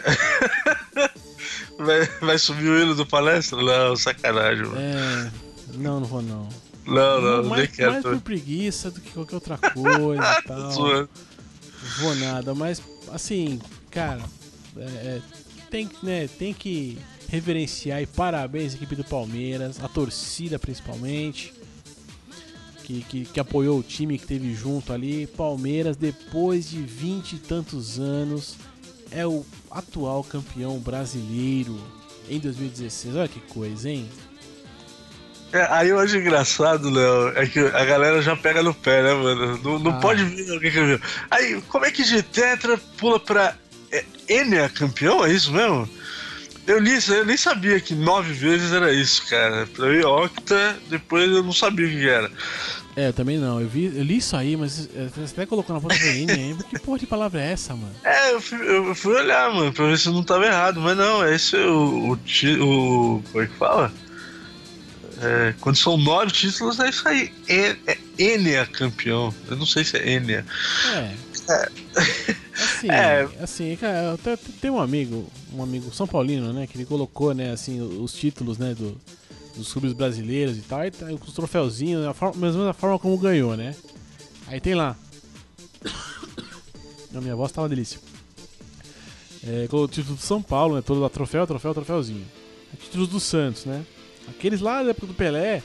vai... 1.78 2.06
vai 2.20 2.38
subir 2.38 2.68
o 2.68 2.80
hino 2.80 2.94
do 2.94 3.06
palestra? 3.06 3.62
Não, 3.62 3.96
sacanagem, 3.96 4.64
mano. 4.64 4.78
É. 4.78 5.30
Não, 5.74 6.00
não 6.00 6.06
vou 6.06 6.22
não. 6.22 6.48
Não, 6.86 7.20
não, 7.20 7.42
não 7.42 7.50
mais, 7.50 7.76
mais 7.78 8.02
por 8.02 8.20
preguiça 8.20 8.90
do 8.90 9.00
que 9.00 9.10
qualquer 9.10 9.34
outra 9.34 9.58
coisa 9.58 10.22
e 10.22 10.42
tal. 10.48 10.58
Não 10.58 11.08
vou 12.00 12.14
nada, 12.16 12.54
mas 12.54 12.82
assim, 13.12 13.60
cara, 13.90 14.22
é, 14.76 14.80
é, 14.80 15.22
tem, 15.70 15.88
né, 16.02 16.28
tem 16.38 16.52
que 16.52 16.98
reverenciar 17.28 18.02
e 18.02 18.06
parabéns 18.06 18.72
à 18.72 18.76
equipe 18.76 18.96
do 18.96 19.04
Palmeiras, 19.04 19.82
a 19.82 19.88
torcida 19.88 20.58
principalmente, 20.58 21.52
que, 22.84 23.02
que, 23.02 23.24
que 23.26 23.40
apoiou 23.40 23.78
o 23.78 23.82
time 23.82 24.18
que 24.18 24.26
teve 24.26 24.54
junto 24.54 24.92
ali. 24.92 25.26
Palmeiras, 25.26 25.96
depois 25.96 26.68
de 26.70 26.80
vinte 26.80 27.34
e 27.34 27.38
tantos 27.38 27.98
anos, 27.98 28.56
é 29.10 29.26
o 29.26 29.44
atual 29.70 30.24
campeão 30.24 30.78
brasileiro 30.78 31.78
em 32.30 32.38
2016. 32.38 33.16
Olha 33.16 33.28
que 33.28 33.40
coisa, 33.40 33.90
hein? 33.90 34.08
É, 35.52 35.66
aí 35.70 35.88
eu 35.88 35.98
acho 35.98 36.16
engraçado, 36.16 36.90
Léo, 36.90 37.28
é 37.34 37.46
que 37.46 37.58
a 37.58 37.84
galera 37.84 38.20
já 38.20 38.36
pega 38.36 38.62
no 38.62 38.74
pé, 38.74 39.02
né, 39.02 39.14
mano? 39.14 39.58
Não, 39.62 39.78
não 39.78 39.90
ah. 39.92 40.00
pode 40.00 40.24
vir 40.24 40.50
alguém 40.50 40.70
que 40.70 40.82
viu. 40.82 41.00
Aí, 41.30 41.60
como 41.68 41.86
é 41.86 41.90
que 41.90 42.04
de 42.04 42.22
Tetra 42.22 42.78
pula 42.98 43.18
pra 43.18 43.54
é, 43.92 44.04
Enia 44.28 44.68
campeão? 44.68 45.24
É 45.24 45.32
isso 45.32 45.52
mesmo? 45.52 45.88
Eu 46.66 46.78
li 46.78 46.96
isso, 46.96 47.14
eu 47.14 47.24
nem 47.24 47.36
sabia 47.36 47.80
que 47.80 47.94
nove 47.94 48.30
vezes 48.32 48.72
era 48.72 48.92
isso, 48.92 49.26
cara. 49.26 49.66
Pra 49.66 49.88
mim, 49.88 50.04
Octa, 50.04 50.76
depois 50.90 51.30
eu 51.30 51.42
não 51.42 51.52
sabia 51.52 51.86
o 51.86 51.90
que 51.90 52.06
era. 52.06 52.30
É, 52.94 53.08
eu 53.08 53.12
também 53.12 53.38
não. 53.38 53.60
Eu, 53.60 53.68
vi, 53.68 53.86
eu 53.86 54.02
li 54.02 54.18
isso 54.18 54.36
aí, 54.36 54.54
mas 54.54 54.86
é, 54.94 55.06
você 55.06 55.32
até 55.32 55.46
colocou 55.46 55.74
na 55.74 55.80
ponta 55.80 55.96
do 55.96 56.04
aí. 56.04 56.26
Que 56.68 56.78
porra 56.80 56.98
de 56.98 57.06
palavra 57.06 57.40
é 57.40 57.52
essa, 57.52 57.74
mano? 57.74 57.94
É, 58.04 58.32
eu 58.32 58.40
fui, 58.40 58.58
eu 58.58 58.94
fui 58.94 59.14
olhar, 59.14 59.54
mano, 59.54 59.72
pra 59.72 59.86
ver 59.86 59.98
se 59.98 60.08
eu 60.08 60.12
não 60.12 60.22
tava 60.22 60.44
errado. 60.44 60.80
Mas 60.80 60.96
não, 60.96 61.26
esse 61.26 61.56
é 61.56 61.64
o. 61.64 62.12
o, 62.12 62.18
o 62.18 63.22
como 63.32 63.44
é 63.44 63.46
que 63.46 63.54
fala? 63.54 63.92
É, 65.22 65.54
quando 65.60 65.76
são 65.76 65.96
nove 65.96 66.32
títulos, 66.32 66.78
é 66.80 66.88
isso 66.90 67.08
aí. 67.08 67.32
É, 67.48 67.76
é 67.86 67.98
Enia 68.18 68.66
campeão. 68.66 69.34
Eu 69.48 69.56
não 69.56 69.66
sei 69.66 69.84
se 69.84 69.96
é 69.96 70.10
Enia. 70.10 70.44
É. 70.94 71.27
é. 71.48 71.68
Assim, 72.54 72.90
é. 72.90 73.28
assim, 73.40 73.76
cara, 73.76 74.18
eu 74.24 74.38
tenho 74.60 74.74
um 74.74 74.80
amigo, 74.80 75.26
um 75.52 75.62
amigo 75.62 75.92
São 75.92 76.06
Paulino, 76.06 76.52
né, 76.52 76.66
que 76.66 76.76
ele 76.76 76.84
colocou, 76.84 77.32
né, 77.32 77.52
assim, 77.52 77.80
os 77.80 78.12
títulos, 78.12 78.58
né, 78.58 78.74
do, 78.74 79.00
dos 79.56 79.72
clubes 79.72 79.92
brasileiros 79.92 80.58
e 80.58 80.62
tal, 80.62 80.84
e 80.84 80.90
tá, 80.90 81.06
os 81.06 81.32
troféuzinhos, 81.32 82.04
a 82.04 82.12
forma, 82.12 82.46
mesmo 82.46 82.62
a 82.68 82.72
forma 82.72 82.98
como 82.98 83.16
ganhou, 83.16 83.56
né. 83.56 83.74
Aí 84.46 84.60
tem 84.60 84.74
lá. 84.74 84.96
A 87.14 87.20
minha 87.20 87.34
voz 87.34 87.50
tá 87.50 87.62
uma 87.62 87.68
delícia. 87.68 87.98
É, 89.42 89.66
com 89.66 89.78
o 89.78 89.88
título 89.88 90.16
do 90.16 90.22
São 90.22 90.42
Paulo, 90.42 90.76
né, 90.76 90.82
todo 90.82 91.00
lá, 91.00 91.08
troféu, 91.08 91.46
troféu, 91.46 91.72
troféuzinho. 91.72 92.26
Títulos 92.78 93.08
do 93.08 93.18
Santos, 93.18 93.64
né. 93.64 93.84
Aqueles 94.28 94.60
lá 94.60 94.82
da 94.82 94.90
época 94.90 95.06
do 95.06 95.14
Pelé, 95.14 95.62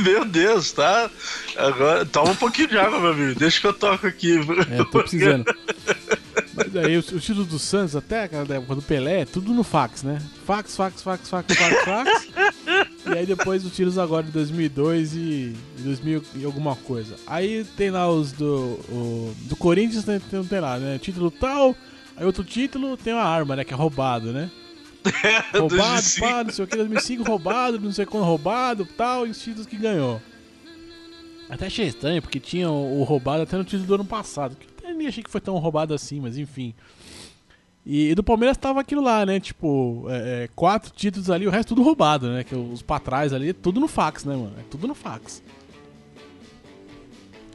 Meu 0.04 0.24
Deus, 0.24 0.72
tá? 0.72 1.10
Agora, 1.56 2.04
toma 2.06 2.30
um 2.32 2.36
pouquinho 2.36 2.68
de 2.68 2.78
água, 2.78 2.98
meu 3.00 3.12
amigo. 3.12 3.38
Deixa 3.38 3.60
que 3.60 3.66
eu 3.66 3.72
toco 3.72 4.06
aqui. 4.06 4.38
É, 4.70 4.78
tô 4.78 5.00
precisando. 5.00 5.44
Mas 6.54 6.76
aí, 6.76 6.96
os, 6.96 7.10
os 7.12 7.24
títulos 7.24 7.48
do 7.48 7.58
Santos, 7.58 7.96
até 7.96 8.24
aquela 8.24 8.54
época 8.54 8.74
do 8.74 8.82
Pelé, 8.82 9.24
tudo 9.24 9.52
no 9.52 9.62
fax, 9.62 10.02
né? 10.02 10.20
Fax, 10.44 10.76
fax, 10.76 11.02
fax, 11.02 11.28
fax, 11.28 11.54
fax, 11.54 11.84
fax. 11.84 12.28
e 13.06 13.18
aí 13.18 13.26
depois 13.26 13.64
os 13.64 13.70
títulos 13.70 13.98
agora 13.98 14.24
de 14.24 14.32
2002 14.32 15.14
e 15.14 15.56
2000 15.78 16.22
e 16.36 16.44
alguma 16.44 16.76
coisa. 16.76 17.16
Aí 17.26 17.64
tem 17.76 17.90
lá 17.90 18.10
os 18.10 18.32
do, 18.32 18.78
o, 18.88 19.34
do 19.42 19.56
Corinthians, 19.56 20.04
né, 20.04 20.20
tem, 20.30 20.42
tem 20.44 20.60
lá, 20.60 20.78
né? 20.78 20.98
Título 20.98 21.30
tal, 21.30 21.74
aí 22.16 22.24
outro 22.24 22.44
título 22.44 22.96
tem 22.96 23.12
uma 23.12 23.24
arma, 23.24 23.56
né? 23.56 23.64
Que 23.64 23.72
é 23.72 23.76
roubado, 23.76 24.32
né? 24.32 24.50
Roubado, 25.52 26.06
pá, 26.18 26.44
não 26.44 26.50
sei 26.50 26.64
o 26.64 26.68
que, 26.68 26.76
2005 26.76 27.22
roubado, 27.22 27.80
não 27.80 27.92
sei 27.92 28.06
quando 28.06 28.24
roubado, 28.24 28.86
tal, 28.96 29.26
e 29.26 29.30
os 29.30 29.40
títulos 29.40 29.66
que 29.66 29.76
ganhou. 29.76 30.20
Até 31.48 31.66
achei 31.66 31.86
estranho, 31.86 32.22
porque 32.22 32.38
tinha 32.38 32.70
o, 32.70 33.00
o 33.00 33.02
roubado 33.02 33.42
até 33.42 33.56
no 33.56 33.64
título 33.64 33.86
do 33.86 33.94
ano 33.94 34.04
passado, 34.04 34.56
que 34.56 34.68
eu 34.84 34.94
nem 34.94 35.08
achei 35.08 35.22
que 35.22 35.30
foi 35.30 35.40
tão 35.40 35.56
roubado 35.58 35.94
assim, 35.94 36.20
mas 36.20 36.38
enfim. 36.38 36.74
E, 37.84 38.10
e 38.10 38.14
do 38.14 38.22
Palmeiras 38.22 38.56
tava 38.56 38.80
aquilo 38.80 39.02
lá, 39.02 39.24
né? 39.24 39.40
Tipo, 39.40 40.06
é, 40.08 40.44
é, 40.44 40.48
quatro 40.54 40.92
títulos 40.92 41.30
ali, 41.30 41.46
o 41.46 41.50
resto 41.50 41.70
tudo 41.70 41.82
roubado, 41.82 42.28
né? 42.30 42.44
Que 42.44 42.54
os 42.54 42.82
pra 42.82 42.98
trás 42.98 43.32
ali, 43.32 43.52
tudo 43.52 43.80
no 43.80 43.88
fax, 43.88 44.24
né, 44.24 44.36
mano? 44.36 44.52
É 44.58 44.62
tudo 44.70 44.86
no 44.86 44.94
fax. 44.94 45.42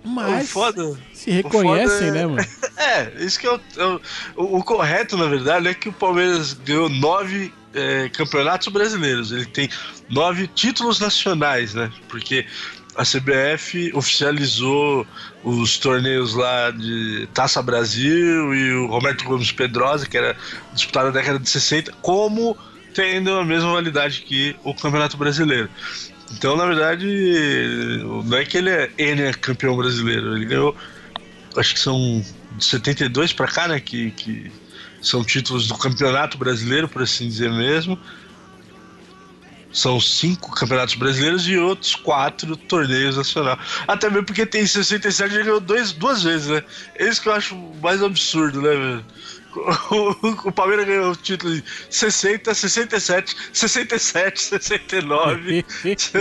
Mas 0.06 0.50
foda, 0.50 0.98
se 1.14 1.32
reconhecem, 1.32 2.10
é... 2.10 2.12
né, 2.12 2.26
mano? 2.28 2.46
É, 2.78 3.12
isso 3.24 3.40
que 3.40 3.48
é 3.48 3.52
o, 3.52 3.56
é 3.78 3.86
o, 4.36 4.58
o, 4.58 4.64
correto, 4.64 5.18
na 5.18 5.28
verdade, 5.28 5.68
é 5.68 5.74
que 5.74 5.90
o 5.90 5.94
Palmeiras 5.94 6.54
ganhou 6.54 6.90
nove 6.90 7.52
é, 7.74 8.10
campeonatos 8.10 8.68
brasileiros. 8.68 9.32
Ele 9.32 9.46
tem 9.46 9.70
nove 10.10 10.48
títulos 10.48 11.00
nacionais, 11.00 11.74
né? 11.74 11.92
Porque 12.10 12.46
a 12.96 13.04
CBF 13.04 13.92
oficializou 13.94 15.06
os 15.44 15.78
torneios 15.78 16.34
lá 16.34 16.72
de 16.72 17.28
Taça 17.34 17.62
Brasil 17.62 18.54
e 18.54 18.74
o 18.74 18.88
Roberto 18.88 19.26
Gomes 19.26 19.52
Pedrosa, 19.52 20.08
que 20.08 20.18
era 20.18 20.36
disputado 20.74 21.08
na 21.08 21.12
década 21.12 21.40
de 21.40 21.50
60, 21.50 21.92
como 22.02 22.58
tendo 22.94 23.32
a 23.32 23.44
mesma 23.44 23.74
validade 23.74 24.22
que 24.22 24.56
o 24.64 24.74
Campeonato 24.74 25.18
Brasileiro. 25.18 25.70
Então, 26.38 26.58
na 26.58 26.66
verdade, 26.66 28.04
não 28.26 28.38
é 28.38 28.46
que 28.46 28.58
ele 28.58 28.70
é, 28.70 28.92
ele 28.98 29.24
é 29.24 29.34
campeão 29.34 29.76
brasileiro. 29.76 30.36
Ele 30.36 30.46
ganhou, 30.46 30.76
acho 31.56 31.74
que 31.74 31.80
são 31.80 32.24
de 32.58 32.66
72 32.66 33.32
para 33.32 33.48
cá, 33.48 33.68
né? 33.68 33.80
Que, 33.80 34.12
que 34.12 34.52
são 35.02 35.24
títulos 35.24 35.68
do 35.68 35.78
campeonato 35.78 36.38
brasileiro, 36.38 36.90
por 36.90 37.02
assim 37.02 37.28
dizer 37.28 37.50
mesmo. 37.52 37.98
São 39.72 40.00
cinco 40.00 40.52
campeonatos 40.52 40.96
brasileiros 40.96 41.48
e 41.48 41.58
outros 41.58 41.96
quatro 41.96 42.56
torneios 42.58 43.16
nacionais. 43.16 43.60
Até 43.88 44.10
mesmo 44.10 44.26
porque 44.26 44.46
tem 44.46 44.66
67 44.66 45.34
ele 45.34 45.44
ganhou 45.44 45.60
dois, 45.60 45.94
duas 45.94 46.24
vezes, 46.24 46.48
né? 46.48 46.64
É 46.96 47.08
isso 47.08 47.22
que 47.22 47.30
eu 47.30 47.34
acho 47.34 47.56
mais 47.82 48.04
absurdo, 48.04 48.62
né, 48.62 48.70
velho? 48.70 49.06
O, 49.56 50.48
o 50.50 50.52
Palmeiras 50.52 50.86
ganhou 50.86 51.12
o 51.12 51.16
título 51.16 51.56
de 51.56 51.64
60, 51.90 52.54
67, 52.54 53.36
67, 53.54 54.42
69. 54.42 55.66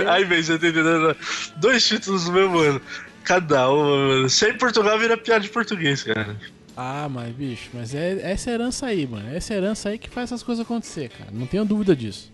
aí 0.08 0.24
vem 0.24 0.42
79. 0.42 1.16
Dois 1.56 1.86
títulos 1.86 2.26
no 2.26 2.32
mesmo 2.32 2.58
ano. 2.58 2.80
Cada 3.24 3.70
um, 3.72 4.08
mano. 4.08 4.30
Sem 4.30 4.56
Portugal 4.56 4.98
vira 4.98 5.16
piada 5.16 5.40
de 5.40 5.48
português, 5.48 6.02
cara. 6.02 6.36
Ah, 6.76 7.08
mas 7.08 7.32
bicho, 7.34 7.70
mas 7.72 7.94
é 7.94 8.20
essa 8.32 8.50
herança 8.50 8.86
aí, 8.86 9.06
mano. 9.06 9.34
Essa 9.34 9.54
herança 9.54 9.88
aí 9.88 9.98
que 9.98 10.10
faz 10.10 10.30
essas 10.30 10.42
coisas 10.42 10.64
acontecer, 10.64 11.08
cara. 11.08 11.30
Não 11.32 11.46
tenho 11.46 11.64
dúvida 11.64 11.94
disso. 11.94 12.32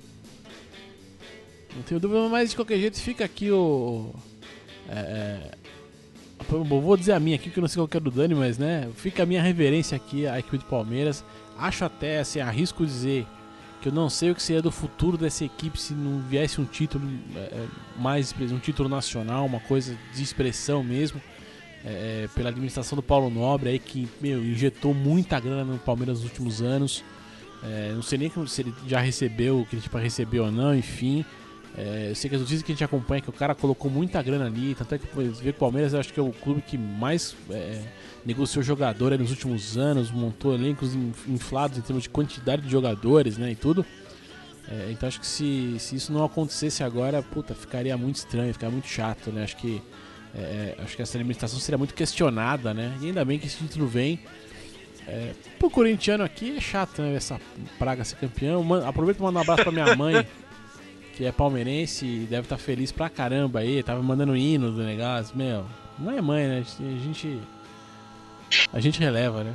Não 1.74 1.82
tenho 1.82 2.00
dúvida, 2.00 2.28
mas 2.28 2.50
de 2.50 2.56
qualquer 2.56 2.78
jeito 2.78 2.98
fica 3.00 3.24
aqui 3.24 3.50
o. 3.50 4.14
É, 4.88 5.54
é 6.40 6.80
vou 6.80 6.96
dizer 6.96 7.12
a 7.12 7.20
minha 7.20 7.36
aqui, 7.36 7.50
que 7.50 7.58
eu 7.58 7.62
não 7.62 7.68
sei 7.68 7.80
qual 7.80 7.88
que 7.88 7.96
é 7.96 8.00
do 8.00 8.10
Dani, 8.10 8.34
mas 8.34 8.58
né, 8.58 8.88
fica 8.96 9.22
a 9.22 9.26
minha 9.26 9.42
reverência 9.42 9.96
aqui 9.96 10.26
à 10.26 10.38
equipe 10.38 10.58
do 10.58 10.64
Palmeiras. 10.64 11.24
Acho 11.58 11.84
até, 11.84 12.20
assim, 12.20 12.40
arrisco 12.40 12.84
dizer 12.84 13.26
que 13.80 13.88
eu 13.88 13.92
não 13.92 14.10
sei 14.10 14.30
o 14.30 14.34
que 14.34 14.42
seria 14.42 14.60
do 14.60 14.70
futuro 14.70 15.16
dessa 15.16 15.44
equipe 15.44 15.80
se 15.80 15.94
não 15.94 16.20
viesse 16.20 16.60
um 16.60 16.64
título 16.64 17.08
é, 17.34 17.38
é 17.38 17.66
mais 17.96 18.34
um 18.52 18.58
título 18.58 18.88
nacional, 18.88 19.46
uma 19.46 19.60
coisa 19.60 19.96
de 20.14 20.22
expressão 20.22 20.82
mesmo. 20.84 21.20
é, 21.84 22.28
pela 22.34 22.50
administração 22.50 22.96
do 22.96 23.02
Paulo 23.02 23.30
Nobre 23.30 23.70
aí 23.70 23.78
que 23.78 24.08
meu, 24.20 24.42
injetou 24.44 24.92
muita 24.92 25.40
grana 25.40 25.64
no 25.64 25.78
Palmeiras 25.78 26.18
nos 26.18 26.24
últimos 26.24 26.60
anos. 26.62 27.02
É, 27.62 27.92
não 27.94 28.02
sei 28.02 28.18
nem 28.18 28.32
se 28.46 28.62
ele 28.62 28.74
já 28.86 29.00
recebeu 29.00 29.60
o 29.60 29.66
que 29.66 29.74
ele 29.74 29.82
tinha 29.82 29.90
para 29.90 30.00
receber 30.00 30.40
ou 30.40 30.50
não, 30.50 30.74
enfim. 30.74 31.24
É, 31.82 32.10
eu 32.10 32.14
sei 32.14 32.28
que 32.28 32.36
as 32.36 32.42
notícias 32.42 32.62
que 32.62 32.72
a 32.72 32.74
gente 32.74 32.84
acompanha 32.84 33.20
é 33.20 33.22
que 33.22 33.30
o 33.30 33.32
cara 33.32 33.54
colocou 33.54 33.90
muita 33.90 34.22
grana 34.22 34.44
ali, 34.46 34.74
tanto 34.74 34.94
é 34.94 34.98
que 34.98 35.06
vê 35.16 35.32
que 35.32 35.48
o 35.48 35.54
Palmeiras 35.54 35.94
acho 35.94 36.12
que 36.12 36.20
é 36.20 36.22
o 36.22 36.30
clube 36.30 36.60
que 36.60 36.76
mais 36.76 37.34
é, 37.48 37.80
negociou 38.24 38.62
jogador 38.62 39.18
nos 39.18 39.30
últimos 39.30 39.78
anos, 39.78 40.10
montou 40.10 40.54
elencos 40.54 40.94
inflados 41.26 41.78
em 41.78 41.80
termos 41.80 42.02
de 42.02 42.10
quantidade 42.10 42.62
de 42.62 42.70
jogadores, 42.70 43.38
né, 43.38 43.52
e 43.52 43.56
tudo. 43.56 43.86
É, 44.68 44.90
então 44.90 45.08
acho 45.08 45.18
que 45.18 45.26
se, 45.26 45.76
se 45.78 45.96
isso 45.96 46.12
não 46.12 46.22
acontecesse 46.22 46.84
agora, 46.84 47.22
puta, 47.22 47.54
ficaria 47.54 47.96
muito 47.96 48.16
estranho, 48.16 48.52
ficaria 48.52 48.72
muito 48.72 48.86
chato, 48.86 49.32
né? 49.32 49.42
Acho 49.42 49.56
que 49.56 49.82
é, 50.34 50.76
acho 50.78 50.94
que 50.94 51.02
essa 51.02 51.16
administração 51.16 51.58
seria 51.58 51.78
muito 51.78 51.94
questionada, 51.94 52.72
né? 52.72 52.96
E 53.00 53.06
ainda 53.06 53.24
bem 53.24 53.38
que 53.38 53.46
esse 53.46 53.56
título 53.56 53.88
vem. 53.88 54.20
É, 55.08 55.32
pro 55.58 55.70
corintiano 55.70 56.22
aqui 56.22 56.56
é 56.56 56.60
chato, 56.60 57.02
né? 57.02 57.14
Essa 57.14 57.40
praga 57.78 58.04
ser 58.04 58.16
campeão. 58.16 58.62
Man, 58.62 58.86
aproveito 58.86 59.18
e 59.18 59.22
mando 59.22 59.38
um 59.38 59.42
abraço 59.42 59.62
pra 59.62 59.72
minha 59.72 59.96
mãe, 59.96 60.24
que 61.20 61.26
é 61.26 61.30
palmeirense 61.30 62.06
e 62.06 62.18
deve 62.20 62.46
estar 62.46 62.56
tá 62.56 62.62
feliz 62.62 62.90
pra 62.90 63.10
caramba 63.10 63.58
aí. 63.58 63.82
Tava 63.82 64.02
mandando 64.02 64.34
hino 64.34 64.72
do 64.72 64.82
negócio. 64.82 65.36
Meu, 65.36 65.66
não 65.98 66.10
é 66.10 66.18
mãe, 66.22 66.48
né? 66.48 66.64
A 66.64 66.98
gente. 67.04 67.38
A 68.72 68.80
gente 68.80 68.98
releva, 68.98 69.44
né? 69.44 69.54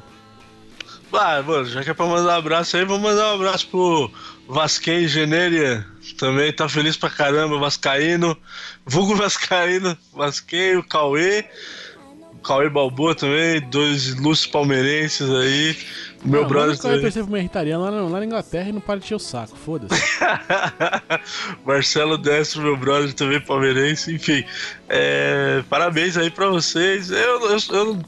Ah, 1.11 1.41
mano, 1.41 1.65
já 1.65 1.83
que 1.83 1.89
é 1.89 1.93
pra 1.93 2.05
mandar 2.05 2.35
um 2.35 2.37
abraço 2.37 2.77
aí, 2.77 2.85
vou 2.85 2.99
mandar 2.99 3.31
um 3.31 3.35
abraço 3.35 3.67
pro 3.69 4.11
Vasquei 4.47 5.07
Generia. 5.07 5.83
Também 6.19 6.53
tá 6.53 6.69
feliz 6.69 6.97
pra 6.97 7.09
caramba, 7.09 7.57
Vascaíno. 7.57 8.37
Vulgo 8.85 9.15
Vascaíno, 9.17 9.97
Vasquei, 10.13 10.77
o 10.77 10.83
Cauê. 10.83 11.45
O 12.33 12.37
Cauê 12.41 12.69
Balboa 12.69 13.15
também, 13.15 13.59
dois 13.71 14.09
ilustres 14.09 14.51
palmeirenses 14.51 15.27
aí. 15.31 15.75
Meu 16.25 16.41
não, 16.41 16.47
brother. 16.47 16.77
Também. 16.77 16.97
Eu 16.97 17.01
percebo 17.03 17.27
uma 17.27 17.39
irritaria 17.39 17.77
lá, 17.77 17.89
lá 17.89 18.19
na 18.19 18.25
Inglaterra 18.25 18.69
e 18.69 18.71
não 18.71 18.81
para 18.81 18.99
de 18.99 19.05
encher 19.05 19.15
o 19.15 19.19
saco, 19.19 19.55
foda-se. 19.55 19.95
Marcelo 21.65 22.17
Destro, 22.17 22.61
meu 22.61 22.75
brother 22.75 23.13
também 23.13 23.39
palmeirense. 23.39 24.13
Enfim, 24.13 24.43
é, 24.89 25.63
parabéns 25.69 26.17
aí 26.17 26.29
pra 26.29 26.47
vocês. 26.47 27.11
Eu, 27.11 27.51
eu, 27.51 27.57
eu 27.69 27.99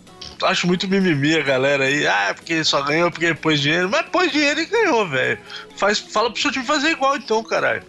acho 0.43 0.65
muito 0.65 0.87
mimimi 0.87 1.35
a 1.35 1.43
galera 1.43 1.83
aí. 1.83 2.07
Ah, 2.07 2.33
porque 2.35 2.63
só 2.63 2.81
ganhou 2.81 3.11
porque 3.11 3.33
pôs 3.35 3.61
dinheiro. 3.61 3.89
Mas 3.89 4.07
pôs 4.09 4.31
dinheiro 4.31 4.59
e 4.59 4.65
ganhou, 4.65 5.07
velho. 5.07 5.39
Fala 5.75 6.31
pro 6.31 6.41
seu 6.41 6.51
time 6.51 6.65
fazer 6.65 6.89
igual 6.89 7.15
então, 7.15 7.43
caralho. 7.43 7.83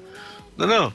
Não, 0.56 0.66
é 0.66 0.68
não. 0.68 0.92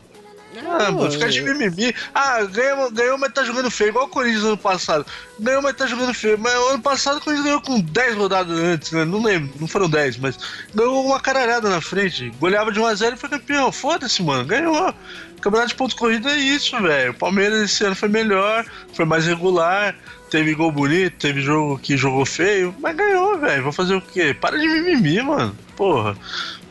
Ah, 0.57 0.91
mano, 0.91 1.11
ficar 1.11 1.29
de 1.29 1.41
mimimi. 1.41 1.93
Ah, 2.13 2.43
ganhou, 2.43 2.91
ganhou, 2.91 3.17
mas 3.17 3.33
tá 3.33 3.43
jogando 3.43 3.71
feio, 3.71 3.89
igual 3.89 4.05
o 4.05 4.09
Corinthians 4.09 4.43
ano 4.43 4.57
passado. 4.57 5.05
Ganhou, 5.39 5.61
mas 5.61 5.75
tá 5.75 5.87
jogando 5.87 6.13
feio. 6.13 6.37
Mas 6.37 6.53
ano 6.53 6.81
passado 6.81 7.17
o 7.17 7.21
Corinthians 7.21 7.45
ganhou 7.45 7.61
com 7.61 7.79
10 7.79 8.15
rodadas 8.15 8.57
antes, 8.57 8.91
né? 8.91 9.05
Não 9.05 9.21
lembro, 9.21 9.53
não 9.59 9.67
foram 9.67 9.89
10, 9.89 10.17
mas 10.17 10.37
ganhou 10.73 11.05
uma 11.05 11.19
caralhada 11.19 11.69
na 11.69 11.81
frente. 11.81 12.31
Goleava 12.39 12.71
de 12.71 12.79
1x0 12.79 13.13
e 13.13 13.17
foi 13.17 13.29
campeão. 13.29 13.71
Foda-se, 13.71 14.21
mano. 14.21 14.45
Ganhou. 14.45 14.93
Campeonato 15.41 15.69
de 15.69 15.75
ponto 15.75 15.95
corrida 15.97 16.31
é 16.31 16.37
isso, 16.37 16.79
velho. 16.81 17.11
O 17.11 17.15
Palmeiras 17.15 17.61
esse 17.63 17.83
ano 17.83 17.95
foi 17.95 18.07
melhor, 18.07 18.65
foi 18.93 19.03
mais 19.03 19.25
regular. 19.25 19.93
Teve 20.29 20.55
gol 20.55 20.71
bonito, 20.71 21.17
teve 21.19 21.41
jogo 21.41 21.77
que 21.77 21.97
jogou 21.97 22.25
feio, 22.25 22.73
mas 22.79 22.95
ganhou, 22.95 23.37
velho. 23.37 23.63
Vou 23.63 23.71
fazer 23.71 23.93
o 23.93 24.01
quê? 24.01 24.33
Para 24.33 24.57
de 24.57 24.67
mimimi, 24.67 25.21
mano. 25.21 25.55
Porra. 25.75 26.15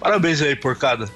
Parabéns 0.00 0.40
aí, 0.40 0.56
porcada. 0.56 1.08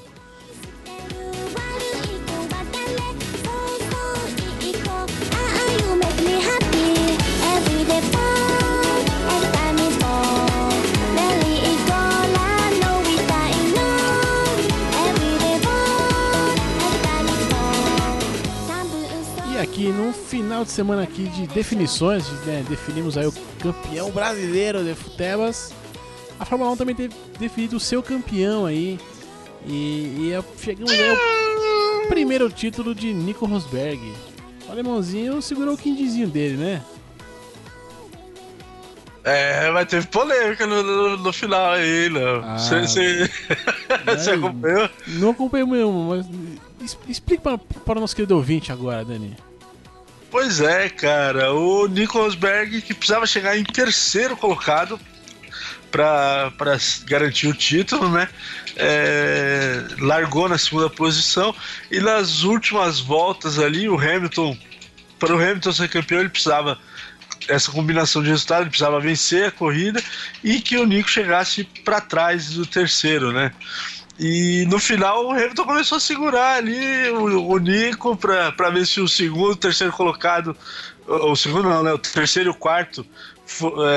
Aqui 19.77 19.89
no 19.89 20.11
final 20.11 20.65
de 20.65 20.71
semana 20.71 21.03
aqui 21.03 21.25
de 21.25 21.47
definições, 21.49 22.27
né, 22.47 22.65
definimos 22.67 23.19
aí 23.19 23.27
o 23.27 23.33
campeão 23.61 24.11
brasileiro 24.11 24.83
de 24.83 24.95
Futebas. 24.95 25.71
A 26.41 26.47
Fórmula 26.47 26.71
1 26.71 26.77
também 26.77 26.95
teve 26.95 27.15
definido 27.39 27.77
o 27.77 27.81
seu 27.81 28.03
campeão 28.03 28.65
aí. 28.65 28.99
E, 29.67 30.17
e 30.19 30.33
é, 30.33 30.43
chegamos 30.59 30.91
aí 30.91 31.11
ao 31.11 32.09
primeiro 32.09 32.49
título 32.49 32.95
de 32.95 33.13
Nico 33.13 33.45
Rosberg. 33.45 34.01
O 34.67 34.73
alemãozinho 34.73 35.43
segurou 35.43 35.75
o 35.75 35.79
quindizinho 35.79 36.29
dele, 36.29 36.57
né? 36.57 36.83
É, 39.27 39.73
mas 39.73 39.89
teve 39.89 40.07
polêmica 40.07 40.69
no, 40.69 40.85
no, 40.85 41.17
no 41.17 41.33
final 41.33 41.73
aí. 41.73 42.09
Ah, 42.45 42.57
você 44.07 44.31
acompanhou? 44.31 44.89
Não 45.09 45.31
acompanhei 45.31 45.67
mesmo, 45.67 46.09
mas 46.09 46.97
explique 47.09 47.43
para, 47.43 47.59
para 47.59 47.99
o 47.99 48.01
nosso 48.01 48.15
querido 48.15 48.37
ouvinte 48.37 48.71
agora, 48.71 49.05
Dani. 49.05 49.37
Pois 50.31 50.61
é, 50.61 50.89
cara. 50.89 51.53
O 51.53 51.89
Nico 51.89 52.19
Rosberg, 52.19 52.81
que 52.83 52.95
precisava 52.95 53.27
chegar 53.27 53.59
em 53.59 53.65
terceiro 53.65 54.37
colocado 54.37 55.01
para 55.91 56.53
garantir 57.07 57.49
o 57.49 57.55
título, 57.55 58.09
né? 58.09 58.29
É, 58.77 59.83
largou 59.99 60.49
na 60.49 60.57
segunda 60.57 60.89
posição 60.89 61.53
e 61.91 61.99
nas 61.99 62.45
últimas 62.45 63.01
voltas 63.01 63.59
ali, 63.59 63.89
o 63.89 63.99
Hamilton, 63.99 64.57
para 65.19 65.35
o 65.35 65.43
Hamilton 65.43 65.73
ser 65.73 65.89
campeão, 65.89 66.21
ele 66.21 66.29
precisava 66.29 66.79
essa 67.49 67.71
combinação 67.71 68.23
de 68.23 68.31
resultados, 68.31 68.63
ele 68.63 68.71
precisava 68.71 69.01
vencer 69.01 69.47
a 69.47 69.51
corrida 69.51 70.03
e 70.43 70.61
que 70.61 70.77
o 70.77 70.85
Nico 70.85 71.09
chegasse 71.09 71.65
para 71.85 72.01
trás 72.01 72.51
do 72.51 72.67
terceiro, 72.67 73.33
né? 73.33 73.53
E 74.19 74.65
no 74.69 74.79
final 74.79 75.27
o 75.27 75.31
Hamilton 75.33 75.65
começou 75.65 75.97
a 75.97 76.01
segurar 76.01 76.57
ali 76.57 77.11
o, 77.11 77.51
o 77.51 77.59
Nico 77.59 78.17
para 78.17 78.71
ver 78.71 78.87
se 78.87 79.01
o 79.01 79.07
segundo, 79.07 79.53
o 79.53 79.57
terceiro 79.57 79.93
colocado, 79.93 80.57
o 81.07 81.37
segundo 81.37 81.69
não, 81.69 81.83
né? 81.83 81.93
O 81.93 81.99
terceiro 81.99 82.51
e 82.51 82.53
o 82.53 82.55
quarto 82.55 83.07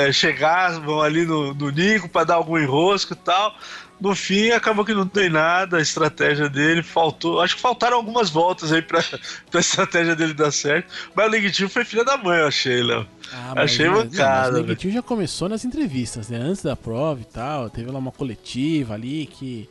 é, 0.06 0.12
chegavam 0.12 1.02
ali 1.02 1.26
no, 1.26 1.54
no 1.54 1.70
Nico 1.70 2.10
para 2.10 2.26
dar 2.26 2.36
algum 2.36 2.58
enrosco 2.58 3.14
e 3.14 3.16
tal. 3.16 3.56
No 4.00 4.16
fim, 4.16 4.52
acabou 4.52 4.86
que 4.86 4.94
não 4.94 5.06
tem 5.06 5.30
nada, 5.30 5.78
a 5.78 5.82
estratégia 5.82 6.50
dele 6.50 6.82
faltou. 6.82 7.42
Acho 7.42 7.56
que 7.56 7.62
faltaram 7.62 7.98
algumas 7.98 8.30
voltas 8.30 8.72
aí 8.72 8.82
pra, 8.82 9.04
pra 9.52 9.60
estratégia 9.60 10.16
dele 10.16 10.34
dar 10.34 10.52
certo. 10.52 10.88
Mas 11.14 11.28
o 11.28 11.30
Legitimo 11.30 11.70
foi 11.70 11.84
filha 11.84 12.06
da 12.06 12.18
mãe, 12.18 12.40
eu 12.40 12.48
achei, 12.48 12.82
Léo. 12.82 13.06
Ah, 13.34 13.54
achei 13.64 13.90
mas, 13.90 14.06
mancada. 14.06 14.60
O 14.60 14.62
Legitimo 14.62 14.94
já 14.94 15.02
começou 15.02 15.50
nas 15.50 15.66
entrevistas, 15.66 16.30
né? 16.30 16.38
Antes 16.38 16.64
da 16.64 16.76
prova 16.76 17.20
e 17.20 17.26
tal. 17.26 17.70
Teve 17.70 17.92
lá 17.92 18.00
uma 18.00 18.12
coletiva 18.12 18.94
ali 18.94 19.26
que 19.26 19.70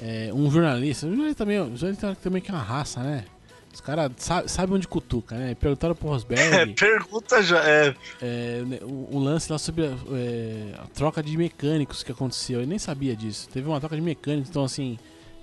é, 0.00 0.30
um 0.34 0.50
jornalista, 0.50 1.06
um 1.06 1.10
jornalista 1.10 1.44
também, 1.44 1.60
um 1.60 1.76
jornalista 1.76 2.16
também 2.22 2.42
que 2.42 2.50
é 2.50 2.54
uma 2.54 2.62
raça, 2.62 3.00
né? 3.00 3.24
Os 3.72 3.80
caras 3.80 4.12
sabem 4.18 4.48
sabe 4.48 4.72
onde 4.74 4.86
cutuca, 4.86 5.36
né? 5.36 5.54
Perguntaram 5.54 5.94
pro 5.94 6.08
Rosberg. 6.10 6.54
É, 6.54 6.66
pergunta 6.66 7.42
já. 7.42 7.64
É. 7.64 7.94
é 8.20 8.62
o, 8.82 9.16
o, 9.16 9.18
lance 9.18 9.50
lá 9.50 9.58
sobre 9.58 9.86
a, 9.86 9.96
é, 10.12 10.74
a, 10.78 10.86
troca 10.88 11.22
de 11.22 11.36
mecânicos 11.36 12.02
que 12.02 12.12
aconteceu. 12.12 12.60
Eu 12.60 12.66
nem 12.66 12.78
sabia 12.78 13.16
disso. 13.16 13.48
Teve 13.48 13.66
uma 13.68 13.80
troca 13.80 13.96
de 13.96 14.02
mecânicos, 14.02 14.50
então 14.50 14.64
assim. 14.64 14.98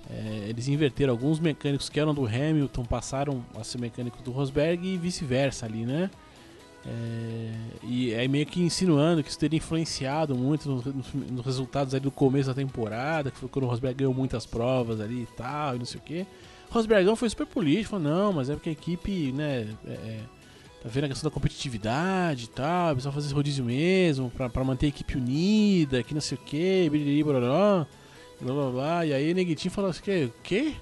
É, 0.08 0.46
eles 0.48 0.66
inverteram. 0.66 1.12
Alguns 1.12 1.38
mecânicos 1.38 1.88
que 1.88 2.00
eram 2.00 2.12
do 2.12 2.26
Hamilton 2.26 2.84
passaram 2.84 3.44
a 3.56 3.62
ser 3.62 3.78
mecânicos 3.78 4.20
do 4.22 4.32
Rosberg 4.32 4.84
e 4.86 4.98
vice-versa 4.98 5.66
ali, 5.66 5.84
né? 5.84 6.10
É, 6.86 7.52
e 7.82 8.14
aí 8.14 8.26
meio 8.26 8.46
que 8.46 8.62
insinuando 8.62 9.22
que 9.22 9.28
isso 9.28 9.38
teria 9.38 9.58
influenciado 9.58 10.34
muito 10.34 10.68
nos, 10.68 10.84
nos 11.14 11.44
resultados 11.44 11.94
ali 11.94 12.02
do 12.02 12.10
começo 12.10 12.48
da 12.48 12.54
temporada, 12.54 13.30
que 13.30 13.36
foi 13.36 13.48
quando 13.48 13.66
o 13.66 13.68
Rosberg 13.68 13.98
ganhou 13.98 14.14
muitas 14.14 14.46
provas 14.46 15.00
ali 15.00 15.22
e 15.22 15.28
tal, 15.36 15.76
e 15.76 15.78
não 15.78 15.84
sei 15.84 16.00
o 16.00 16.02
que. 16.02 16.26
Rosbergão 16.70 17.16
foi 17.16 17.28
super 17.28 17.46
político, 17.46 17.90
falou, 17.90 18.08
não, 18.08 18.32
mas 18.32 18.48
é 18.48 18.54
porque 18.54 18.68
a 18.68 18.72
equipe, 18.72 19.32
né, 19.32 19.66
é, 19.86 19.90
é, 19.90 20.20
tá 20.82 20.88
vendo 20.88 21.04
a 21.04 21.08
questão 21.08 21.28
da 21.28 21.34
competitividade 21.34 22.44
e 22.44 22.48
tal, 22.48 22.94
precisa 22.94 23.12
fazer 23.12 23.26
esse 23.26 23.34
rodízio 23.34 23.64
mesmo, 23.64 24.30
pra, 24.30 24.48
pra 24.48 24.62
manter 24.62 24.86
a 24.86 24.88
equipe 24.90 25.16
unida, 25.16 26.02
que 26.02 26.14
não 26.14 26.20
sei 26.20 26.38
o 26.38 26.40
que, 26.40 26.88
blá 26.88 27.40
blá 28.40 28.54
blá 28.54 28.70
blá 28.70 29.06
e 29.06 29.12
aí 29.12 29.32
o 29.32 29.34
Neguitinho 29.34 29.72
falou 29.72 29.90
assim, 29.90 30.24
o 30.24 30.32
quê? 30.42 30.74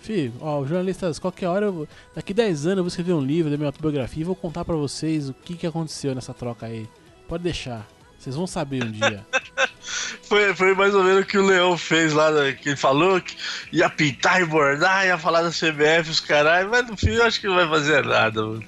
Filho, 0.00 0.32
ó, 0.40 0.64
jornalistas, 0.64 1.18
qualquer 1.18 1.46
hora, 1.46 1.66
eu, 1.66 1.86
daqui 2.14 2.34
10 2.34 2.66
anos 2.66 2.78
eu 2.78 2.84
vou 2.84 2.88
escrever 2.88 3.12
um 3.12 3.20
livro 3.20 3.50
da 3.50 3.56
minha 3.56 3.68
autobiografia 3.68 4.22
e 4.22 4.24
vou 4.24 4.34
contar 4.34 4.64
para 4.64 4.74
vocês 4.74 5.28
o 5.28 5.34
que, 5.34 5.54
que 5.54 5.66
aconteceu 5.66 6.14
nessa 6.14 6.34
troca 6.34 6.66
aí. 6.66 6.88
Pode 7.28 7.44
deixar. 7.44 7.86
Vocês 8.20 8.36
vão 8.36 8.46
saber 8.46 8.84
um 8.84 8.90
dia. 8.90 9.26
foi, 10.28 10.54
foi 10.54 10.74
mais 10.74 10.94
ou 10.94 11.02
menos 11.02 11.22
o 11.22 11.26
que 11.26 11.38
o 11.38 11.46
Leão 11.46 11.76
fez 11.78 12.12
lá, 12.12 12.30
né? 12.30 12.52
que 12.52 12.68
ele 12.68 12.76
falou 12.76 13.18
que 13.18 13.34
ia 13.72 13.88
pintar 13.88 14.42
e 14.42 14.44
bordar, 14.44 15.06
ia 15.06 15.16
falar 15.16 15.40
da 15.40 15.48
CBF, 15.48 16.10
os 16.10 16.20
caralho, 16.20 16.68
mas 16.68 16.86
no 16.86 16.98
fim 16.98 17.12
eu 17.12 17.24
acho 17.24 17.40
que 17.40 17.46
não 17.46 17.54
vai 17.54 17.66
fazer 17.66 18.04
nada, 18.04 18.42
mano. 18.42 18.64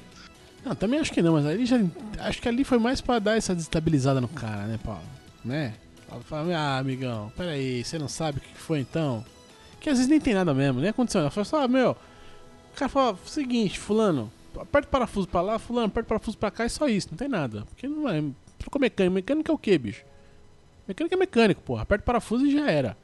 Não, 0.64 0.74
também 0.74 0.98
acho 0.98 1.12
que 1.12 1.20
não, 1.20 1.34
mas 1.34 1.44
ali 1.44 1.66
já. 1.66 1.78
Acho 2.20 2.40
que 2.40 2.48
ali 2.48 2.64
foi 2.64 2.78
mais 2.78 3.02
pra 3.02 3.18
dar 3.18 3.36
essa 3.36 3.54
desestabilizada 3.54 4.22
no 4.22 4.28
cara, 4.28 4.66
né, 4.66 4.78
Paulo? 4.82 5.02
Né? 5.44 5.74
Fala, 6.24 6.56
ah, 6.56 6.78
amigão, 6.78 7.30
peraí, 7.36 7.84
você 7.84 7.98
não 7.98 8.08
sabe 8.08 8.38
o 8.38 8.40
que 8.40 8.58
foi 8.58 8.80
então? 8.80 9.24
Que 9.80 9.90
às 9.90 9.98
vezes 9.98 10.10
nem 10.10 10.20
tem 10.20 10.34
nada 10.34 10.54
mesmo, 10.54 10.80
nem 10.80 10.90
aconteceu. 10.90 11.20
Ela 11.20 11.30
fala 11.30 11.44
só, 11.44 11.62
ah, 11.62 11.68
meu. 11.68 11.96
O 12.72 12.76
cara 12.76 12.88
fala, 12.88 13.18
seguinte, 13.26 13.78
fulano, 13.78 14.32
aperta 14.58 14.88
o 14.88 14.90
parafuso 14.90 15.28
pra 15.28 15.40
lá, 15.40 15.58
fulano, 15.58 15.88
aperta 15.88 16.06
o 16.06 16.08
parafuso 16.08 16.38
pra 16.38 16.50
cá 16.50 16.64
e 16.64 16.70
só 16.70 16.88
isso, 16.88 17.08
não 17.10 17.18
tem 17.18 17.28
nada. 17.28 17.64
Porque 17.68 17.86
não 17.86 18.08
é. 18.08 18.22
Trocou 18.62 18.80
mecânico. 18.80 19.14
Mecânico 19.14 19.50
é 19.50 19.54
o 19.54 19.58
que, 19.58 19.76
bicho? 19.76 20.04
Mecânico 20.88 21.14
é 21.14 21.18
mecânico, 21.18 21.62
porra. 21.62 21.82
Aperta 21.82 22.02
o 22.02 22.06
parafuso 22.06 22.46
e 22.46 22.52
já 22.52 22.70
era. 22.70 22.96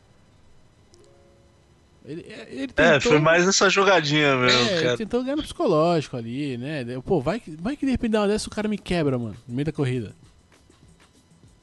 Ele, 2.05 2.25
ele 2.49 2.69
tentou, 2.69 2.85
é, 2.85 3.01
foi 3.01 3.19
mais 3.19 3.47
essa 3.47 3.69
jogadinha 3.69 4.35
mesmo, 4.37 4.61
é, 4.61 4.75
cara. 4.77 4.89
Ele 4.89 4.97
tentou 4.97 5.23
ganhar 5.23 5.37
no 5.37 5.43
psicológico 5.43 6.17
ali, 6.17 6.57
né? 6.57 6.83
Pô, 7.05 7.21
vai, 7.21 7.43
vai 7.47 7.77
que 7.77 7.85
de 7.85 7.93
repente 7.93 8.13
dá 8.13 8.21
uma 8.23 8.29
dessa 8.29 8.49
o 8.49 8.51
cara 8.51 8.67
me 8.67 8.79
quebra, 8.79 9.19
mano, 9.19 9.37
no 9.47 9.55
meio 9.55 9.67
da 9.67 9.73
corrida. 9.73 10.15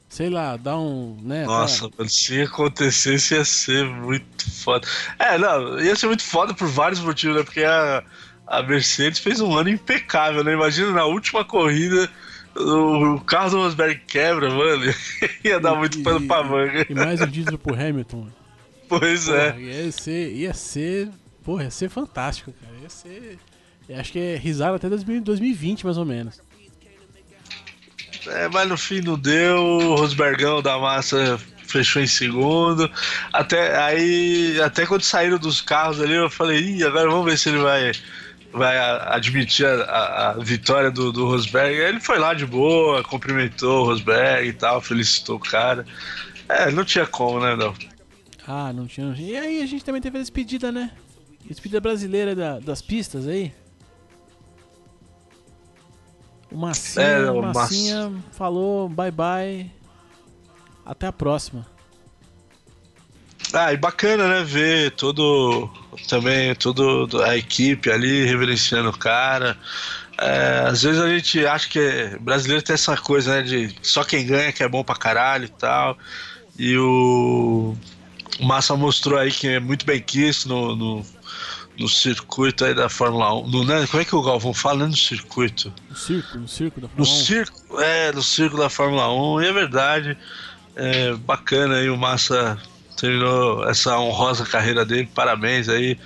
Sei 0.08 0.30
lá, 0.30 0.56
dá 0.56 0.78
um. 0.78 1.18
Né, 1.20 1.44
Nossa, 1.44 1.90
cara... 1.90 2.08
se 2.08 2.40
acontecesse 2.42 3.34
ia 3.34 3.44
ser 3.44 3.84
muito 3.86 4.48
foda. 4.48 4.86
É, 5.18 5.36
não, 5.36 5.80
ia 5.80 5.96
ser 5.96 6.06
muito 6.06 6.22
foda 6.22 6.54
por 6.54 6.68
vários 6.68 7.00
motivos, 7.00 7.36
né? 7.36 7.42
Porque 7.42 7.64
a, 7.64 8.04
a 8.46 8.62
Mercedes 8.62 9.18
fez 9.18 9.40
um 9.40 9.52
ano 9.52 9.68
impecável, 9.68 10.44
né? 10.44 10.52
Imagina 10.52 10.92
na 10.92 11.04
última 11.06 11.44
corrida 11.44 12.08
o 12.58 13.20
carro 13.20 13.50
do 13.50 13.56
Rosberg 13.58 14.00
quebra, 14.06 14.50
mano. 14.50 14.84
ia 15.44 15.60
dar 15.60 15.74
muito 15.74 16.02
pano 16.02 16.26
pra 16.26 16.42
manga. 16.42 16.86
E 16.88 16.94
mais 16.94 17.20
um 17.20 17.26
título 17.26 17.58
pro 17.58 17.74
Hamilton. 17.74 18.28
Pois 18.88 19.26
porra, 19.26 19.38
é. 19.38 19.60
Ia 19.60 19.92
ser, 19.92 20.32
ia 20.32 20.54
ser. 20.54 21.08
Porra, 21.44 21.64
ia 21.64 21.70
ser 21.70 21.88
fantástico, 21.88 22.52
cara. 22.52 22.74
Ia 22.82 22.88
ser. 22.88 23.38
Acho 23.98 24.12
que 24.12 24.18
é 24.18 24.36
risada 24.36 24.76
até 24.76 24.88
2020, 24.88 25.84
mais 25.84 25.96
ou 25.96 26.04
menos. 26.04 26.40
É, 28.26 28.48
mas 28.48 28.68
no 28.68 28.76
fim 28.76 29.00
não 29.00 29.18
deu. 29.18 29.56
O 29.56 29.96
Rosbergão 29.96 30.60
da 30.60 30.78
massa 30.78 31.38
fechou 31.66 32.02
em 32.02 32.06
segundo. 32.06 32.90
Até 33.32 33.76
aí, 33.78 34.60
até 34.60 34.86
quando 34.86 35.02
saíram 35.02 35.38
dos 35.38 35.60
carros 35.60 36.00
ali, 36.00 36.14
eu 36.14 36.30
falei, 36.30 36.58
Ih, 36.58 36.84
agora 36.84 37.08
vamos 37.08 37.26
ver 37.26 37.38
se 37.38 37.48
ele 37.48 37.58
vai, 37.58 37.92
vai 38.56 38.78
admitir 38.78 39.66
a, 39.66 40.30
a 40.30 40.32
vitória 40.34 40.90
do, 40.90 41.12
do 41.12 41.26
Rosberg. 41.26 41.76
Ele 41.76 42.00
foi 42.00 42.18
lá 42.18 42.34
de 42.34 42.46
boa, 42.46 43.02
cumprimentou 43.04 43.82
o 43.82 43.86
Rosberg 43.86 44.48
e 44.48 44.52
tal, 44.52 44.80
felicitou 44.80 45.36
o 45.36 45.40
cara. 45.40 45.86
É, 46.48 46.70
não 46.70 46.84
tinha 46.84 47.06
como, 47.06 47.40
né, 47.40 47.54
não. 47.56 47.74
Ah, 48.46 48.72
não 48.72 48.86
tinha. 48.86 49.14
E 49.18 49.36
aí 49.36 49.62
a 49.62 49.66
gente 49.66 49.84
também 49.84 50.00
teve 50.00 50.18
a 50.18 50.20
despedida, 50.20 50.70
né? 50.70 50.92
Despedida 51.44 51.80
brasileira 51.80 52.34
da, 52.34 52.58
das 52.58 52.80
pistas 52.80 53.26
aí. 53.26 53.52
O 56.50 56.56
Massinha, 56.56 57.04
é, 57.04 57.30
o 57.30 57.42
Massinha 57.42 58.12
falou 58.32 58.88
bye 58.88 59.10
bye. 59.10 59.70
Até 60.84 61.08
a 61.08 61.12
próxima. 61.12 61.66
Ah, 63.58 63.72
e 63.72 63.76
bacana, 63.78 64.28
né? 64.28 64.44
Ver 64.44 64.90
todo. 64.90 65.70
Também 66.08 66.54
toda 66.54 67.26
a 67.26 67.36
equipe 67.38 67.90
ali 67.90 68.26
reverenciando 68.26 68.90
o 68.90 68.98
cara. 68.98 69.56
É, 70.18 70.64
às 70.66 70.82
vezes 70.82 71.00
a 71.00 71.08
gente 71.08 71.46
acha 71.46 71.66
que 71.68 72.18
brasileiro 72.20 72.62
tem 72.62 72.74
essa 72.74 72.96
coisa, 72.98 73.36
né? 73.36 73.42
De 73.42 73.74
só 73.82 74.04
quem 74.04 74.26
ganha 74.26 74.52
que 74.52 74.62
é 74.62 74.68
bom 74.68 74.84
pra 74.84 74.94
caralho 74.94 75.46
e 75.46 75.48
tal. 75.48 75.96
E 76.58 76.76
o 76.76 77.74
o 78.38 78.44
Massa 78.44 78.76
mostrou 78.76 79.18
aí 79.18 79.30
que 79.30 79.48
é 79.48 79.60
muito 79.60 79.86
bem 79.86 80.00
quisto 80.00 80.48
no, 80.48 80.76
no, 80.76 81.06
no 81.78 81.88
circuito 81.88 82.64
aí 82.64 82.74
da 82.74 82.88
Fórmula 82.88 83.34
1. 83.34 83.48
No, 83.48 83.64
né, 83.64 83.86
como 83.86 84.02
é 84.02 84.04
que 84.04 84.14
o 84.14 84.22
Galvão 84.22 84.52
fala? 84.52 84.80
Não 84.80 84.86
é 84.86 84.88
no 84.88 84.96
circuito. 84.96 85.72
No 85.88 85.96
circo, 85.96 86.38
no 86.38 86.48
circo 86.48 86.80
da 86.80 86.88
Fórmula 86.88 87.08
no 87.08 87.14
1. 87.14 87.24
Circo, 87.24 87.80
é, 87.80 88.12
no 88.12 88.22
circo 88.22 88.56
da 88.58 88.68
Fórmula 88.68 89.10
1. 89.10 89.42
E 89.42 89.46
é 89.46 89.52
verdade. 89.52 90.18
É 90.74 91.14
bacana 91.14 91.76
aí 91.76 91.88
o 91.88 91.96
Massa 91.96 92.58
terminou 92.96 93.68
essa 93.68 93.98
honrosa 93.98 94.44
carreira 94.44 94.84
dele. 94.84 95.08
Parabéns 95.14 95.68
aí. 95.68 95.98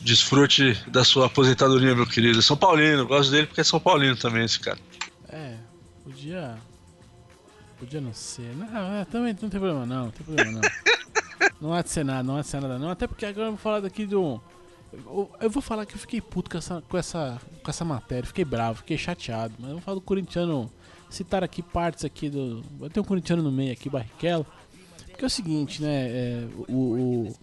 Desfrute 0.00 0.80
da 0.88 1.04
sua 1.04 1.26
aposentadoria, 1.26 1.94
meu 1.94 2.06
querido. 2.06 2.40
São 2.40 2.56
Paulino, 2.56 3.06
gosto 3.06 3.30
dele 3.30 3.46
porque 3.46 3.60
é 3.60 3.64
São 3.64 3.80
Paulino 3.80 4.16
também, 4.16 4.44
esse 4.44 4.58
cara. 4.58 4.78
É, 5.28 5.56
podia. 6.04 6.56
Podia 7.78 8.00
não 8.00 8.14
ser. 8.14 8.54
Não, 8.56 8.94
é, 8.94 9.04
também 9.04 9.32
não 9.40 9.48
tem 9.48 9.60
problema 9.60 9.84
não, 9.84 10.04
não 10.04 10.10
tem 10.10 10.24
problema 10.24 10.52
não. 10.52 10.60
Não 11.60 11.72
há 11.72 11.82
de 11.82 11.90
ser 11.90 12.04
nada, 12.04 12.22
não 12.22 12.36
há 12.36 12.42
de 12.42 12.48
ser 12.48 12.60
nada 12.60 12.78
não. 12.78 12.90
Até 12.90 13.06
porque 13.06 13.24
agora 13.24 13.46
eu 13.46 13.52
vou 13.52 13.58
falar 13.58 13.80
daqui 13.80 14.06
do. 14.06 14.40
Eu, 14.92 15.30
eu 15.40 15.50
vou 15.50 15.62
falar 15.62 15.86
que 15.86 15.94
eu 15.94 15.98
fiquei 15.98 16.20
puto 16.20 16.50
com 16.50 16.58
essa, 16.58 16.82
com 16.88 16.96
essa, 16.98 17.40
com 17.62 17.70
essa 17.70 17.84
matéria, 17.84 18.26
fiquei 18.26 18.44
bravo, 18.44 18.78
fiquei 18.78 18.98
chateado. 18.98 19.54
Mas 19.58 19.68
eu 19.68 19.76
vou 19.76 19.82
falar 19.82 19.94
do 19.94 20.00
corintiano. 20.00 20.70
Citar 21.08 21.44
aqui 21.44 21.62
partes 21.62 22.04
aqui 22.04 22.28
do. 22.28 22.62
Vai 22.78 22.90
ter 22.90 23.00
um 23.00 23.04
corintiano 23.04 23.42
no 23.42 23.52
meio 23.52 23.72
aqui, 23.72 23.88
Barrichello. 23.88 24.44
Porque 25.16 25.24
é 25.24 25.28
o 25.28 25.30
seguinte, 25.30 25.80
né? 25.80 26.08
É, 26.08 26.46
o, 26.68 26.74
o, 26.74 27.34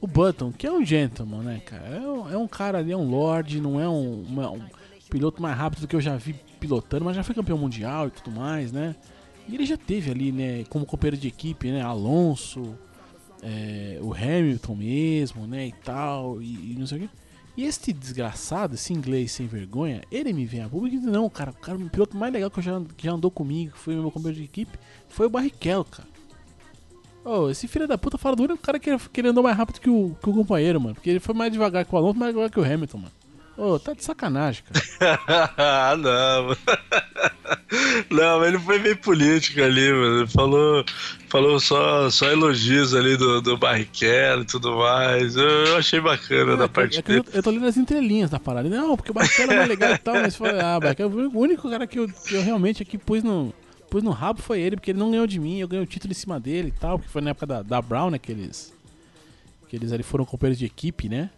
o, 0.00 0.06
Button, 0.06 0.50
que 0.50 0.66
é 0.66 0.72
um 0.72 0.82
gentleman, 0.82 1.42
né, 1.42 1.60
cara? 1.60 1.86
É 1.86 2.00
um, 2.00 2.30
é 2.30 2.36
um 2.38 2.48
cara 2.48 2.78
ali, 2.78 2.92
é 2.92 2.96
um 2.96 3.10
lord, 3.10 3.60
não 3.60 3.78
é 3.78 3.86
um, 3.86 4.22
uma, 4.22 4.50
um 4.50 4.62
piloto 5.10 5.42
mais 5.42 5.54
rápido 5.54 5.82
do 5.82 5.86
que 5.86 5.94
eu 5.94 6.00
já 6.00 6.16
vi 6.16 6.34
pilotando, 6.58 7.04
mas 7.04 7.14
já 7.14 7.22
foi 7.22 7.34
campeão 7.34 7.58
mundial 7.58 8.06
e 8.06 8.10
tudo 8.10 8.30
mais, 8.30 8.72
né? 8.72 8.96
E 9.46 9.54
ele 9.54 9.66
já 9.66 9.76
teve 9.76 10.10
ali, 10.10 10.32
né, 10.32 10.64
como 10.70 10.86
companheiro 10.86 11.18
de 11.18 11.28
equipe, 11.28 11.70
né? 11.70 11.82
Alonso, 11.82 12.74
é, 13.42 13.98
o 14.00 14.14
Hamilton 14.14 14.74
mesmo, 14.76 15.46
né, 15.46 15.66
e 15.66 15.72
tal, 15.72 16.40
e, 16.40 16.72
e, 16.72 16.76
não 16.78 16.86
sei 16.86 16.98
o 16.98 17.00
que. 17.02 17.10
E 17.54 17.64
este 17.64 17.92
desgraçado, 17.92 18.76
esse 18.76 18.94
inglês 18.94 19.32
sem 19.32 19.46
vergonha, 19.46 20.00
ele 20.10 20.32
me 20.32 20.46
vem 20.46 20.62
a 20.62 20.68
público 20.70 20.96
e 20.96 20.98
diz, 21.00 21.06
não, 21.06 21.28
cara, 21.28 21.50
o, 21.50 21.54
cara, 21.54 21.76
o 21.76 21.90
piloto 21.90 22.16
mais 22.16 22.32
legal 22.32 22.50
que, 22.50 22.62
já, 22.62 22.80
que 22.96 23.04
já 23.04 23.12
andou 23.12 23.30
comigo, 23.30 23.72
que 23.72 23.78
foi 23.78 23.94
meu 23.94 24.10
companheiro 24.10 24.38
de 24.38 24.44
equipe, 24.44 24.78
foi 25.10 25.26
o 25.26 25.30
Barrichello, 25.30 25.84
cara. 25.84 26.08
Oh, 27.24 27.50
esse 27.50 27.68
filho 27.68 27.86
da 27.86 27.98
puta 27.98 28.16
fala 28.16 28.34
do 28.34 28.44
único 28.44 28.62
cara 28.62 28.78
que, 28.78 28.96
que 28.96 29.20
ele 29.20 29.28
andou 29.28 29.42
mais 29.42 29.56
rápido 29.56 29.80
que 29.80 29.90
o, 29.90 30.16
que 30.22 30.30
o 30.30 30.32
companheiro, 30.32 30.80
mano. 30.80 30.94
Porque 30.94 31.10
ele 31.10 31.20
foi 31.20 31.34
mais 31.34 31.52
devagar 31.52 31.84
que 31.84 31.94
o 31.94 31.98
Alonso, 31.98 32.18
mais 32.18 32.32
devagar 32.32 32.50
que 32.50 32.60
o 32.60 32.64
Hamilton, 32.64 32.98
mano. 32.98 33.12
Ô, 33.56 33.74
oh, 33.74 33.78
tá 33.78 33.92
de 33.92 34.02
sacanagem, 34.02 34.62
cara. 34.98 35.96
não, 35.96 36.56
Não, 38.10 38.44
ele 38.44 38.58
foi 38.58 38.78
bem 38.78 38.96
político 38.96 39.60
ali, 39.62 39.92
mano. 39.92 40.20
Ele 40.20 40.26
falou, 40.26 40.84
falou 41.28 41.60
só, 41.60 42.10
só 42.10 42.30
elogios 42.30 42.94
ali 42.94 43.16
do, 43.16 43.40
do 43.40 43.56
Barrichello 43.56 44.42
e 44.42 44.46
tudo 44.46 44.76
mais. 44.76 45.36
Eu, 45.36 45.48
eu 45.48 45.76
achei 45.76 46.00
bacana 46.00 46.54
é, 46.54 46.56
da 46.56 46.68
parte 46.68 46.98
é 46.98 47.02
dele. 47.02 47.20
Eu, 47.20 47.24
eu, 47.34 47.42
tô 47.42 47.50
lendo 47.50 47.66
as 47.66 47.76
entrelinhas 47.76 48.30
da 48.30 48.38
parada. 48.38 48.68
Não, 48.68 48.96
porque 48.96 49.10
o 49.10 49.14
Barrichello 49.14 49.52
é 49.52 49.66
legal 49.66 49.92
e 49.92 49.98
tal, 49.98 50.14
mas 50.14 50.36
foi, 50.36 50.50
ah, 50.60 50.78
Barrichello 50.80 51.10
foi 51.10 51.26
o 51.26 51.38
único 51.38 51.70
cara 51.70 51.86
que 51.86 51.98
eu, 51.98 52.08
que 52.08 52.34
eu 52.34 52.42
realmente 52.42 52.82
aqui 52.82 52.98
pus 52.98 53.22
no, 53.22 53.52
pus 53.90 54.02
no 54.02 54.12
rabo 54.12 54.40
foi 54.40 54.60
ele, 54.60 54.76
porque 54.76 54.92
ele 54.92 54.98
não 54.98 55.10
ganhou 55.10 55.26
de 55.26 55.38
mim, 55.38 55.58
eu 55.58 55.68
ganhei 55.68 55.84
o 55.84 55.86
título 55.86 56.12
em 56.12 56.14
cima 56.14 56.38
dele 56.38 56.68
e 56.68 56.80
tal, 56.80 56.98
porque 56.98 57.10
foi 57.10 57.20
na 57.20 57.30
época 57.30 57.46
da, 57.46 57.62
da 57.62 57.82
Brown, 57.82 58.10
né, 58.10 58.18
que 58.18 58.30
eles, 58.30 58.72
que 59.68 59.76
eles 59.76 59.92
ali 59.92 60.02
foram 60.02 60.24
companheiros 60.24 60.58
de 60.58 60.64
equipe, 60.64 61.08
né? 61.08 61.28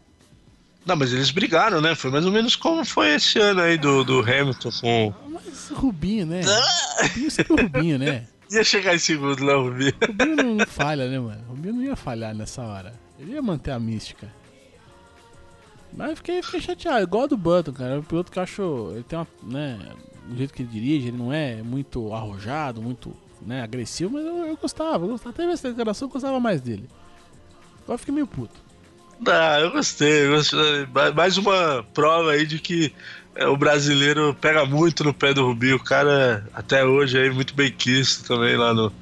Não, 0.85 0.97
mas 0.97 1.12
eles 1.12 1.31
brigaram, 1.31 1.81
né? 1.81 1.95
Foi 1.95 2.11
mais 2.11 2.27
ou 2.27 2.33
menos 2.33 2.57
como 2.57 2.85
foi 2.85 3.15
esse 3.15 3.38
ano 3.38 3.61
aí 3.61 3.79
do, 3.79 4.03
do 4.03 4.21
Hamilton 4.21 4.71
com. 4.81 5.15
Mas 5.29 5.69
Rubinho, 5.69 6.27
né? 6.27 6.41
Ah! 6.45 7.07
Rubinho 7.07 7.31
sempre 7.31 7.53
o 7.53 7.57
Rubinho, 7.57 7.99
né? 7.99 8.27
Ia 8.51 8.65
chegar 8.65 8.95
em 8.95 8.99
segundo, 8.99 9.43
né, 9.45 9.55
Rubinho? 9.55 9.95
Rubinho 10.07 10.37
não, 10.37 10.55
não 10.57 10.67
falha, 10.67 11.09
né, 11.09 11.19
mano? 11.19 11.43
Rubinho 11.49 11.75
não 11.75 11.83
ia 11.83 11.97
falhar 11.97 12.35
nessa 12.35 12.62
hora. 12.62 12.93
Ele 13.19 13.33
ia 13.33 13.41
manter 13.41 13.71
a 13.71 13.79
mística. 13.79 14.29
Mas 15.93 16.19
fiquei, 16.19 16.43
fiquei 16.43 16.61
chateado, 16.61 17.03
igual 17.03 17.29
do 17.29 17.37
Button, 17.37 17.73
cara. 17.73 17.95
É 17.95 17.99
um 17.99 18.03
piloto 18.03 18.31
que 18.31 18.38
eu 18.38 18.43
acho. 18.43 18.91
Ele 18.93 19.05
tem 19.05 19.19
uma. 19.19 19.27
né? 19.43 19.79
O 20.31 20.37
jeito 20.37 20.55
que 20.55 20.63
ele 20.63 20.71
dirige, 20.71 21.09
ele 21.09 21.17
não 21.17 21.33
é 21.33 21.63
muito 21.63 22.13
arrojado, 22.15 22.81
muito 22.81 23.15
né, 23.41 23.63
agressivo, 23.63 24.13
mas 24.13 24.25
eu, 24.25 24.47
eu 24.47 24.57
gostava, 24.57 25.05
eu 25.05 25.11
gostava. 25.11 25.31
Até 25.31 25.45
essa 25.51 25.69
declaração 25.69 26.09
eu 26.09 26.13
gostava 26.13 26.39
mais 26.39 26.61
dele. 26.61 26.89
Agora 27.83 27.99
fiquei 27.99 28.15
meio 28.15 28.27
puto. 28.27 28.61
Ah, 29.27 29.61
eu 29.61 29.71
gostei, 29.71 30.27
eu 30.27 30.37
gostei. 30.37 30.87
Mais 31.15 31.37
uma 31.37 31.85
prova 31.94 32.33
aí 32.33 32.46
de 32.46 32.59
que 32.59 32.92
é, 33.35 33.46
o 33.46 33.57
brasileiro 33.57 34.37
pega 34.40 34.65
muito 34.65 35.05
no 35.05 35.15
pé 35.15 35.33
do 35.33 35.46
Rubinho. 35.46 35.77
O 35.77 35.85
cara, 35.85 36.46
até 36.53 36.85
hoje, 36.85 37.19
aí, 37.19 37.31
muito 37.31 37.55
bem 37.55 37.71
quisto 37.71 38.27
também 38.27 38.57
lá 38.57 38.75
no, 38.75 38.92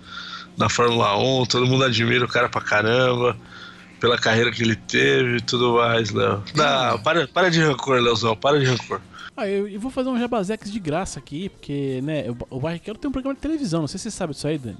na 0.57 0.69
Fórmula 0.69 1.17
1. 1.17 1.47
Todo 1.47 1.67
mundo 1.67 1.85
admira 1.85 2.25
o 2.25 2.29
cara 2.29 2.49
pra 2.49 2.61
caramba. 2.61 3.37
Pela 3.99 4.17
carreira 4.17 4.51
que 4.51 4.63
ele 4.63 4.77
teve 4.77 5.37
e 5.37 5.41
tudo 5.43 5.75
mais, 5.75 6.11
Léo. 6.11 6.43
Não, 6.55 6.99
para, 7.03 7.29
para 7.29 7.51
de 7.51 7.61
rancor, 7.61 8.01
Leozão, 8.01 8.35
para 8.35 8.59
de 8.59 8.65
rancor. 8.65 8.99
Ah, 9.37 9.49
eu, 9.49 9.69
eu 9.69 9.81
vou 9.81 9.91
fazer 9.91 10.09
um 10.09 10.19
jabazex 10.19 10.71
de 10.71 10.79
graça 10.79 11.19
aqui, 11.19 11.49
porque, 11.49 12.01
né, 12.03 12.25
o, 12.51 12.61
Barrichello 12.61 12.99
tem 12.99 13.09
um 13.09 13.13
programa 13.13 13.35
de 13.35 13.41
televisão, 13.41 13.81
não 13.81 13.89
sei 13.89 13.99
se 13.99 14.11
você 14.11 14.17
sabe 14.17 14.33
disso 14.33 14.47
aí, 14.47 14.59
Dani. 14.59 14.79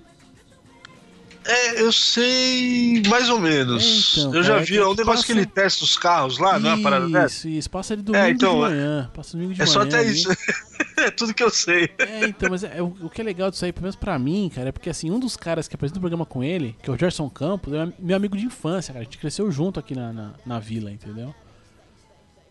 É, 1.43 1.81
eu 1.81 1.91
sei 1.91 3.03
mais 3.09 3.31
ou 3.31 3.41
menos. 3.41 4.15
Então, 4.19 4.35
eu 4.35 4.43
já 4.43 4.59
vi, 4.59 4.77
é 4.77 4.85
um 4.85 4.91
negócio 4.91 5.07
passa... 5.07 5.27
que 5.27 5.33
ele 5.33 5.47
testa 5.47 5.85
os 5.85 5.97
carros 5.97 6.39
lá, 6.39 6.53
isso, 6.53 6.61
não 6.61 6.71
é 6.71 6.75
uma 6.75 6.83
parada 6.83 7.09
dessa? 7.09 7.49
Isso, 7.49 7.49
isso. 7.49 7.71
Passa 7.71 7.95
ele 7.95 8.03
domingo 8.03 8.25
é, 8.25 8.31
então, 8.31 8.55
de 8.55 8.61
manhã. 8.61 9.11
Passa 9.15 9.33
domingo 9.33 9.55
de 9.55 9.63
é 9.63 9.65
manhã. 9.65 9.71
É 9.71 9.73
só 9.73 9.81
até 9.81 10.05
isso. 10.05 10.29
é 10.99 11.11
tudo 11.11 11.33
que 11.33 11.43
eu 11.43 11.49
sei. 11.49 11.91
É, 11.99 12.27
então, 12.27 12.51
mas 12.51 12.63
é, 12.63 12.83
o, 12.83 12.95
o, 13.01 13.09
que 13.09 13.23
é 13.23 13.25
legal 13.25 13.51
disso 13.51 13.65
aí, 13.65 13.73
pelo 13.73 13.85
menos 13.85 13.97
pra 13.97 14.19
mim, 14.19 14.51
cara, 14.55 14.69
é 14.69 14.73
porque 14.73 14.91
assim, 14.91 15.11
um 15.11 15.19
dos 15.19 15.35
caras 15.35 15.67
que 15.67 15.75
apresenta 15.75 15.99
o 15.99 16.01
programa 16.01 16.27
com 16.27 16.45
ele, 16.45 16.77
que 16.83 16.91
é 16.91 16.93
o 16.93 16.99
Gerson 16.99 17.29
Campos, 17.31 17.73
é 17.73 17.89
meu 17.99 18.17
amigo 18.17 18.37
de 18.37 18.45
infância, 18.45 18.93
cara. 18.93 19.01
A 19.03 19.05
gente 19.05 19.17
cresceu 19.17 19.51
junto 19.51 19.81
aqui 19.81 19.95
na, 19.95 20.13
na, 20.13 20.35
na 20.45 20.59
vila, 20.59 20.91
entendeu? 20.91 21.35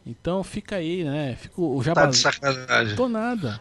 Então 0.06 0.44
fica 0.44 0.78
aí, 0.78 1.04
né? 1.04 1.36
Fica 1.40 1.62
o 1.62 1.82
Jabá. 1.84 2.02
Tá 2.02 2.08
de 2.08 2.18
sacanagem. 2.18 2.96
Tô 2.96 3.08
nada. 3.08 3.60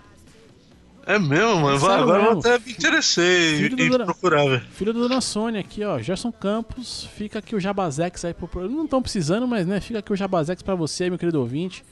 É 1.08 1.18
mesmo, 1.18 1.60
mano. 1.60 1.80
Sério 1.80 1.94
Agora 1.94 2.22
mesmo. 2.22 2.34
eu 2.34 2.38
até 2.38 2.58
me 2.58 2.72
interessei 2.72 3.56
filho 3.56 3.80
em, 3.80 4.04
procurar, 4.04 4.44
velho. 4.44 4.60
Filho 4.72 4.92
da 4.92 5.00
Dona 5.00 5.20
Sônia 5.22 5.60
aqui, 5.60 5.82
ó. 5.82 5.98
Gerson 5.98 6.30
Campos. 6.30 7.08
Fica 7.16 7.38
aqui 7.38 7.56
o 7.56 7.60
Jabazex 7.60 8.26
aí 8.26 8.34
pro. 8.34 8.68
Não 8.68 8.84
estão 8.84 9.00
precisando, 9.00 9.48
mas 9.48 9.66
né, 9.66 9.80
fica 9.80 10.00
aqui 10.00 10.12
o 10.12 10.16
Jabazex 10.16 10.62
pra 10.62 10.74
você, 10.74 11.08
meu 11.08 11.18
querido 11.18 11.40
ouvinte. 11.40 11.82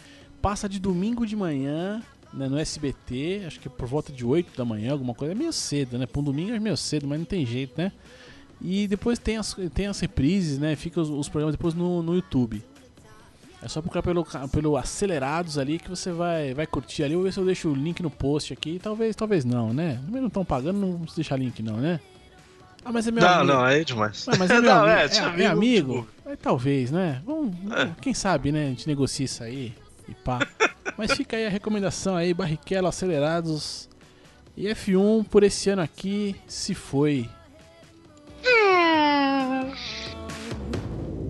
passa 0.43 0.69
de 0.69 0.79
domingo 0.79 1.27
de 1.27 1.35
manhã 1.35 2.03
né, 2.31 2.47
no 2.47 2.59
SBT, 2.59 3.45
acho 3.47 3.59
que 3.59 3.71
por 3.71 3.89
volta 3.89 4.13
de 4.13 4.25
8 4.25 4.55
da 4.55 4.67
manhã, 4.67 4.93
alguma 4.93 5.15
coisa. 5.15 5.33
É 5.33 5.35
meio 5.35 5.53
cedo, 5.53 5.97
né? 5.97 6.05
Pra 6.05 6.21
um 6.21 6.25
domingo 6.25 6.53
é 6.53 6.61
meio 6.61 6.77
cedo, 6.77 7.07
mas 7.07 7.19
não 7.19 7.25
tem 7.25 7.47
jeito, 7.47 7.73
né? 7.79 7.93
E 8.61 8.87
depois 8.87 9.19
tem 9.19 9.39
as, 9.39 9.57
tem 9.75 9.87
as 9.87 9.99
reprises, 9.99 10.59
né? 10.59 10.77
Fica 10.77 11.01
os, 11.01 11.09
os 11.09 11.29
programas 11.29 11.55
depois 11.55 11.73
no, 11.73 12.03
no 12.03 12.15
YouTube. 12.15 12.63
É 13.67 13.69
só 13.69 13.83
procurar 13.83 14.01
pelo, 14.01 14.25
pelo 14.53 14.77
Acelerados 14.77 15.59
ali 15.59 15.81
que 15.81 15.91
você 15.91 16.13
vai, 16.13 16.55
vai 16.55 16.69
curtir 16.69 17.03
ali. 17.03 17.17
vou 17.17 17.25
ver 17.25 17.33
se 17.33 17.41
eu 17.41 17.45
deixo 17.45 17.69
o 17.69 17.75
link 17.75 18.01
no 18.01 18.09
post 18.09 18.53
aqui. 18.53 18.79
Talvez, 18.81 19.17
talvez 19.17 19.45
não, 19.45 19.75
né? 19.75 20.01
Não 20.09 20.29
estão 20.29 20.45
pagando, 20.45 20.79
não 20.79 20.93
vamos 20.93 21.17
deixar 21.17 21.37
link 21.37 21.61
não, 21.65 21.77
né? 21.79 21.99
Ah, 22.85 22.93
mas 22.93 23.09
é 23.09 23.11
meu 23.11 23.25
não, 23.25 23.29
amigo. 23.29 23.53
Não, 23.53 23.67
é 23.67 23.83
demais. 23.83 24.25
mas 24.39 24.51
é 24.51 24.55
meu 24.63 24.63
não, 24.63 24.85
amigo. 24.85 24.93
É, 24.93 25.17
é, 25.17 25.19
amigo, 25.19 25.43
é 25.43 25.47
amigo. 25.47 26.09
É, 26.27 26.37
talvez, 26.37 26.93
né? 26.93 27.21
Vamos, 27.27 27.57
é. 27.73 27.91
Quem 28.01 28.15
sabe, 28.15 28.53
né? 28.53 28.67
A 28.67 28.69
gente 28.69 28.87
negocia 28.87 29.25
isso 29.25 29.43
aí 29.43 29.75
e 30.09 30.15
pá. 30.15 30.39
mas 30.97 31.11
fica 31.15 31.37
aí 31.37 31.45
a 31.45 31.51
recomendação 31.51 32.15
aí, 32.15 32.33
Barrichello 32.33 32.87
Acelerados. 32.87 33.89
E 34.57 34.67
F1 34.69 35.27
por 35.27 35.43
esse 35.43 35.71
ano 35.71 35.83
aqui 35.83 36.37
se 36.47 36.73
foi. 36.73 37.29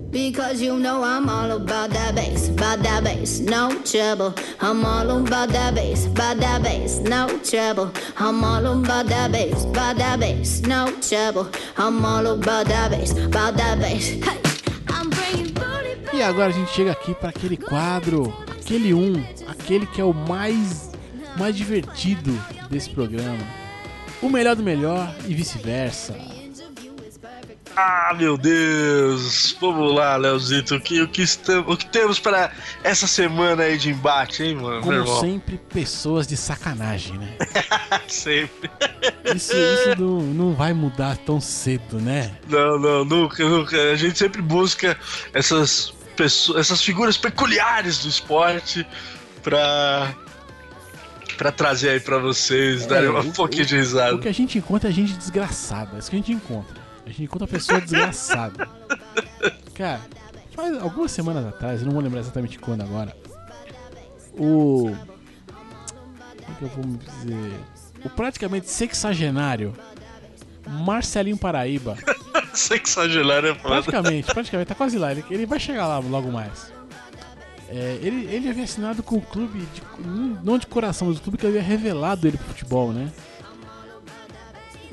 Because 0.09 0.61
you 0.61 0.79
know 0.79 1.03
I'm 1.03 1.29
all 1.29 1.51
about 1.51 1.89
that 1.91 2.15
bass, 2.15 2.49
about 2.49 2.79
that 2.83 3.03
bass, 3.03 3.39
no 3.39 3.69
trouble. 3.83 4.33
I'm 4.61 4.85
all 4.85 5.09
about 5.09 5.49
that 5.49 5.75
bass, 5.75 6.05
about 6.05 6.37
that 6.37 6.63
bass, 6.63 6.99
no 6.99 7.27
trouble. 7.39 7.91
I'm 8.17 8.43
all 8.43 8.65
about 8.65 9.07
that 9.07 9.31
bass, 9.31 9.65
about 9.65 9.97
that 9.97 10.19
bass, 10.19 10.61
no 10.61 10.91
trouble. 11.01 11.49
I'm 11.77 12.03
all 12.05 12.25
about 12.25 12.67
that 12.67 12.91
bass, 12.91 13.11
about 13.11 13.57
that 13.57 13.79
bass. 13.79 14.17
E 16.13 16.21
agora 16.23 16.47
a 16.47 16.51
gente 16.51 16.71
chega 16.71 16.93
aqui 16.93 17.13
para 17.13 17.29
aquele 17.29 17.57
quadro, 17.57 18.33
aquele 18.49 18.93
um, 18.93 19.23
aquele 19.47 19.85
que 19.85 20.01
é 20.01 20.03
o 20.03 20.13
mais 20.13 20.89
mais 21.37 21.55
divertido 21.55 22.33
desse 22.69 22.89
programa. 22.89 23.45
O 24.21 24.29
melhor 24.29 24.55
do 24.55 24.63
melhor 24.63 25.13
e 25.27 25.33
vice-versa. 25.35 26.36
Ah, 27.79 28.11
meu 28.17 28.39
Deus! 28.39 29.55
Vamos 29.61 29.93
lá, 29.93 30.15
Leozito. 30.15 30.73
O 30.73 30.81
que, 30.81 30.99
o, 30.99 31.07
que 31.07 31.21
estamos, 31.21 31.71
o 31.71 31.77
que 31.77 31.85
temos 31.85 32.17
para 32.17 32.51
essa 32.83 33.05
semana 33.05 33.61
aí 33.61 33.77
de 33.77 33.91
embate, 33.91 34.41
hein, 34.41 34.55
mano? 34.55 34.81
Como 34.81 35.19
sempre, 35.19 35.59
pessoas 35.59 36.25
de 36.25 36.35
sacanagem, 36.35 37.19
né? 37.19 37.37
sempre. 38.09 38.71
Isso, 39.25 39.53
isso 39.53 39.95
não, 39.95 40.21
não 40.21 40.53
vai 40.55 40.73
mudar 40.73 41.17
tão 41.17 41.39
cedo, 41.39 42.01
né? 42.01 42.31
Não, 42.49 42.79
não, 42.79 43.05
nunca, 43.05 43.47
nunca. 43.47 43.79
A 43.91 43.95
gente 43.95 44.17
sempre 44.17 44.41
busca 44.41 44.97
essas 45.31 45.93
pessoas, 46.15 46.61
essas 46.61 46.81
figuras 46.81 47.15
peculiares 47.15 47.99
do 47.99 48.09
esporte 48.09 48.87
pra 49.43 50.15
para 51.37 51.51
trazer 51.51 51.89
aí 51.91 51.99
para 51.99 52.17
vocês, 52.17 52.85
é, 52.85 52.87
darem 52.87 53.09
um 53.09 53.31
pouquinho 53.31 53.67
de 53.67 53.75
risada. 53.75 54.15
O 54.15 54.19
que 54.19 54.27
a 54.27 54.33
gente 54.33 54.57
encontra 54.57 54.89
é 54.89 54.91
gente 54.91 55.13
desgraçada, 55.13 55.95
é 55.95 55.99
isso 55.99 56.09
que 56.09 56.15
a 56.15 56.19
gente 56.19 56.31
encontra. 56.31 56.86
A 57.07 57.09
gente 57.09 57.23
encontra 57.23 57.47
pessoa 57.47 57.79
desgraçada. 57.79 58.67
Cara, 59.73 60.01
faz 60.53 60.77
algumas 60.77 61.09
semanas 61.09 61.45
atrás, 61.45 61.79
eu 61.79 61.85
não 61.85 61.93
vou 61.93 62.01
lembrar 62.01 62.19
exatamente 62.19 62.59
quando 62.59 62.81
agora. 62.81 63.15
O. 64.33 64.91
Como 66.35 66.51
é 66.51 66.55
que 66.57 66.63
eu 66.63 66.67
vou 66.67 66.83
dizer? 66.97 67.59
O 68.03 68.09
praticamente 68.09 68.69
sexagenário 68.69 69.73
Marcelinho 70.67 71.37
Paraíba. 71.37 71.97
sexagenário 72.53 73.51
é 73.51 73.55
foda. 73.55 73.81
Praticamente, 73.81 74.33
praticamente, 74.33 74.67
tá 74.67 74.75
quase 74.75 74.97
lá. 74.97 75.13
Ele, 75.13 75.23
ele 75.31 75.45
vai 75.45 75.61
chegar 75.61 75.87
lá 75.87 75.99
logo 75.99 76.29
mais. 76.29 76.73
É, 77.69 77.99
ele, 78.01 78.25
ele 78.33 78.49
havia 78.49 78.65
assinado 78.65 79.01
com 79.01 79.15
o 79.15 79.21
clube, 79.21 79.59
de, 79.59 79.81
não 80.43 80.57
de 80.57 80.67
coração, 80.67 81.07
mas 81.07 81.17
o 81.17 81.21
clube 81.21 81.37
que 81.37 81.47
havia 81.47 81.61
revelado 81.61 82.27
ele 82.27 82.37
pro 82.37 82.47
futebol, 82.47 82.91
né? 82.91 83.09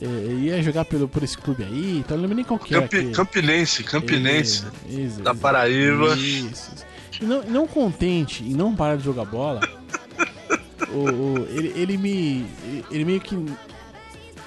É, 0.05 0.32
ia 0.34 0.62
jogar 0.62 0.84
pelo, 0.84 1.09
por 1.09 1.22
esse 1.22 1.38
clube 1.38 1.64
aí, 1.64 1.98
então 1.98 2.14
não 2.14 2.22
lembro 2.22 2.36
nem 2.36 2.44
qual 2.44 2.59
que 2.59 2.74
Campi, 2.74 2.98
era. 2.98 3.11
Campinense, 3.12 3.82
Campinense. 3.82 4.66
É, 4.86 4.92
isso, 4.92 5.22
da 5.22 5.34
Paraíba. 5.34 6.14
Isso. 6.14 6.74
E 7.20 7.24
não, 7.24 7.42
não 7.44 7.66
contente 7.66 8.44
em 8.44 8.55
não 8.55 8.76
parar 8.76 8.96
de 8.96 9.05
jogar 9.05 9.24
bola, 9.24 9.61
o, 10.90 10.98
o, 10.98 11.46
ele, 11.48 11.72
ele 11.74 11.96
me. 11.96 12.46
Ele 12.90 13.05
meio 13.07 13.20
que. 13.20 13.34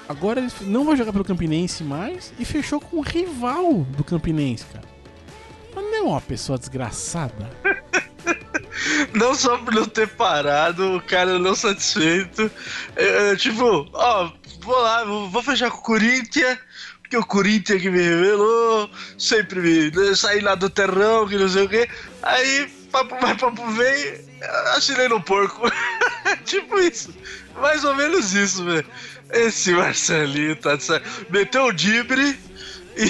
Agora 0.08 0.40
ele 0.40 0.50
não 0.60 0.84
vai 0.84 0.96
jogar 0.96 1.12
pelo 1.12 1.24
Campinense 1.24 1.82
mais 1.82 2.32
e 2.38 2.44
fechou 2.44 2.80
com 2.80 2.98
o 2.98 3.00
rival 3.00 3.84
do 3.96 4.04
Campinense, 4.04 4.64
cara. 4.66 4.86
Mas 5.74 5.84
não 5.84 5.94
é 5.94 6.02
uma 6.02 6.20
pessoa 6.20 6.56
desgraçada. 6.56 7.50
não 9.12 9.34
só 9.34 9.58
por 9.58 9.74
não 9.74 9.86
ter 9.86 10.08
parado, 10.08 10.96
o 10.96 11.02
cara 11.02 11.38
não 11.38 11.54
satisfeito. 11.54 12.48
É 12.96 13.34
tipo, 13.36 13.88
ó, 13.92 14.30
vou 14.68 14.82
lá, 14.82 15.02
vou 15.02 15.42
fechar 15.42 15.70
com 15.70 15.78
o 15.78 15.82
Corinthians, 15.82 16.58
porque 17.00 17.16
o 17.16 17.24
Corinthians 17.24 17.80
que 17.80 17.90
me 17.90 18.02
revelou, 18.02 18.90
sempre 19.16 19.60
me 19.60 19.90
né, 19.90 20.14
saí 20.14 20.40
lá 20.40 20.54
do 20.54 20.68
terrão, 20.68 21.26
que 21.26 21.38
não 21.38 21.48
sei 21.48 21.64
o 21.64 21.68
quê. 21.68 21.88
Aí, 22.22 22.68
papo 22.92 23.16
vai, 23.18 23.34
papo 23.34 23.66
vem, 23.70 24.20
assinei 24.76 25.08
no 25.08 25.22
porco. 25.22 25.62
tipo 26.44 26.78
isso. 26.78 27.14
Mais 27.56 27.82
ou 27.82 27.94
menos 27.94 28.34
isso, 28.34 28.62
velho. 28.62 28.86
Esse 29.32 29.72
Marcelinho 29.72 30.54
tá 30.56 30.76
de 30.76 30.86
Meteu 31.30 31.64
o 31.64 31.72
dibre 31.72 32.38
e 32.96 33.08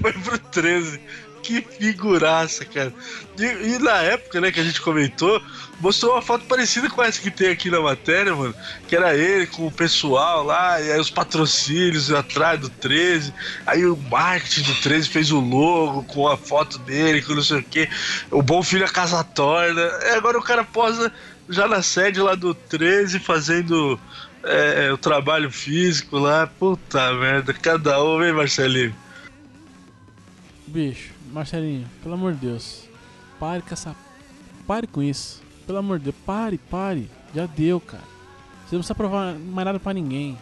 foi 0.00 0.12
pro 0.12 0.38
13 0.38 1.00
que 1.42 1.60
figuraça, 1.62 2.64
cara. 2.64 2.92
E, 3.38 3.44
e, 3.44 3.78
na 3.78 3.96
época, 4.02 4.40
né, 4.40 4.52
que 4.52 4.60
a 4.60 4.64
gente 4.64 4.80
comentou, 4.80 5.42
mostrou 5.80 6.12
uma 6.12 6.22
foto 6.22 6.44
parecida 6.44 6.88
com 6.88 7.02
essa 7.02 7.20
que 7.20 7.30
tem 7.30 7.48
aqui 7.48 7.70
na 7.70 7.80
matéria, 7.80 8.34
mano. 8.34 8.54
Que 8.86 8.96
era 8.96 9.16
ele 9.16 9.46
com 9.46 9.66
o 9.66 9.72
pessoal 9.72 10.44
lá, 10.44 10.80
e 10.80 10.92
aí 10.92 11.00
os 11.00 11.10
patrocínios 11.10 12.12
atrás 12.12 12.60
do 12.60 12.68
13. 12.68 13.32
Aí 13.66 13.84
o 13.86 13.96
marketing 13.96 14.62
do 14.62 14.74
13 14.80 15.08
fez 15.08 15.32
o 15.32 15.40
logo 15.40 16.02
com 16.04 16.28
a 16.28 16.36
foto 16.36 16.78
dele, 16.78 17.22
com 17.22 17.34
não 17.34 17.42
sei 17.42 17.58
o 17.58 17.62
que. 17.62 17.88
O 18.30 18.42
bom 18.42 18.62
filho 18.62 18.84
a 18.84 18.88
casa 18.88 19.24
torna. 19.24 19.80
E 19.80 20.10
agora 20.10 20.38
o 20.38 20.42
cara 20.42 20.64
posa 20.64 21.12
já 21.48 21.66
na 21.66 21.82
sede 21.82 22.20
lá 22.20 22.34
do 22.34 22.54
13 22.54 23.18
fazendo. 23.18 23.98
É, 24.42 24.90
o 24.90 24.96
trabalho 24.96 25.50
físico 25.50 26.16
lá, 26.16 26.46
puta 26.46 27.12
merda, 27.12 27.52
cada 27.52 28.02
um, 28.02 28.24
hein, 28.24 28.32
Marcelinho? 28.32 28.94
Bicho, 30.70 31.09
Marcelinho, 31.30 31.86
pelo 32.02 32.14
amor 32.14 32.34
de 32.34 32.46
Deus. 32.46 32.88
Pare 33.38 33.62
com 33.62 33.72
essa. 33.72 33.94
Pare 34.66 34.86
com 34.86 35.02
isso. 35.02 35.42
Pelo 35.66 35.78
amor 35.78 35.98
de 35.98 36.06
Deus, 36.06 36.16
pare, 36.26 36.58
pare. 36.58 37.10
Já 37.34 37.46
deu, 37.46 37.80
cara. 37.80 38.02
Você 38.66 38.76
não 38.76 38.80
precisa 38.80 38.94
provar 38.94 39.34
mais 39.34 39.64
nada 39.64 39.80
pra 39.80 39.92
ninguém. 39.92 40.36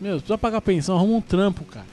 Meu, 0.00 0.16
precisa 0.16 0.38
pagar 0.38 0.60
pensão, 0.60 0.96
arruma 0.96 1.16
um 1.16 1.20
trampo, 1.20 1.64
cara. 1.64 1.86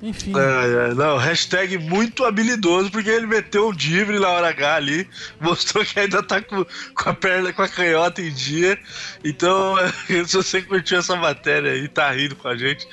Enfim. 0.00 0.32
É, 0.36 0.90
é, 0.90 0.94
não, 0.94 1.16
hashtag 1.16 1.76
muito 1.76 2.24
habilidoso, 2.24 2.90
porque 2.90 3.10
ele 3.10 3.26
meteu 3.26 3.68
um 3.68 3.74
dibre 3.74 4.18
na 4.18 4.28
hora 4.28 4.48
H 4.48 4.76
ali, 4.76 5.08
mostrou 5.40 5.84
que 5.84 5.98
ainda 5.98 6.22
tá 6.22 6.40
com, 6.40 6.64
com 6.94 7.10
a 7.10 7.14
perna, 7.14 7.52
com 7.52 7.62
a 7.62 7.68
canhota 7.68 8.22
em 8.22 8.32
dia. 8.32 8.78
Então, 9.24 9.74
se 10.06 10.36
você 10.36 10.62
curtiu 10.62 10.98
essa 10.98 11.16
matéria 11.16 11.72
aí, 11.72 11.88
tá 11.88 12.10
rindo 12.12 12.36
com 12.36 12.46
a 12.46 12.56
gente, 12.56 12.86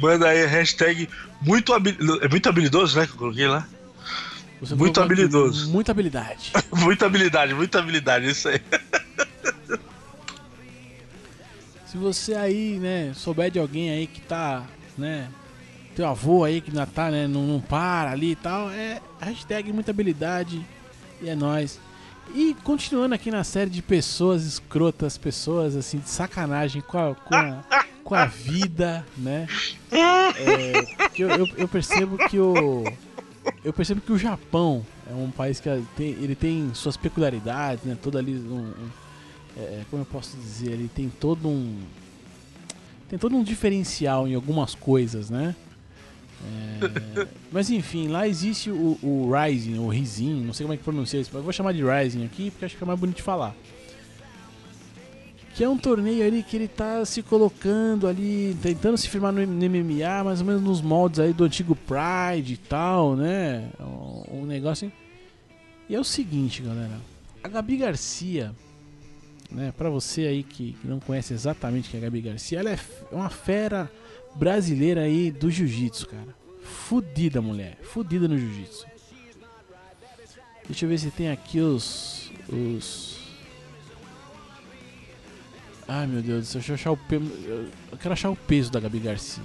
Manda 0.00 0.28
aí 0.28 0.46
hashtag 0.46 1.08
muito, 1.40 1.72
habilidoso. 1.72 2.20
É 2.22 2.28
muito 2.28 2.48
habilidoso, 2.48 2.98
né? 2.98 3.06
Que 3.06 3.12
eu 3.12 3.18
coloquei 3.18 3.46
lá. 3.46 3.66
Você 4.60 4.74
muito 4.74 5.00
habilidoso. 5.00 5.70
Muita 5.70 5.92
habilidade. 5.92 6.52
muita 6.72 7.06
habilidade, 7.06 7.54
muita 7.54 7.78
habilidade, 7.78 8.28
isso 8.30 8.48
aí. 8.48 8.60
Se 11.86 11.96
você 11.96 12.34
aí, 12.34 12.78
né, 12.80 13.12
souber 13.14 13.50
de 13.52 13.58
alguém 13.60 13.90
aí 13.90 14.08
que 14.08 14.20
tá, 14.20 14.64
né, 14.98 15.28
teu 15.94 16.08
avô 16.08 16.42
aí 16.42 16.60
que 16.60 16.70
ainda 16.70 16.86
tá, 16.86 17.08
né, 17.08 17.28
não, 17.28 17.46
não 17.46 17.60
para 17.60 18.10
ali 18.10 18.32
e 18.32 18.36
tal, 18.36 18.68
é 18.70 19.00
hashtag 19.20 19.72
muita 19.72 19.92
habilidade 19.92 20.60
e 21.22 21.28
é 21.28 21.36
nóis. 21.36 21.78
E 22.34 22.56
continuando 22.64 23.14
aqui 23.14 23.30
na 23.30 23.44
série 23.44 23.70
de 23.70 23.80
pessoas 23.80 24.44
escrotas, 24.44 25.16
pessoas 25.16 25.76
assim, 25.76 25.98
de 25.98 26.08
sacanagem 26.08 26.82
com 26.82 26.98
a, 26.98 27.14
com 27.14 27.34
a, 27.34 27.62
com 28.04 28.14
a 28.14 28.26
vida, 28.26 29.04
né? 29.16 29.48
É, 29.90 30.72
eu, 31.16 31.28
eu, 31.30 31.48
eu, 31.56 31.68
percebo 31.68 32.18
que 32.28 32.38
o. 32.38 32.84
Eu 33.64 33.72
percebo 33.72 34.00
que 34.00 34.12
o 34.12 34.18
Japão 34.18 34.84
é 35.10 35.14
um 35.14 35.30
país 35.30 35.58
que 35.58 35.68
tem, 35.96 36.10
ele 36.10 36.34
tem 36.34 36.70
suas 36.74 36.96
peculiaridades, 36.96 37.84
né? 37.84 37.96
Todo 38.00 38.18
ali 38.18 38.34
um, 38.34 38.58
um 38.58 38.90
é, 39.56 39.82
como 39.90 40.02
eu 40.02 40.06
posso 40.06 40.36
dizer, 40.36 40.72
ele 40.72 40.90
tem 40.94 41.08
todo 41.08 41.48
um 41.48 41.80
tem 43.08 43.18
todo 43.18 43.36
um 43.36 43.42
diferencial 43.42 44.26
em 44.26 44.34
algumas 44.34 44.74
coisas, 44.74 45.30
né? 45.30 45.54
É, 46.44 47.26
mas 47.50 47.70
enfim, 47.70 48.08
lá 48.08 48.28
existe 48.28 48.70
o, 48.70 48.98
o 49.02 49.32
Rising, 49.32 49.78
ou 49.78 49.88
Rizin, 49.88 50.42
não 50.44 50.52
sei 50.52 50.64
como 50.64 50.74
é 50.74 50.76
que 50.76 50.82
pronuncia 50.82 51.20
isso, 51.20 51.30
mas 51.32 51.38
eu 51.38 51.44
vou 51.44 51.52
chamar 51.52 51.72
de 51.72 51.82
Rising 51.82 52.24
aqui 52.24 52.50
porque 52.50 52.64
acho 52.66 52.76
que 52.76 52.82
é 52.82 52.86
mais 52.86 52.98
bonito 52.98 53.16
de 53.16 53.22
falar. 53.22 53.54
Que 55.54 55.62
é 55.62 55.68
um 55.68 55.78
torneio 55.78 56.26
ali 56.26 56.42
que 56.42 56.56
ele 56.56 56.66
tá 56.66 57.04
se 57.04 57.22
colocando 57.22 58.08
ali, 58.08 58.56
tentando 58.60 58.98
se 58.98 59.08
firmar 59.08 59.32
no, 59.32 59.40
MMA, 59.40 60.24
mais 60.24 60.40
ou 60.40 60.46
menos 60.46 60.62
nos 60.62 60.80
moldes 60.80 61.20
aí 61.20 61.32
do 61.32 61.44
antigo 61.44 61.76
Pride 61.76 62.54
e 62.54 62.56
tal, 62.56 63.14
né? 63.14 63.68
Um, 63.78 64.40
um 64.40 64.46
negócio. 64.46 64.90
E 65.88 65.94
é 65.94 66.00
o 66.00 66.04
seguinte, 66.04 66.60
galera. 66.60 66.98
A 67.42 67.48
Gabi 67.48 67.76
Garcia, 67.76 68.52
né, 69.50 69.72
para 69.76 69.88
você 69.90 70.22
aí 70.22 70.42
que, 70.42 70.72
que, 70.72 70.88
não 70.88 70.98
conhece 70.98 71.32
exatamente 71.32 71.90
quem 71.90 72.00
é 72.00 72.02
a 72.02 72.06
Gabi 72.06 72.20
Garcia, 72.20 72.58
ela 72.58 72.70
é 72.70 72.78
uma 73.12 73.30
fera 73.30 73.90
brasileira 74.34 75.02
aí 75.02 75.30
do 75.30 75.50
jiu-jitsu, 75.50 76.08
cara. 76.08 76.34
Fudida, 76.62 77.40
mulher. 77.40 77.78
Fudida 77.82 78.26
no 78.26 78.36
jiu-jitsu. 78.36 78.86
Deixa 80.66 80.84
eu 80.84 80.88
ver 80.88 80.98
se 80.98 81.10
tem 81.10 81.30
aqui 81.30 81.60
os. 81.60 82.30
os. 82.48 83.18
Ai 85.86 86.06
meu 86.06 86.22
Deus 86.22 86.40
do 86.40 86.46
céu, 86.46 86.60
deixa 86.60 86.72
eu 86.72 86.74
achar 86.74 86.90
o 86.92 86.96
peso. 86.96 87.24
Eu 87.92 87.98
quero 87.98 88.12
achar 88.12 88.30
o 88.30 88.36
peso 88.36 88.70
da 88.72 88.80
Gabi 88.80 88.98
Garcia. 88.98 89.42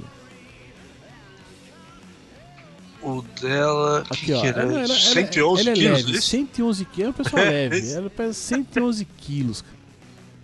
O 3.01 3.21
dela. 3.41 3.99
Aqui, 4.09 4.25
que 4.25 4.33
ó. 4.33 4.41
Que 4.41 4.47
era? 4.47 4.61
Ela, 4.61 4.79
ela, 4.81 4.87
111 4.87 5.61
ela, 5.61 5.69
ela 5.69 5.75
quilos. 5.75 5.99
É 5.99 6.03
leve, 6.11 6.21
111 6.21 6.85
quilos. 6.85 6.99
É 6.99 7.07
uma 7.07 7.13
pessoa 7.13 7.41
leve. 7.41 7.91
Ela 7.91 8.09
pesa 8.09 8.33
111 8.33 9.05
quilos. 9.17 9.63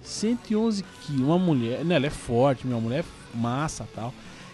111 0.03 0.85
quilos. 1.05 1.21
Uma 1.21 1.39
mulher. 1.39 1.83
Não, 1.83 1.95
ela 1.95 2.07
é 2.07 2.09
forte, 2.09 2.65
minha 2.65 2.79
mulher 2.79 3.03
é 3.03 3.37
massa 3.37 3.87
tal. 3.93 4.13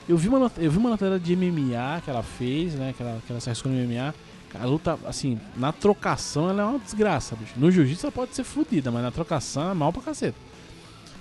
Eu 0.10 0.18
vi 0.18 0.28
uma, 0.28 0.52
eu 0.58 0.72
vi 0.72 0.78
uma 0.78 0.89
matéria 0.92 1.20
de 1.20 1.36
MMA 1.36 2.02
que 2.04 2.10
ela 2.10 2.24
fez, 2.24 2.74
né? 2.74 2.94
Que 2.96 3.04
ela, 3.04 3.22
que 3.26 3.32
ela 3.32 3.39
se 3.39 3.50
arriscou 3.50 3.72
no 3.72 3.78
MMA. 3.78 4.14
A 4.60 4.66
luta, 4.66 5.00
assim, 5.06 5.39
na 5.56 5.72
trocação 5.72 6.50
ela 6.50 6.64
é 6.64 6.66
uma 6.66 6.80
desgraça, 6.80 7.36
bicho. 7.36 7.54
No 7.56 7.72
jiu-jitsu 7.72 8.08
ela 8.08 8.12
pode 8.12 8.36
ser 8.36 8.44
fodida, 8.44 8.92
mas 8.92 9.02
na 9.02 9.12
trocação 9.12 9.72
é 9.72 9.74
mal 9.74 9.94
pra 9.94 10.02
caceta. 10.02 10.36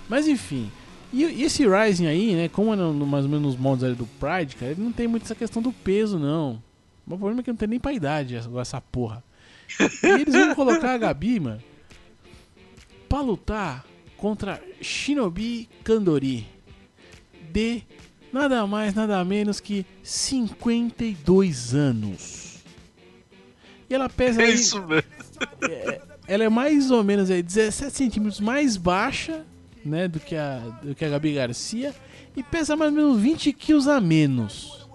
Mas 0.09 0.27
enfim. 0.27 0.71
E, 1.13 1.23
e 1.23 1.43
esse 1.43 1.67
Rising 1.67 2.07
aí, 2.07 2.35
né? 2.35 2.49
Como 2.49 2.73
é 2.73 2.75
no, 2.75 2.93
no, 2.93 3.05
mais 3.05 3.25
ou 3.25 3.31
menos 3.31 3.53
nos 3.53 3.61
moldes 3.61 3.83
ali 3.83 3.95
do 3.95 4.05
Pride, 4.05 4.55
cara, 4.55 4.71
ele 4.71 4.81
não 4.81 4.91
tem 4.91 5.07
muito 5.07 5.23
essa 5.23 5.35
questão 5.35 5.61
do 5.61 5.71
peso, 5.71 6.17
não. 6.17 6.61
O 7.05 7.17
problema 7.17 7.41
é 7.41 7.43
que 7.43 7.51
não 7.51 7.57
tem 7.57 7.67
nem 7.67 7.79
pra 7.79 7.93
idade 7.93 8.35
essa, 8.35 8.49
essa 8.59 8.79
porra. 8.79 9.23
E 10.03 10.07
eles 10.07 10.33
vão 10.33 10.55
colocar 10.55 10.93
a 10.93 10.97
Gabi, 10.97 11.39
mano, 11.39 11.61
pra 13.09 13.21
lutar 13.21 13.85
contra 14.15 14.61
Shinobi 14.81 15.67
Kandori. 15.83 16.47
De 17.51 17.83
nada 18.31 18.65
mais, 18.65 18.93
nada 18.93 19.23
menos 19.25 19.59
que 19.59 19.85
52 20.03 21.73
anos. 21.75 22.63
E 23.89 23.93
ela 23.93 24.07
pesa. 24.07 24.41
É 24.41 24.45
aí, 24.45 24.53
isso 24.53 24.81
mesmo. 24.85 25.09
É, 25.69 26.01
ela 26.27 26.43
é 26.45 26.49
mais 26.49 26.91
ou 26.91 27.03
menos 27.03 27.29
aí, 27.29 27.43
17 27.43 27.91
centímetros 27.93 28.39
mais 28.39 28.77
baixa 28.77 29.45
né, 29.83 30.07
do, 30.07 30.19
que 30.19 30.35
a, 30.35 30.59
do 30.81 30.95
que 30.95 31.05
a 31.05 31.09
Gabi 31.09 31.33
Garcia. 31.33 31.93
E 32.35 32.43
pesa 32.43 32.75
mais 32.75 32.91
ou 32.91 32.97
menos 32.97 33.19
20 33.19 33.51
quilos 33.53 33.87
a 33.87 33.99
menos. 33.99 34.87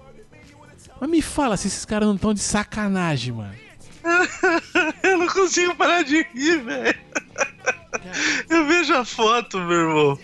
Mas 1.00 1.10
me 1.10 1.20
fala 1.20 1.56
se 1.56 1.68
esses 1.68 1.84
caras 1.84 2.08
não 2.08 2.14
estão 2.14 2.32
de 2.32 2.40
sacanagem, 2.40 3.34
mano. 3.34 3.54
Eu 5.02 5.18
não 5.18 5.26
consigo 5.28 5.74
parar 5.74 6.02
de 6.02 6.22
rir, 6.34 6.62
velho. 6.62 6.98
Eu 8.48 8.66
vejo 8.66 8.94
a 8.94 9.04
foto, 9.04 9.58
meu 9.58 9.80
irmão. 9.80 10.18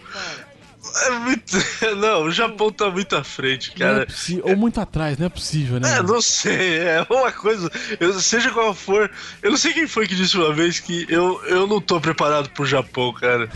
É 1.06 1.10
muito... 1.10 1.56
Não, 1.96 2.24
o 2.24 2.30
Japão 2.30 2.70
tá 2.70 2.90
muito 2.90 3.16
à 3.16 3.24
frente, 3.24 3.72
cara. 3.72 4.06
É 4.06 4.50
Ou 4.50 4.56
muito 4.56 4.80
atrás, 4.80 5.16
não 5.16 5.26
é 5.26 5.28
possível, 5.28 5.80
né? 5.80 5.98
É, 5.98 6.02
não 6.02 6.20
sei. 6.20 6.80
É 6.80 7.06
uma 7.08 7.32
coisa. 7.32 7.70
Eu, 7.98 8.12
seja 8.20 8.50
qual 8.50 8.74
for. 8.74 9.10
Eu 9.42 9.50
não 9.50 9.56
sei 9.56 9.72
quem 9.72 9.86
foi 9.86 10.06
que 10.06 10.14
disse 10.14 10.36
uma 10.36 10.52
vez 10.52 10.80
que 10.80 11.06
eu, 11.08 11.42
eu 11.46 11.66
não 11.66 11.80
tô 11.80 12.00
preparado 12.00 12.50
pro 12.50 12.66
Japão, 12.66 13.12
cara. 13.12 13.48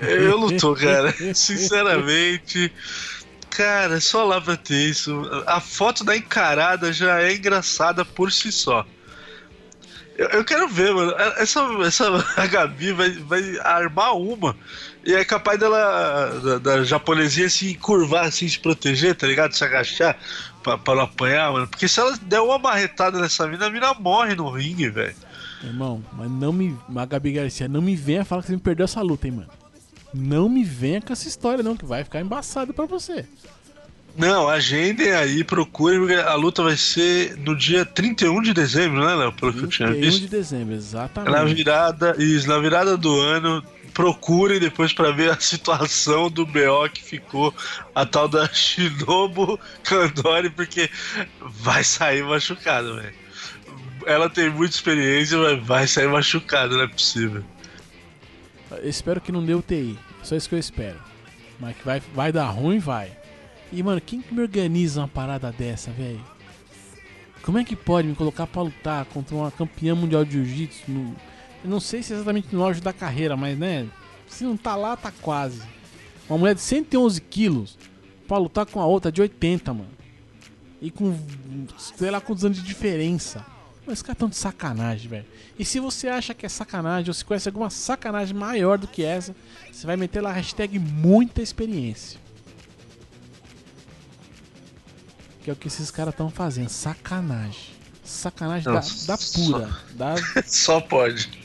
Eu 0.00 0.38
não 0.38 0.56
tô, 0.56 0.74
cara. 0.74 1.14
Sinceramente. 1.34 2.72
Cara, 3.50 4.00
só 4.00 4.24
lá 4.24 4.40
pra 4.40 4.56
ter 4.56 4.90
isso. 4.90 5.22
A 5.46 5.60
foto 5.60 6.02
da 6.02 6.16
encarada 6.16 6.92
já 6.92 7.22
é 7.22 7.34
engraçada 7.34 8.04
por 8.04 8.32
si 8.32 8.50
só. 8.50 8.84
Eu, 10.16 10.28
eu 10.28 10.44
quero 10.44 10.68
ver, 10.68 10.92
mano. 10.94 11.12
Essa, 11.36 11.60
essa 11.84 12.04
a 12.36 12.46
Gabi 12.46 12.92
vai, 12.92 13.10
vai 13.10 13.58
armar 13.60 14.16
uma. 14.16 14.56
E 15.04 15.12
é 15.12 15.24
capaz 15.24 15.58
dela, 15.58 16.40
da, 16.42 16.58
da 16.58 16.84
japonesinha, 16.84 17.48
se 17.48 17.74
curvar, 17.74 18.26
assim, 18.26 18.48
se 18.48 18.58
proteger, 18.58 19.14
tá 19.14 19.26
ligado? 19.26 19.52
Se 19.52 19.64
agachar 19.64 20.18
pra, 20.62 20.78
pra 20.78 20.94
não 20.94 21.02
apanhar, 21.02 21.52
mano. 21.52 21.68
Porque 21.68 21.86
se 21.86 22.00
ela 22.00 22.16
der 22.22 22.40
uma 22.40 22.58
marretada 22.58 23.20
nessa 23.20 23.46
mina, 23.46 23.66
a 23.66 23.70
mina 23.70 23.94
morre 23.94 24.34
no 24.34 24.50
ringue, 24.50 24.88
velho. 24.88 25.14
Irmão, 25.62 26.04
mas 26.12 26.30
não 26.30 26.52
me. 26.52 26.76
A 26.96 27.06
Gabi 27.06 27.32
Garcia, 27.32 27.68
não 27.68 27.80
me 27.80 27.96
venha 27.96 28.24
falar 28.24 28.42
que 28.42 28.48
você 28.48 28.54
me 28.54 28.60
perdeu 28.60 28.84
essa 28.84 29.00
luta, 29.00 29.26
hein, 29.26 29.34
mano. 29.34 29.63
Não 30.14 30.48
me 30.48 30.62
venha 30.62 31.02
com 31.02 31.12
essa 31.12 31.26
história, 31.26 31.62
não, 31.62 31.76
que 31.76 31.84
vai 31.84 32.04
ficar 32.04 32.20
embaçado 32.20 32.72
para 32.72 32.86
você. 32.86 33.26
Não, 34.16 34.48
agendem 34.48 35.10
aí, 35.12 35.42
procurem, 35.42 35.98
porque 35.98 36.14
a 36.14 36.34
luta 36.34 36.62
vai 36.62 36.76
ser 36.76 37.36
no 37.38 37.56
dia 37.56 37.84
31 37.84 38.42
de 38.42 38.54
dezembro, 38.54 39.04
né, 39.04 39.14
Léo? 39.14 39.32
Pelo 39.32 39.52
que 39.52 39.64
eu 39.64 39.68
tinha 39.68 39.88
visto. 39.88 40.20
31 40.20 40.20
de 40.20 40.28
dezembro, 40.28 40.74
exatamente. 40.74 41.32
Na 41.32 41.44
virada, 41.44 42.14
isso, 42.16 42.48
na 42.48 42.58
virada 42.60 42.96
do 42.96 43.20
ano, 43.20 43.60
procurem 43.92 44.60
depois 44.60 44.92
para 44.92 45.10
ver 45.10 45.30
a 45.30 45.38
situação 45.40 46.30
do 46.30 46.46
BO 46.46 46.88
que 46.92 47.02
ficou 47.02 47.52
a 47.92 48.06
tal 48.06 48.28
da 48.28 48.46
Shinobu 48.46 49.58
Kandori, 49.82 50.50
porque 50.50 50.88
vai 51.40 51.82
sair 51.82 52.22
machucado, 52.22 52.94
velho. 52.96 53.14
Ela 54.06 54.30
tem 54.30 54.48
muita 54.48 54.76
experiência, 54.76 55.38
mas 55.38 55.66
vai 55.66 55.86
sair 55.88 56.08
machucado, 56.08 56.76
não 56.76 56.84
é 56.84 56.88
possível. 56.88 57.42
Espero 58.82 59.20
que 59.20 59.32
não 59.32 59.44
dê 59.44 59.54
UTI. 59.54 59.98
Só 60.22 60.36
isso 60.36 60.48
que 60.48 60.54
eu 60.54 60.58
espero. 60.58 60.98
Mas 61.60 61.76
que 61.76 61.84
vai, 61.84 62.00
vai 62.14 62.32
dar 62.32 62.48
ruim, 62.50 62.78
vai. 62.78 63.16
E, 63.72 63.82
mano, 63.82 64.00
quem 64.00 64.20
que 64.20 64.34
me 64.34 64.40
organiza 64.40 65.00
uma 65.00 65.08
parada 65.08 65.52
dessa, 65.52 65.90
velho? 65.90 66.24
Como 67.42 67.58
é 67.58 67.64
que 67.64 67.76
pode 67.76 68.08
me 68.08 68.14
colocar 68.14 68.46
pra 68.46 68.62
lutar 68.62 69.04
contra 69.06 69.34
uma 69.34 69.50
campeã 69.50 69.94
mundial 69.94 70.24
de 70.24 70.32
jiu-jitsu? 70.32 70.90
No... 70.90 71.14
Eu 71.62 71.70
não 71.70 71.80
sei 71.80 72.02
se 72.02 72.12
é 72.12 72.16
exatamente 72.16 72.54
no 72.54 72.64
auge 72.64 72.80
da 72.80 72.92
carreira, 72.92 73.36
mas, 73.36 73.58
né? 73.58 73.86
Se 74.26 74.44
não 74.44 74.56
tá 74.56 74.74
lá, 74.76 74.96
tá 74.96 75.12
quase. 75.22 75.62
Uma 76.28 76.38
mulher 76.38 76.54
de 76.54 76.60
111 76.60 77.20
quilos 77.20 77.78
pra 78.26 78.38
lutar 78.38 78.64
com 78.66 78.80
a 78.80 78.86
outra 78.86 79.12
de 79.12 79.20
80, 79.20 79.74
mano. 79.74 79.90
E 80.80 80.90
com, 80.90 81.16
sei 81.76 82.10
lá, 82.10 82.20
quantos 82.20 82.44
anos 82.44 82.58
de 82.58 82.64
diferença. 82.64 83.44
Mas 83.86 84.00
caras 84.00 84.18
tão 84.18 84.28
de 84.28 84.36
sacanagem, 84.36 85.08
velho. 85.08 85.26
E 85.58 85.64
se 85.64 85.78
você 85.78 86.08
acha 86.08 86.32
que 86.32 86.46
é 86.46 86.48
sacanagem, 86.48 87.10
ou 87.10 87.14
se 87.14 87.24
conhece 87.24 87.48
alguma 87.48 87.68
sacanagem 87.68 88.34
maior 88.34 88.78
do 88.78 88.86
que 88.88 89.04
essa, 89.04 89.34
você 89.70 89.86
vai 89.86 89.96
meter 89.96 90.20
lá 90.20 90.30
a 90.30 90.34
hashtag 90.34 90.78
muita 90.78 91.42
experiência. 91.42 92.18
Que 95.42 95.50
é 95.50 95.52
o 95.52 95.56
que 95.56 95.68
esses 95.68 95.90
caras 95.90 96.14
estão 96.14 96.30
fazendo. 96.30 96.70
Sacanagem. 96.70 97.74
Sacanagem 98.02 98.66
Não, 98.66 98.74
da, 98.74 98.80
da, 98.80 99.18
pura. 99.18 99.68
Só, 99.68 99.94
da... 99.94 100.14
só 100.46 100.80
pode. 100.80 101.43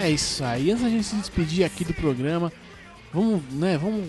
É 0.00 0.10
isso 0.10 0.42
aí. 0.44 0.70
Antes 0.70 0.82
da 0.82 0.88
gente 0.88 1.04
se 1.04 1.16
despedir 1.16 1.64
aqui 1.64 1.84
do 1.84 1.94
programa, 1.94 2.52
vamos, 3.12 3.42
né, 3.50 3.76
vamos 3.76 4.08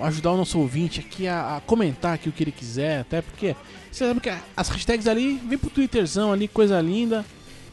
ajudar 0.00 0.32
o 0.32 0.36
nosso 0.36 0.58
ouvinte 0.58 1.00
aqui 1.00 1.26
a, 1.26 1.56
a 1.56 1.60
comentar 1.60 2.14
aqui 2.14 2.28
o 2.28 2.32
que 2.32 2.44
ele 2.44 2.52
quiser, 2.52 3.00
até 3.00 3.20
porque 3.20 3.56
você 3.90 4.06
sabe 4.06 4.20
que 4.20 4.32
as 4.56 4.68
hashtags 4.68 5.06
ali, 5.06 5.40
vem 5.44 5.58
pro 5.58 5.70
Twitterzão 5.70 6.32
ali, 6.32 6.46
coisa 6.46 6.80
linda. 6.80 7.24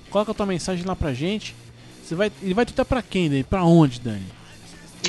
Coloca 0.10 0.32
a 0.32 0.34
tua 0.34 0.46
mensagem 0.46 0.86
lá 0.86 0.96
pra 0.96 1.14
gente. 1.14 1.56
Você 2.04 2.16
vai, 2.16 2.32
ele 2.42 2.54
vai 2.54 2.66
twittar 2.66 2.86
pra 2.86 3.02
quem, 3.02 3.30
Dani? 3.30 3.44
Pra 3.44 3.64
onde, 3.64 4.00
Dani? 4.00 4.26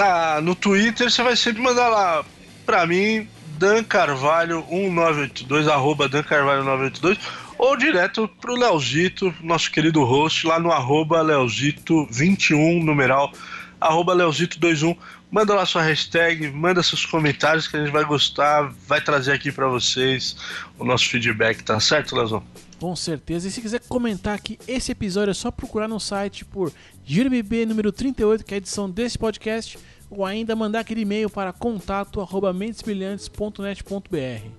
Ah, 0.00 0.40
no 0.42 0.54
Twitter 0.54 1.10
você 1.10 1.22
vai 1.22 1.36
sempre 1.36 1.62
mandar 1.62 1.88
lá 1.88 2.24
pra 2.64 2.86
mim, 2.86 3.28
Dan 3.58 3.84
Carvalho 3.84 4.64
1982, 4.68 5.68
arroba 5.68 6.08
Dan 6.08 6.22
Carvalho 6.22 6.64
1982 6.64 7.18
ou 7.58 7.76
direto 7.76 8.28
pro 8.40 8.54
Leozito, 8.54 9.34
nosso 9.42 9.70
querido 9.70 10.04
host, 10.04 10.46
lá 10.46 10.58
no 10.58 10.70
arroba 10.70 11.22
Leozito21, 11.22 12.82
numeral, 12.82 13.32
arroba 13.80 14.14
Leozito21. 14.14 14.96
Manda 15.30 15.54
lá 15.54 15.66
sua 15.66 15.82
hashtag, 15.82 16.50
manda 16.50 16.82
seus 16.82 17.04
comentários 17.04 17.66
que 17.66 17.76
a 17.76 17.80
gente 17.80 17.92
vai 17.92 18.04
gostar, 18.04 18.72
vai 18.86 19.00
trazer 19.00 19.32
aqui 19.32 19.50
para 19.50 19.68
vocês 19.68 20.36
o 20.78 20.84
nosso 20.84 21.08
feedback, 21.08 21.62
tá 21.62 21.80
certo, 21.80 22.14
Leozão? 22.14 22.42
Com 22.78 22.94
certeza. 22.94 23.48
E 23.48 23.50
se 23.50 23.60
quiser 23.60 23.80
comentar 23.88 24.34
aqui 24.34 24.58
esse 24.68 24.92
episódio, 24.92 25.30
é 25.30 25.34
só 25.34 25.50
procurar 25.50 25.88
no 25.88 25.98
site 25.98 26.44
por 26.44 26.72
GiroBB 27.04 27.66
número 27.66 27.90
38, 27.90 28.44
que 28.44 28.54
é 28.54 28.56
a 28.56 28.58
edição 28.58 28.88
desse 28.88 29.18
podcast, 29.18 29.78
ou 30.10 30.24
ainda 30.24 30.54
mandar 30.54 30.80
aquele 30.80 31.00
e-mail 31.00 31.28
para 31.28 31.52
contato@mentesbrilhantes.net.br. 31.52 34.50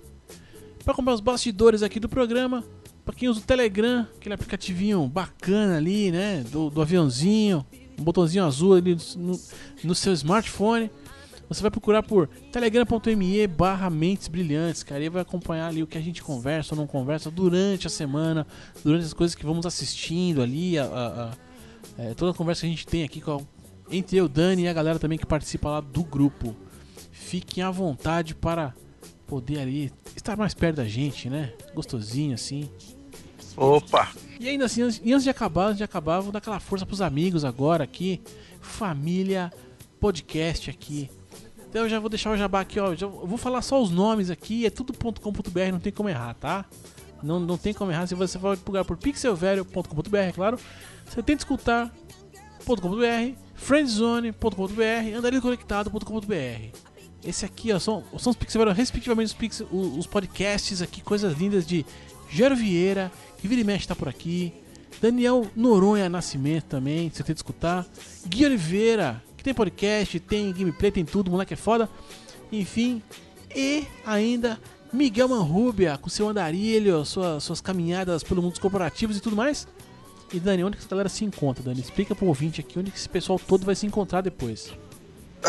Para 0.84 0.94
comprar 0.94 1.14
os 1.14 1.22
bastidores 1.22 1.84
aqui 1.84 2.00
do 2.00 2.08
programa, 2.08 2.64
Pra 3.08 3.16
quem 3.16 3.30
usa 3.30 3.40
o 3.40 3.44
Telegram, 3.44 4.06
aquele 4.18 4.36
aplicativinho 4.36 5.08
bacana 5.08 5.78
ali, 5.78 6.12
né? 6.12 6.44
Do, 6.52 6.70
do 6.70 6.82
aviãozinho, 6.82 7.66
um 7.98 8.04
botãozinho 8.04 8.44
azul 8.44 8.74
ali 8.74 8.98
no, 9.16 9.40
no 9.82 9.96
seu 9.96 10.12
smartphone. 10.12 10.92
Você 11.48 11.62
vai 11.62 11.72
procurar 11.72 12.04
por 12.04 12.28
telegram.me 12.52 13.48
barra 13.48 13.90
Mentes 13.90 14.28
Brilhantes, 14.28 14.84
cara. 14.84 15.02
E 15.02 15.08
vai 15.08 15.22
acompanhar 15.22 15.70
ali 15.70 15.82
o 15.82 15.88
que 15.88 15.98
a 15.98 16.02
gente 16.02 16.22
conversa 16.22 16.76
ou 16.76 16.82
não 16.82 16.86
conversa 16.86 17.32
durante 17.32 17.88
a 17.88 17.90
semana, 17.90 18.46
durante 18.84 19.06
as 19.06 19.14
coisas 19.14 19.34
que 19.34 19.46
vamos 19.46 19.66
assistindo 19.66 20.42
ali, 20.42 20.78
a, 20.78 20.84
a, 20.84 21.30
a 21.30 21.32
é, 21.98 22.14
toda 22.14 22.32
a 22.32 22.34
conversa 22.34 22.62
que 22.62 22.68
a 22.68 22.70
gente 22.72 22.86
tem 22.86 23.06
aqui 23.06 23.22
com 23.22 23.42
entre 23.90 24.18
eu, 24.18 24.28
Dani 24.28 24.64
e 24.64 24.68
a 24.68 24.74
galera 24.74 25.00
também 25.00 25.18
que 25.18 25.26
participa 25.26 25.70
lá 25.70 25.80
do 25.80 26.04
grupo. 26.04 26.54
Fiquem 27.10 27.64
à 27.64 27.72
vontade 27.72 28.36
para 28.36 28.76
poder 29.26 29.60
ali 29.60 29.94
estar 30.14 30.36
mais 30.36 30.54
perto 30.54 30.76
da 30.76 30.86
gente, 30.86 31.30
né? 31.30 31.54
Gostosinho 31.74 32.34
assim. 32.34 32.70
Opa! 33.58 34.12
E 34.40 34.48
ainda 34.48 34.66
assim, 34.66 34.84
antes 34.84 35.24
de 35.24 35.30
acabar, 35.30 35.66
antes 35.66 35.78
de 35.78 35.84
acabar, 35.84 36.20
vou 36.20 36.32
dar 36.32 36.38
aquela 36.38 36.60
força 36.60 36.86
pros 36.86 37.02
amigos 37.02 37.44
agora 37.44 37.84
aqui. 37.84 38.22
Família 38.62 39.52
Podcast 40.00 40.70
aqui. 40.70 41.10
Então 41.70 41.82
eu 41.84 41.90
já 41.90 42.00
vou 42.00 42.10
deixar 42.10 42.32
o 42.32 42.38
jabá 42.38 42.62
aqui, 42.62 42.80
ó. 42.80 42.94
Já, 42.96 43.08
vou 43.08 43.38
falar 43.38 43.62
só 43.62 43.82
os 43.82 43.90
nomes 43.90 44.30
aqui, 44.30 44.66
é 44.66 44.70
tudo 44.70 44.94
.com.br, 44.94 45.72
não 45.72 45.80
tem 45.80 45.92
como 45.92 46.08
errar, 46.08 46.36
tá? 46.36 46.66
Não, 47.22 47.40
não 47.40 47.58
tem 47.58 47.74
como 47.74 47.92
errar. 47.92 48.08
Se 48.08 48.16
você 48.16 48.38
for 48.38 48.56
procurar 48.58 48.86
por 48.86 48.96
pixelvelho.com.br, 48.96 50.18
é 50.18 50.32
claro. 50.32 50.60
Você 51.06 51.24
tem 51.24 51.36
que 51.36 51.42
escutar.com.br, 51.42 53.40
friendzone.com.br, 53.56 55.18
andarilconectado.com.br. 55.18 56.88
Esse 57.24 57.46
aqui, 57.46 57.74
ó, 57.74 57.80
são, 57.80 58.04
são 58.20 58.30
os 58.32 58.38
Pixel 58.38 58.72
respectivamente 58.72 59.28
os, 59.28 59.34
pixel, 59.34 59.68
os, 59.72 59.98
os, 59.98 60.08
podcasts 60.08 60.82
aqui, 60.82 61.02
coisas 61.02 61.38
lindas 61.38 61.66
de 61.66 61.86
Gero 62.30 62.56
Vieira, 62.56 63.12
que 63.38 63.48
vira 63.48 63.62
e 63.62 63.64
mexe 63.64 63.88
tá 63.88 63.96
por 63.96 64.08
aqui. 64.08 64.54
Daniel 65.02 65.48
Noronha 65.56 66.10
Nascimento 66.10 66.66
também, 66.66 67.10
você 67.10 67.24
tem 67.24 67.34
que 67.36 67.40
escutar. 67.40 67.86
Gui 68.28 68.46
Oliveira, 68.46 69.22
que 69.36 69.44
tem 69.44 69.54
podcast, 69.54 70.20
tem 70.20 70.52
gameplay, 70.52 70.92
tem 70.92 71.06
tudo, 71.06 71.30
moleque 71.30 71.54
é 71.54 71.58
foda. 71.58 71.90
Enfim, 72.52 73.02
e 73.56 73.86
ainda 74.06 74.60
Miguel 74.92 75.28
Manrubia, 75.28 75.98
com 75.98 76.10
seu 76.10 76.30
andarilho, 76.30 77.06
sua, 77.06 77.40
suas 77.40 77.62
caminhadas 77.62 78.24
pelo 78.24 78.42
mundo 78.42 78.52
dos 78.52 78.60
corporativos 78.60 79.18
e 79.18 79.22
tudo 79.22 79.36
mais. 79.36 79.68
E 80.34 80.40
Dani, 80.40 80.64
onde 80.64 80.78
que 80.78 80.84
essa 80.84 80.90
galera 80.90 81.10
se 81.10 81.24
encontra, 81.24 81.64
Dani? 81.64 81.80
Explica 81.80 82.16
pro 82.16 82.26
ouvinte 82.26 82.60
aqui 82.60 82.80
onde 82.80 82.92
que 82.92 82.98
esse 82.98 83.08
pessoal 83.08 83.40
todo 83.40 83.66
vai 83.66 83.76
se 83.76 83.86
encontrar 83.86 84.22
depois. 84.22 84.74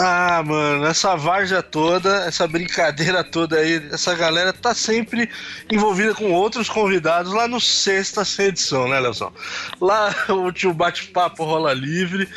Ah, 0.01 0.45
mano, 0.45 0.87
essa 0.87 1.17
varja 1.17 1.61
toda, 1.61 2.25
essa 2.25 2.47
brincadeira 2.47 3.25
toda 3.25 3.57
aí, 3.57 3.83
essa 3.91 4.15
galera 4.15 4.53
tá 4.53 4.73
sempre 4.73 5.29
envolvida 5.73 6.15
com 6.15 6.31
outros 6.31 6.69
convidados 6.69 7.33
lá 7.33 7.49
no 7.49 7.61
sexta 7.61 8.23
edição, 8.45 8.87
né, 8.87 9.01
Leozão? 9.01 9.33
Lá 9.81 10.15
o 10.31 10.53
tio 10.53 10.73
bate-papo 10.73 11.43
rola 11.43 11.73
livre. 11.73 12.29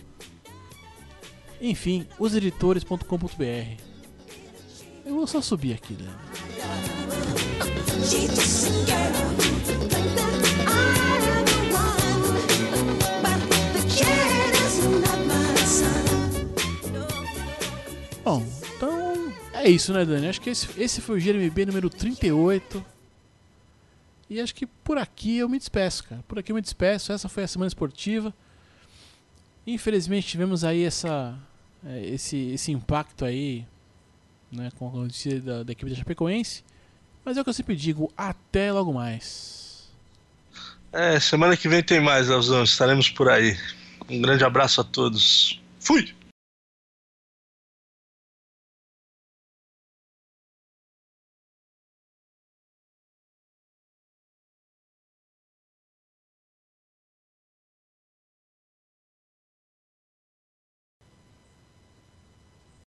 Enfim, 1.65 2.09
oseditores.com.br. 2.19 3.81
Eu 5.07 5.15
vou 5.15 5.29
só 5.29 5.41
subir 5.41 5.75
aqui, 5.75 5.95
né? 5.95 6.13
Bom, 18.25 18.45
então 18.77 19.33
é 19.53 19.71
isso, 19.71 19.93
né, 19.93 20.05
Dani? 20.05 20.27
Acho 20.27 20.41
que 20.41 20.51
esse, 20.51 20.69
esse 20.77 21.01
foi 21.01 21.19
o 21.19 21.23
GMB 21.23 21.67
número 21.67 21.89
38. 21.89 22.85
E 24.29 24.41
acho 24.41 24.53
que 24.53 24.67
por 24.67 24.99
aqui 24.99 25.39
eu 25.39 25.49
me 25.49 25.59
despeço, 25.59 26.03
cara. 26.09 26.25
Por 26.27 26.41
aqui 26.41 26.51
eu 26.51 26.57
me 26.57 26.63
despeço. 26.63 27.13
Essa 27.13 27.29
foi 27.29 27.45
a 27.45 27.49
semana 27.49 27.69
esportiva. 27.69 28.35
Infelizmente 29.65 30.27
tivemos 30.27 30.65
aí 30.65 30.83
essa 30.83 31.39
esse, 32.03 32.37
esse 32.53 32.71
impacto 32.73 33.25
aí 33.25 33.67
né, 34.51 34.71
com 34.79 34.89
a 34.89 34.93
notícia 34.93 35.41
da, 35.41 35.63
da 35.63 35.73
equipe 35.73 35.91
da 35.91 35.97
Chapecoense. 35.97 36.63
Mas 37.25 37.37
é 37.37 37.41
o 37.41 37.45
que 37.45 37.51
eu 37.51 37.55
sempre 37.55 37.77
digo, 37.77 38.13
até 38.17 38.73
logo 38.73 38.93
mais. 38.93 39.91
É, 40.93 41.19
semana 41.19 41.57
que 41.57 41.69
vem 41.69 41.83
tem 41.83 42.01
mais, 42.01 42.29
Leozão. 42.29 42.65
Estaremos 42.65 43.09
por 43.09 43.29
aí. 43.31 43.57
Um 44.09 44.21
grande 44.21 44.45
abraço 44.45 44.81
a 44.81 44.85
todos. 44.85 45.61
Fui! 45.81 46.15